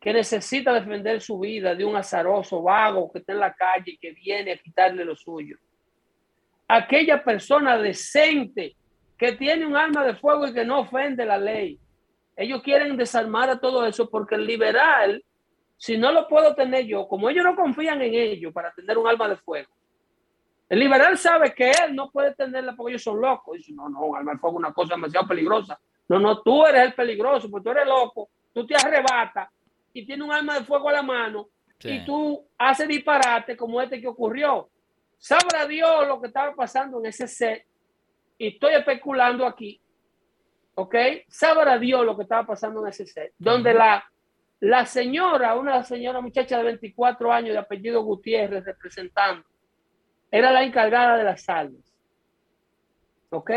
que 0.00 0.12
necesita 0.12 0.72
defender 0.72 1.20
su 1.20 1.38
vida 1.38 1.74
de 1.74 1.84
un 1.84 1.96
azaroso 1.96 2.62
vago 2.62 3.10
que 3.10 3.18
está 3.18 3.32
en 3.32 3.40
la 3.40 3.54
calle 3.54 3.92
y 3.92 3.98
que 3.98 4.12
viene 4.12 4.52
a 4.52 4.58
quitarle 4.58 5.04
lo 5.04 5.16
suyo. 5.16 5.56
Aquella 6.68 7.22
persona 7.22 7.78
decente 7.78 8.76
que 9.16 9.32
tiene 9.32 9.66
un 9.66 9.76
alma 9.76 10.04
de 10.04 10.14
fuego 10.14 10.46
y 10.46 10.54
que 10.54 10.64
no 10.64 10.80
ofende 10.80 11.24
la 11.24 11.38
ley. 11.38 11.78
Ellos 12.36 12.62
quieren 12.62 12.96
desarmar 12.96 13.48
a 13.50 13.60
todo 13.60 13.86
eso 13.86 14.10
porque 14.10 14.34
el 14.34 14.46
liberal 14.46 15.22
si 15.76 15.98
no 15.98 16.12
lo 16.12 16.26
puedo 16.28 16.54
tener 16.54 16.86
yo, 16.86 17.06
como 17.06 17.28
ellos 17.28 17.44
no 17.44 17.54
confían 17.54 18.00
en 18.00 18.14
ellos 18.14 18.52
para 18.52 18.72
tener 18.72 18.96
un 18.96 19.06
arma 19.06 19.28
de 19.28 19.36
fuego, 19.36 19.70
el 20.68 20.78
liberal 20.78 21.18
sabe 21.18 21.54
que 21.54 21.70
él 21.70 21.94
no 21.94 22.10
puede 22.10 22.34
tenerla 22.34 22.74
porque 22.74 22.92
ellos 22.92 23.02
son 23.02 23.20
locos. 23.20 23.58
Dice, 23.58 23.72
no, 23.72 23.88
no, 23.88 24.00
un 24.00 24.16
arma 24.16 24.32
de 24.32 24.38
fuego 24.38 24.56
es 24.56 24.60
una 24.60 24.72
cosa 24.72 24.94
demasiado 24.94 25.28
peligrosa. 25.28 25.78
No, 26.08 26.18
no, 26.18 26.40
tú 26.40 26.64
eres 26.64 26.84
el 26.84 26.94
peligroso, 26.94 27.50
porque 27.50 27.64
tú 27.64 27.70
eres 27.70 27.86
loco, 27.86 28.30
tú 28.52 28.66
te 28.66 28.74
arrebatas 28.74 29.50
y 29.92 30.06
tienes 30.06 30.26
un 30.26 30.32
arma 30.32 30.58
de 30.58 30.64
fuego 30.64 30.88
a 30.88 30.92
la 30.92 31.02
mano 31.02 31.48
y 31.80 32.02
tú 32.06 32.42
haces 32.56 32.88
disparate 32.88 33.54
como 33.56 33.80
este 33.82 34.00
que 34.00 34.08
ocurrió. 34.08 34.70
Sabrá 35.24 35.66
Dios 35.66 36.06
lo 36.06 36.20
que 36.20 36.26
estaba 36.26 36.54
pasando 36.54 36.98
en 36.98 37.06
ese 37.06 37.26
set 37.26 37.64
y 38.36 38.48
estoy 38.48 38.74
especulando 38.74 39.46
aquí, 39.46 39.80
¿ok? 40.74 40.94
Sabrá 41.28 41.78
Dios 41.78 42.04
lo 42.04 42.14
que 42.14 42.24
estaba 42.24 42.44
pasando 42.46 42.82
en 42.82 42.88
ese 42.88 43.06
set, 43.06 43.32
donde 43.38 43.72
la 43.72 44.04
la 44.60 44.84
señora, 44.84 45.56
una 45.56 45.82
señora 45.82 46.20
muchacha 46.20 46.58
de 46.58 46.64
24 46.64 47.32
años 47.32 47.54
de 47.54 47.58
apellido 47.58 48.02
Gutiérrez, 48.02 48.66
representando, 48.66 49.46
era 50.30 50.50
la 50.50 50.62
encargada 50.62 51.16
de 51.16 51.24
las 51.24 51.48
almas. 51.48 51.90
¿Ok? 53.30 53.50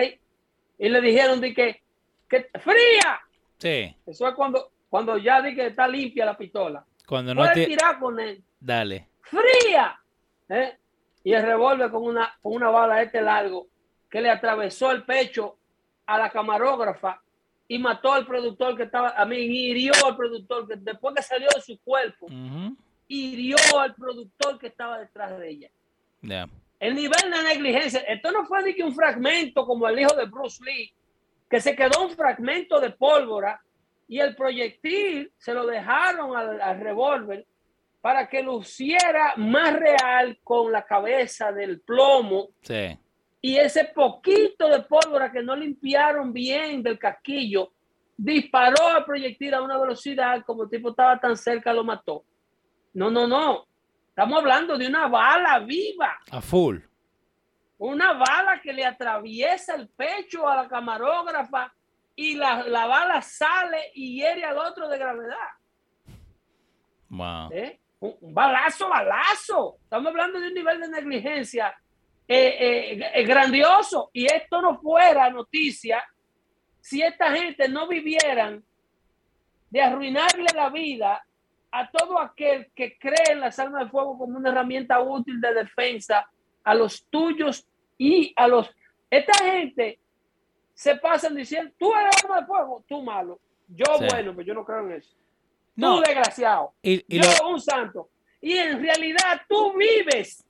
Y 0.78 0.88
le 0.88 1.02
dijeron 1.02 1.42
de 1.42 1.54
que, 1.54 1.82
que 2.30 2.50
fría. 2.60 3.20
Sí. 3.58 3.94
Eso 4.06 4.26
es 4.26 4.36
cuando, 4.36 4.72
cuando 4.90 5.18
ya 5.18 5.42
di 5.42 5.54
que 5.54 5.68
está 5.68 5.86
limpia 5.86 6.26
la 6.26 6.38
pistola. 6.38 6.86
Cuando 7.06 7.36
no 7.36 7.52
te... 7.52 7.66
tirar 7.66 8.00
con 8.00 8.18
él. 8.22 8.42
Dale. 8.58 9.10
Fría. 9.22 10.00
¿Eh? 10.48 10.78
Y 11.28 11.34
el 11.34 11.44
revólver 11.44 11.92
con 11.92 12.04
una, 12.04 12.34
con 12.42 12.54
una 12.54 12.70
bala 12.70 13.02
este 13.02 13.22
largo 13.22 13.68
que 14.10 14.22
le 14.22 14.30
atravesó 14.30 14.92
el 14.92 15.04
pecho 15.04 15.58
a 16.06 16.18
la 16.18 16.30
camarógrafa 16.30 17.22
y 17.68 17.78
mató 17.80 18.14
al 18.14 18.26
productor 18.26 18.78
que 18.78 18.84
estaba, 18.84 19.10
a 19.10 19.26
mí, 19.26 19.36
hirió 19.36 19.92
al 20.06 20.16
productor 20.16 20.66
que 20.70 20.76
después 20.78 21.14
que 21.14 21.22
salió 21.22 21.50
de 21.54 21.60
su 21.60 21.82
cuerpo, 21.82 22.28
hirió 23.10 23.58
al 23.78 23.94
productor 23.94 24.58
que 24.58 24.68
estaba 24.68 25.00
detrás 25.00 25.38
de 25.38 25.50
ella. 25.50 25.70
El 26.80 26.96
nivel 26.96 27.30
de 27.30 27.44
negligencia, 27.44 28.00
esto 28.08 28.32
no 28.32 28.46
fue 28.46 28.64
ni 28.64 28.74
que 28.74 28.84
un 28.84 28.96
fragmento 28.96 29.66
como 29.66 29.86
el 29.90 30.00
hijo 30.00 30.16
de 30.16 30.28
Bruce 30.28 30.64
Lee, 30.64 30.94
que 31.50 31.60
se 31.60 31.76
quedó 31.76 32.06
un 32.06 32.12
fragmento 32.12 32.80
de 32.80 32.92
pólvora 32.92 33.62
y 34.08 34.22
el 34.22 34.34
proyectil 34.34 35.30
se 35.38 35.54
lo 35.54 35.66
dejaron 35.66 36.38
al, 36.38 36.62
al 36.62 36.80
revólver 36.80 37.46
para 38.08 38.30
que 38.30 38.42
luciera 38.42 39.34
más 39.36 39.74
real 39.74 40.40
con 40.42 40.72
la 40.72 40.86
cabeza 40.86 41.52
del 41.52 41.82
plomo. 41.82 42.52
Sí 42.62 42.98
y 43.42 43.58
ese 43.58 43.86
poquito 43.86 44.68
de 44.68 44.82
pólvora 44.82 45.32
que 45.32 45.42
no 45.42 45.56
limpiaron 45.56 46.34
bien 46.34 46.84
del 46.84 46.98
casquillo 46.98 47.72
disparó 48.18 48.88
al 48.90 49.06
proyectil 49.06 49.54
a 49.54 49.62
una 49.62 49.78
velocidad 49.78 50.44
como 50.44 50.64
el 50.64 50.70
tipo 50.70 50.90
estaba 50.90 51.20
tan 51.20 51.38
cerca 51.38 51.72
lo 51.72 51.84
mató. 51.84 52.26
No, 52.94 53.12
no, 53.12 53.28
no. 53.28 53.66
Estamos 54.10 54.40
hablando 54.40 54.78
de 54.78 54.88
una 54.88 55.08
bala 55.08 55.60
viva. 55.60 56.18
A 56.32 56.42
full. 56.42 56.80
Una 57.78 58.14
bala 58.14 58.60
que 58.62 58.74
le 58.74 58.84
atraviesa 58.84 59.76
el 59.76 59.88
pecho 59.90 60.48
a 60.48 60.56
la 60.56 60.68
camarógrafa 60.68 61.72
y 62.16 62.36
la, 62.36 62.64
bala 62.66 63.22
sale 63.22 63.92
y 63.94 64.16
hiere 64.20 64.44
al 64.44 64.58
otro 64.58 64.90
de 64.90 64.98
gravedad. 64.98 65.50
Wow. 67.10 67.50
¿Eh? 67.52 67.80
Un 68.00 68.34
balazo, 68.34 68.90
balazo. 68.90 69.78
Estamos 69.84 70.08
hablando 70.08 70.40
de 70.40 70.48
un 70.48 70.54
nivel 70.54 70.82
de 70.82 70.90
negligencia 70.90 71.76
eh, 72.28 73.00
eh, 73.14 73.24
grandioso. 73.24 74.10
Y 74.14 74.26
esto 74.26 74.62
no 74.62 74.80
fuera 74.80 75.30
noticia 75.30 76.04
si 76.82 77.02
esta 77.02 77.32
gente 77.32 77.68
no 77.68 77.88
vivieran 77.88 78.64
de 79.70 79.82
arruinarle 79.82 80.48
la 80.54 80.70
vida 80.70 81.24
a 81.72 81.90
todo 81.90 82.20
aquel 82.20 82.72
que 82.74 82.98
cree 82.98 83.32
en 83.32 83.42
las 83.42 83.60
armas 83.60 83.86
de 83.86 83.90
fuego 83.90 84.18
como 84.18 84.38
una 84.38 84.50
herramienta 84.50 85.00
útil 85.02 85.42
de 85.42 85.54
defensa 85.54 86.30
a 86.64 86.76
los 86.76 87.06
tuyos 87.10 87.68
y 87.98 88.34
a 88.36 88.48
los... 88.48 88.70
Esta 89.10 89.34
gente 89.44 90.00
se 90.74 90.96
pasan 90.96 91.36
diciendo, 91.36 91.72
tú 91.78 91.94
eres 91.94 92.24
arma 92.24 92.42
de 92.42 92.48
fuego, 92.48 92.84
tú 92.88 93.02
malo. 93.02 93.40
Yo 93.68 93.86
bueno, 93.98 94.34
pero 94.34 94.42
yo 94.44 94.54
no 94.54 94.64
creo 94.64 94.80
en 94.80 94.94
eso. 94.94 95.16
Tú 95.78 96.02
desgraciado, 96.02 96.74
yo 96.84 97.22
un 97.50 97.62
santo. 97.62 98.10
Y 98.42 98.58
en 98.58 98.82
realidad 98.82 99.42
tú 99.48 99.74
vives, 99.78 100.44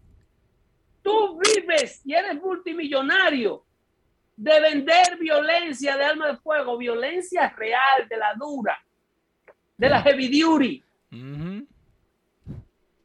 tú 1.01 1.39
vives 1.39 2.01
y 2.05 2.13
eres 2.13 2.35
multimillonario 2.35 3.63
de 4.35 4.59
vender 4.59 5.17
violencia 5.19 5.97
de 5.97 6.05
arma 6.05 6.27
de 6.27 6.37
fuego, 6.37 6.77
violencia 6.77 7.49
real, 7.57 8.07
de 8.07 8.17
la 8.17 8.33
dura, 8.35 8.79
de 9.77 9.89
la 9.89 10.01
heavy 10.01 10.41
duty. 10.41 10.83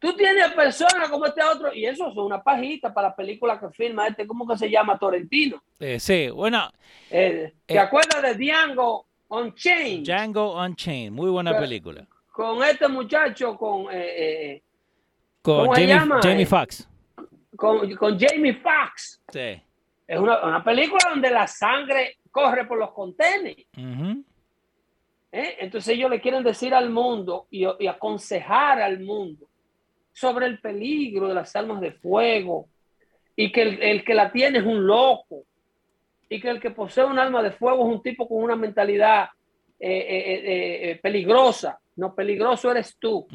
Tú 0.03 0.17
tienes 0.17 0.53
personas 0.53 1.09
como 1.09 1.27
este 1.27 1.43
otro, 1.45 1.73
y 1.73 1.87
eso 1.87 2.09
es 2.09 2.17
una 2.17 2.43
pajita 2.43 2.93
para 2.93 3.11
la 3.11 3.17
película 3.17 3.59
que 3.59 3.69
filma 3.71 4.09
este, 4.09 4.27
¿cómo 4.27 4.47
que 4.49 4.59
se 4.59 4.69
llama? 4.69 4.99
Torrentino. 4.99 5.63
Eh, 5.79 6.01
sí, 6.01 6.29
bueno. 6.29 6.73
Eh, 7.09 7.55
¿Te 7.65 7.75
eh, 7.75 7.79
acuerdas 7.79 8.21
de 8.21 8.35
Django 8.35 9.07
Unchained? 9.29 10.05
Django 10.05 10.61
Unchained, 10.61 11.13
muy 11.13 11.31
buena 11.31 11.57
película. 11.57 12.05
Con 12.33 12.65
este 12.65 12.89
muchacho, 12.89 13.57
con... 13.57 13.87
con 15.43 15.69
Jamie, 15.69 16.21
Jamie 16.23 16.47
Foxx. 16.47 16.89
Con, 17.55 17.95
con 17.95 18.19
Jamie 18.19 18.55
Foxx. 18.55 19.23
Sí. 19.33 19.63
Es 20.07 20.19
una, 20.19 20.65
película 20.65 21.11
donde 21.11 21.31
la 21.31 21.47
sangre 21.47 22.17
corre 22.31 22.67
por 22.67 22.79
los 22.79 22.91
contenedores. 22.93 23.67
Entonces 25.31 25.95
ellos 25.95 26.11
le 26.11 26.21
quieren 26.21 26.43
decir 26.43 26.75
al 26.75 26.91
mundo 26.91 27.47
y, 27.51 27.67
y 27.79 27.87
aconsejar 27.87 28.83
al 28.83 29.01
mundo 29.01 29.47
sobre 30.13 30.47
el 30.47 30.59
peligro 30.59 31.29
de 31.29 31.35
las 31.35 31.55
armas 31.57 31.81
de 31.81 31.93
fuego 31.93 32.69
y 33.35 33.51
que 33.51 33.63
el, 33.63 34.05
que 34.05 34.15
la 34.15 34.31
tiene 34.31 34.59
es 34.59 34.65
un 34.65 34.87
loco 34.87 35.45
y 36.29 36.41
que 36.41 36.51
el 36.51 36.61
que 36.61 36.71
posee 36.71 37.05
un 37.05 37.19
arma 37.19 37.43
de 37.43 37.53
fuego 37.53 37.87
es 37.87 37.95
un 37.95 38.03
tipo 38.03 38.29
con 38.29 38.43
una 38.43 38.57
mentalidad 38.57 39.29
eh, 39.79 39.91
eh, 39.91 40.91
eh, 40.91 41.01
peligrosa. 41.03 41.79
No, 41.97 42.15
peligroso 42.15 42.71
eres 42.71 42.97
tú. 42.99 43.27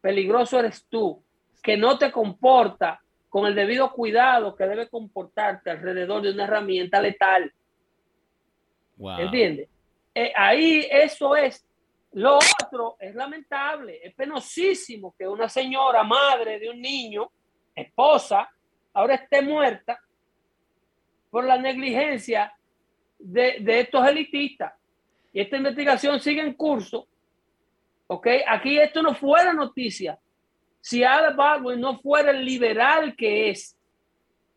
Peligroso 0.00 0.58
eres 0.58 0.86
tú, 0.88 1.22
que 1.62 1.76
no 1.76 1.98
te 1.98 2.12
comporta 2.12 3.00
con 3.28 3.46
el 3.46 3.54
debido 3.54 3.90
cuidado 3.92 4.54
que 4.54 4.64
debe 4.64 4.88
comportarte 4.88 5.70
alrededor 5.70 6.22
de 6.22 6.30
una 6.30 6.44
herramienta 6.44 7.00
letal. 7.00 7.52
Wow. 8.96 9.18
¿Entiendes? 9.18 9.68
ahí 10.36 10.86
eso 10.88 11.34
es 11.34 11.66
lo 12.14 12.38
otro 12.38 12.96
es 13.00 13.12
lamentable, 13.14 13.98
es 14.00 14.14
penosísimo 14.14 15.14
que 15.18 15.26
una 15.26 15.48
señora, 15.48 16.04
madre 16.04 16.60
de 16.60 16.70
un 16.70 16.80
niño, 16.80 17.28
esposa, 17.74 18.48
ahora 18.92 19.16
esté 19.16 19.42
muerta 19.42 20.00
por 21.28 21.44
la 21.44 21.58
negligencia 21.58 22.52
de, 23.18 23.56
estos 23.66 24.06
elitistas. 24.06 24.74
Y 25.32 25.40
esta 25.40 25.56
investigación 25.56 26.20
sigue 26.20 26.40
en 26.40 26.54
curso. 26.54 27.08
¿Ok? 28.06 28.26
Aquí 28.46 28.78
esto 28.78 29.02
no 29.02 29.14
fuera 29.14 29.52
noticia. 29.52 30.18
Si 30.80 31.02
Al 31.02 31.34
Baldwin 31.34 31.80
no 31.80 31.98
fuera 31.98 32.30
el 32.30 32.44
liberal 32.44 33.16
que 33.16 33.50
es, 33.50 33.76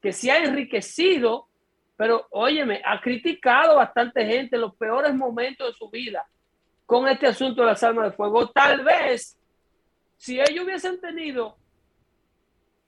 que 0.01 0.11
se 0.11 0.31
ha 0.31 0.43
enriquecido, 0.43 1.47
pero 1.95 2.27
óyeme, 2.31 2.81
ha 2.85 2.99
criticado 3.01 3.77
bastante 3.77 4.25
gente 4.25 4.55
en 4.55 4.61
los 4.61 4.75
peores 4.75 5.13
momentos 5.15 5.67
de 5.67 5.73
su 5.73 5.89
vida 5.89 6.27
con 6.85 7.07
este 7.07 7.27
asunto 7.27 7.61
de 7.61 7.67
las 7.67 7.83
armas 7.83 8.11
de 8.11 8.15
fuego. 8.15 8.49
Tal 8.49 8.83
vez, 8.83 9.37
si 10.15 10.39
ellos 10.39 10.65
hubiesen 10.65 10.99
tenido 10.99 11.57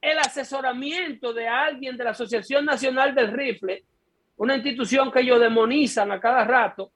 el 0.00 0.18
asesoramiento 0.18 1.32
de 1.34 1.46
alguien 1.46 1.96
de 1.96 2.04
la 2.04 2.10
Asociación 2.10 2.64
Nacional 2.64 3.14
del 3.14 3.32
Rifle, 3.32 3.84
una 4.36 4.56
institución 4.56 5.12
que 5.12 5.20
ellos 5.20 5.38
demonizan 5.38 6.10
a 6.12 6.20
cada 6.20 6.44
rato, 6.44 6.90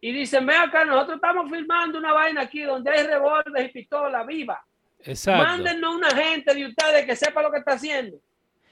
y 0.00 0.12
dicen, 0.12 0.46
ve 0.46 0.54
acá, 0.54 0.84
nosotros 0.84 1.16
estamos 1.16 1.50
filmando 1.50 1.98
una 1.98 2.12
vaina 2.12 2.42
aquí 2.42 2.62
donde 2.62 2.90
hay 2.90 3.06
revólveres 3.06 3.70
y 3.70 3.72
pistolas 3.72 4.26
viva. 4.26 4.64
Exacto. 5.04 5.44
Mándennos 5.44 5.94
una 5.94 6.10
gente 6.10 6.54
de 6.54 6.66
ustedes 6.66 7.04
que 7.04 7.16
sepa 7.16 7.42
lo 7.42 7.50
que 7.50 7.58
está 7.58 7.72
haciendo. 7.72 8.18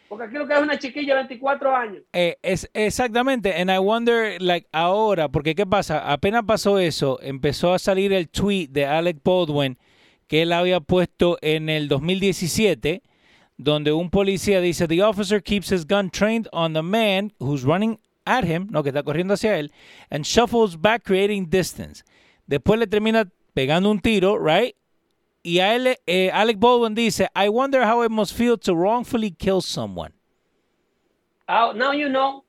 Porque 0.09 0.25
aquí 0.25 0.37
lo 0.37 0.47
que 0.47 0.55
es 0.55 0.61
una 0.61 0.79
chiquilla 0.79 1.15
de 1.15 1.21
24 1.21 1.77
años. 1.77 2.03
Eh, 2.15 2.39
es 2.41 2.71
exactamente, 2.73 3.55
and 3.55 3.71
I 3.71 3.77
wonder, 3.77 4.41
like, 4.41 4.67
ahora, 4.73 5.29
porque 5.29 5.55
¿qué 5.55 5.67
pasa? 5.67 6.11
Apenas 6.11 6.45
pasó 6.45 6.79
eso, 6.79 7.19
empezó 7.21 7.75
a 7.75 7.79
salir 7.79 8.15
el 8.15 8.31
tweet 8.31 8.69
de 8.69 8.87
Alec 8.87 9.19
Baldwin 9.23 9.77
que 10.27 10.43
él 10.43 10.53
había 10.53 10.81
puesto 10.81 11.39
en 11.41 11.69
el 11.69 11.89
2017, 11.89 13.03
donde 13.57 13.93
un 13.93 14.11
policía 14.11 14.61
dice, 14.61 14.87
the 14.87 15.03
officer 15.03 15.43
keeps 15.43 15.73
his 15.73 15.87
gun 15.87 16.11
trained 16.11 16.49
on 16.53 16.75
the 16.75 16.83
man 16.83 17.33
who's 17.39 17.65
running 17.65 17.99
at 18.29 18.45
him, 18.45 18.69
no, 18.71 18.83
que 18.83 18.91
está 18.91 19.03
corriendo 19.03 19.35
hacia 19.35 19.59
él, 19.59 19.71
and 20.11 20.25
shuffles 20.25 20.77
back 20.77 21.03
creating 21.05 21.49
distance. 21.49 22.05
Después 22.47 22.79
le 22.79 22.87
termina 22.87 23.31
pegando 23.55 23.91
un 23.91 24.01
tiro, 24.01 24.37
right? 24.39 24.75
Y 25.43 25.61
a 25.61 25.75
él, 25.75 25.97
eh, 26.07 26.31
Alec 26.31 26.59
Baldwin 26.59 26.95
dice, 26.95 27.29
I 27.35 27.49
wonder 27.49 27.85
how 27.85 28.03
it 28.03 28.11
must 28.11 28.35
feel 28.35 28.59
to 28.59 28.75
wrongfully 28.75 29.31
kill 29.31 29.63
someone. 29.63 30.13
Oh, 31.49 31.73
now 31.73 31.93
you 31.93 32.09
know. 32.09 32.45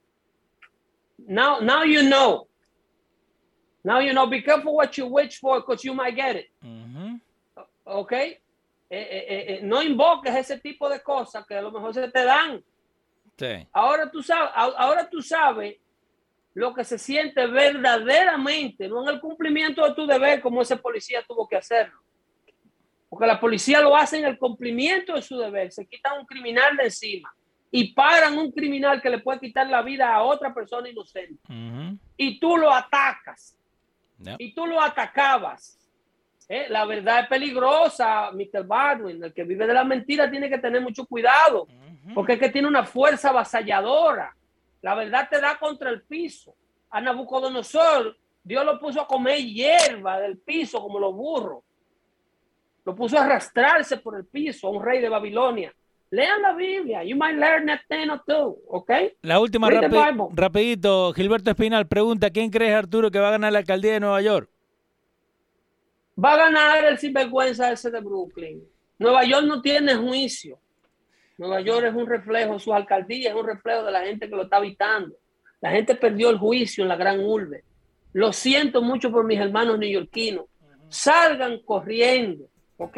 Now, 1.27 1.59
now 1.59 1.83
you 1.83 2.03
know. 2.03 2.47
Now 3.83 3.99
you 3.99 4.13
know. 4.13 4.27
Be 4.27 4.41
careful 4.41 4.75
what 4.75 4.97
you 4.97 5.05
wish 5.05 5.39
for, 5.39 5.61
because 5.61 5.85
you 5.85 5.93
might 5.93 6.15
get 6.15 6.35
it. 6.35 6.49
Ok. 7.85 8.11
Eh, 8.11 8.37
eh, 8.89 9.45
eh, 9.47 9.59
no 9.63 9.81
invoques 9.81 10.35
ese 10.35 10.59
tipo 10.59 10.89
de 10.89 10.99
cosas 10.99 11.45
que 11.47 11.55
a 11.55 11.61
lo 11.61 11.71
mejor 11.71 11.93
se 11.93 12.07
te 12.09 12.25
dan. 12.25 12.61
Sí. 13.39 13.67
Ahora 13.71 14.11
tú 14.11 14.21
sabes, 14.21 14.51
ahora 14.53 15.09
tú 15.09 15.21
sabes 15.21 15.77
lo 16.53 16.73
que 16.73 16.83
se 16.83 16.97
siente 16.97 17.47
verdaderamente, 17.47 18.89
no 18.89 19.03
en 19.03 19.15
el 19.15 19.21
cumplimiento 19.21 19.87
de 19.87 19.93
tu 19.93 20.05
deber 20.05 20.41
como 20.41 20.61
ese 20.61 20.75
policía 20.75 21.23
tuvo 21.25 21.47
que 21.47 21.55
hacerlo. 21.55 21.97
Porque 23.07 23.25
la 23.25 23.39
policía 23.39 23.81
lo 23.81 23.95
hace 23.95 24.19
en 24.19 24.25
el 24.25 24.37
cumplimiento 24.37 25.13
de 25.13 25.21
su 25.21 25.37
deber. 25.37 25.71
Se 25.71 25.87
quitan 25.87 26.19
un 26.19 26.25
criminal 26.25 26.75
de 26.75 26.83
encima 26.83 27.33
y 27.71 27.93
paran 27.93 28.37
un 28.37 28.51
criminal 28.51 29.01
que 29.01 29.09
le 29.09 29.19
puede 29.19 29.39
quitar 29.39 29.67
la 29.67 29.81
vida 29.81 30.13
a 30.13 30.21
otra 30.21 30.53
persona 30.53 30.89
inocente. 30.89 31.41
Y 32.17 32.39
tú 32.39 32.57
lo 32.57 32.71
atacas. 32.73 33.57
Y 34.37 34.53
tú 34.53 34.67
lo 34.67 34.81
atacabas. 34.81 35.79
Eh, 36.47 36.65
la 36.67 36.85
verdad 36.85 37.21
es 37.21 37.27
peligrosa, 37.27 38.31
Mr. 38.31 38.65
Baldwin. 38.65 39.23
El 39.23 39.33
que 39.33 39.43
vive 39.43 39.65
de 39.65 39.73
la 39.73 39.83
mentira 39.83 40.29
tiene 40.29 40.49
que 40.49 40.57
tener 40.57 40.81
mucho 40.81 41.05
cuidado. 41.05 41.67
Porque 42.13 42.33
es 42.33 42.39
que 42.39 42.49
tiene 42.49 42.67
una 42.67 42.83
fuerza 42.83 43.29
avasalladora. 43.29 44.35
La 44.81 44.95
verdad 44.95 45.27
te 45.29 45.39
da 45.39 45.57
contra 45.57 45.89
el 45.89 46.01
piso. 46.03 46.55
A 46.89 47.01
Nabucodonosor, 47.01 48.17
Dios 48.43 48.65
lo 48.65 48.79
puso 48.79 49.01
a 49.01 49.07
comer 49.07 49.39
hierba 49.39 50.19
del 50.19 50.37
piso 50.37 50.81
como 50.81 50.99
los 50.99 51.13
burros. 51.13 51.63
Lo 52.85 52.95
puso 52.95 53.17
a 53.17 53.25
arrastrarse 53.25 53.97
por 53.97 54.17
el 54.17 54.25
piso 54.25 54.67
a 54.67 54.71
un 54.71 54.83
rey 54.83 55.01
de 55.01 55.09
Babilonia. 55.09 55.73
Lean 56.11 56.41
la 56.41 56.53
Biblia. 56.53 57.03
You 57.03 57.15
might 57.15 57.37
learn 57.37 57.69
a 57.69 57.79
thing 57.87 58.09
or 58.09 58.23
two, 58.25 58.57
¿ok? 58.67 58.91
La 59.21 59.39
última, 59.39 59.69
rapidito. 59.69 61.13
Gilberto 61.13 61.51
Espinal 61.51 61.87
pregunta, 61.87 62.31
¿quién 62.31 62.49
crees, 62.49 62.73
Arturo, 62.73 63.11
que 63.11 63.19
va 63.19 63.27
a 63.27 63.31
ganar 63.31 63.53
la 63.53 63.59
alcaldía 63.59 63.93
de 63.93 63.99
Nueva 63.99 64.21
York? 64.21 64.49
Va 66.21 66.33
a 66.33 66.37
ganar 66.37 66.85
el 66.85 66.97
sinvergüenza 66.97 67.71
ese 67.71 67.91
de 67.91 67.99
Brooklyn. 68.01 68.63
Nueva 68.97 69.23
York 69.23 69.45
no 69.45 69.61
tiene 69.61 69.95
juicio. 69.95 70.59
Nueva 71.39 71.61
York 71.61 71.87
es 71.87 71.95
un 71.95 72.05
reflejo, 72.05 72.59
su 72.59 72.73
alcaldía 72.73 73.29
es 73.29 73.35
un 73.35 73.47
reflejo 73.47 73.83
de 73.83 73.91
la 73.91 74.01
gente 74.01 74.29
que 74.29 74.35
lo 74.35 74.43
está 74.43 74.57
habitando. 74.57 75.15
La 75.61 75.71
gente 75.71 75.95
perdió 75.95 76.29
el 76.29 76.37
juicio 76.37 76.83
en 76.83 76.89
la 76.89 76.97
gran 76.97 77.19
urbe. 77.19 77.63
Lo 78.13 78.31
siento 78.33 78.81
mucho 78.81 79.09
por 79.09 79.25
mis 79.25 79.39
hermanos 79.39 79.79
neoyorquinos. 79.79 80.45
Salgan 80.89 81.59
corriendo 81.63 82.45
¿ok? 82.77 82.97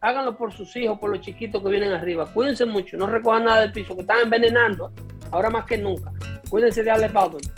Háganlo 0.00 0.36
por 0.36 0.52
sus 0.52 0.74
hijos, 0.76 0.98
por 0.98 1.10
los 1.10 1.20
chiquitos 1.20 1.62
que 1.62 1.68
vienen 1.68 1.92
arriba. 1.92 2.26
Cuídense 2.32 2.64
mucho, 2.64 2.96
no 2.96 3.06
recojan 3.06 3.44
nada 3.44 3.60
del 3.60 3.72
piso, 3.72 3.94
que 3.94 4.00
están 4.00 4.20
envenenando, 4.22 4.92
ahora 5.30 5.50
más 5.50 5.64
que 5.64 5.78
nunca. 5.78 6.10
Cuídense 6.48 6.82
de 6.82 6.90
Ale 6.90 7.08
Baldwin. 7.08 7.48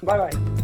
Bye 0.00 0.18
bye. 0.18 0.61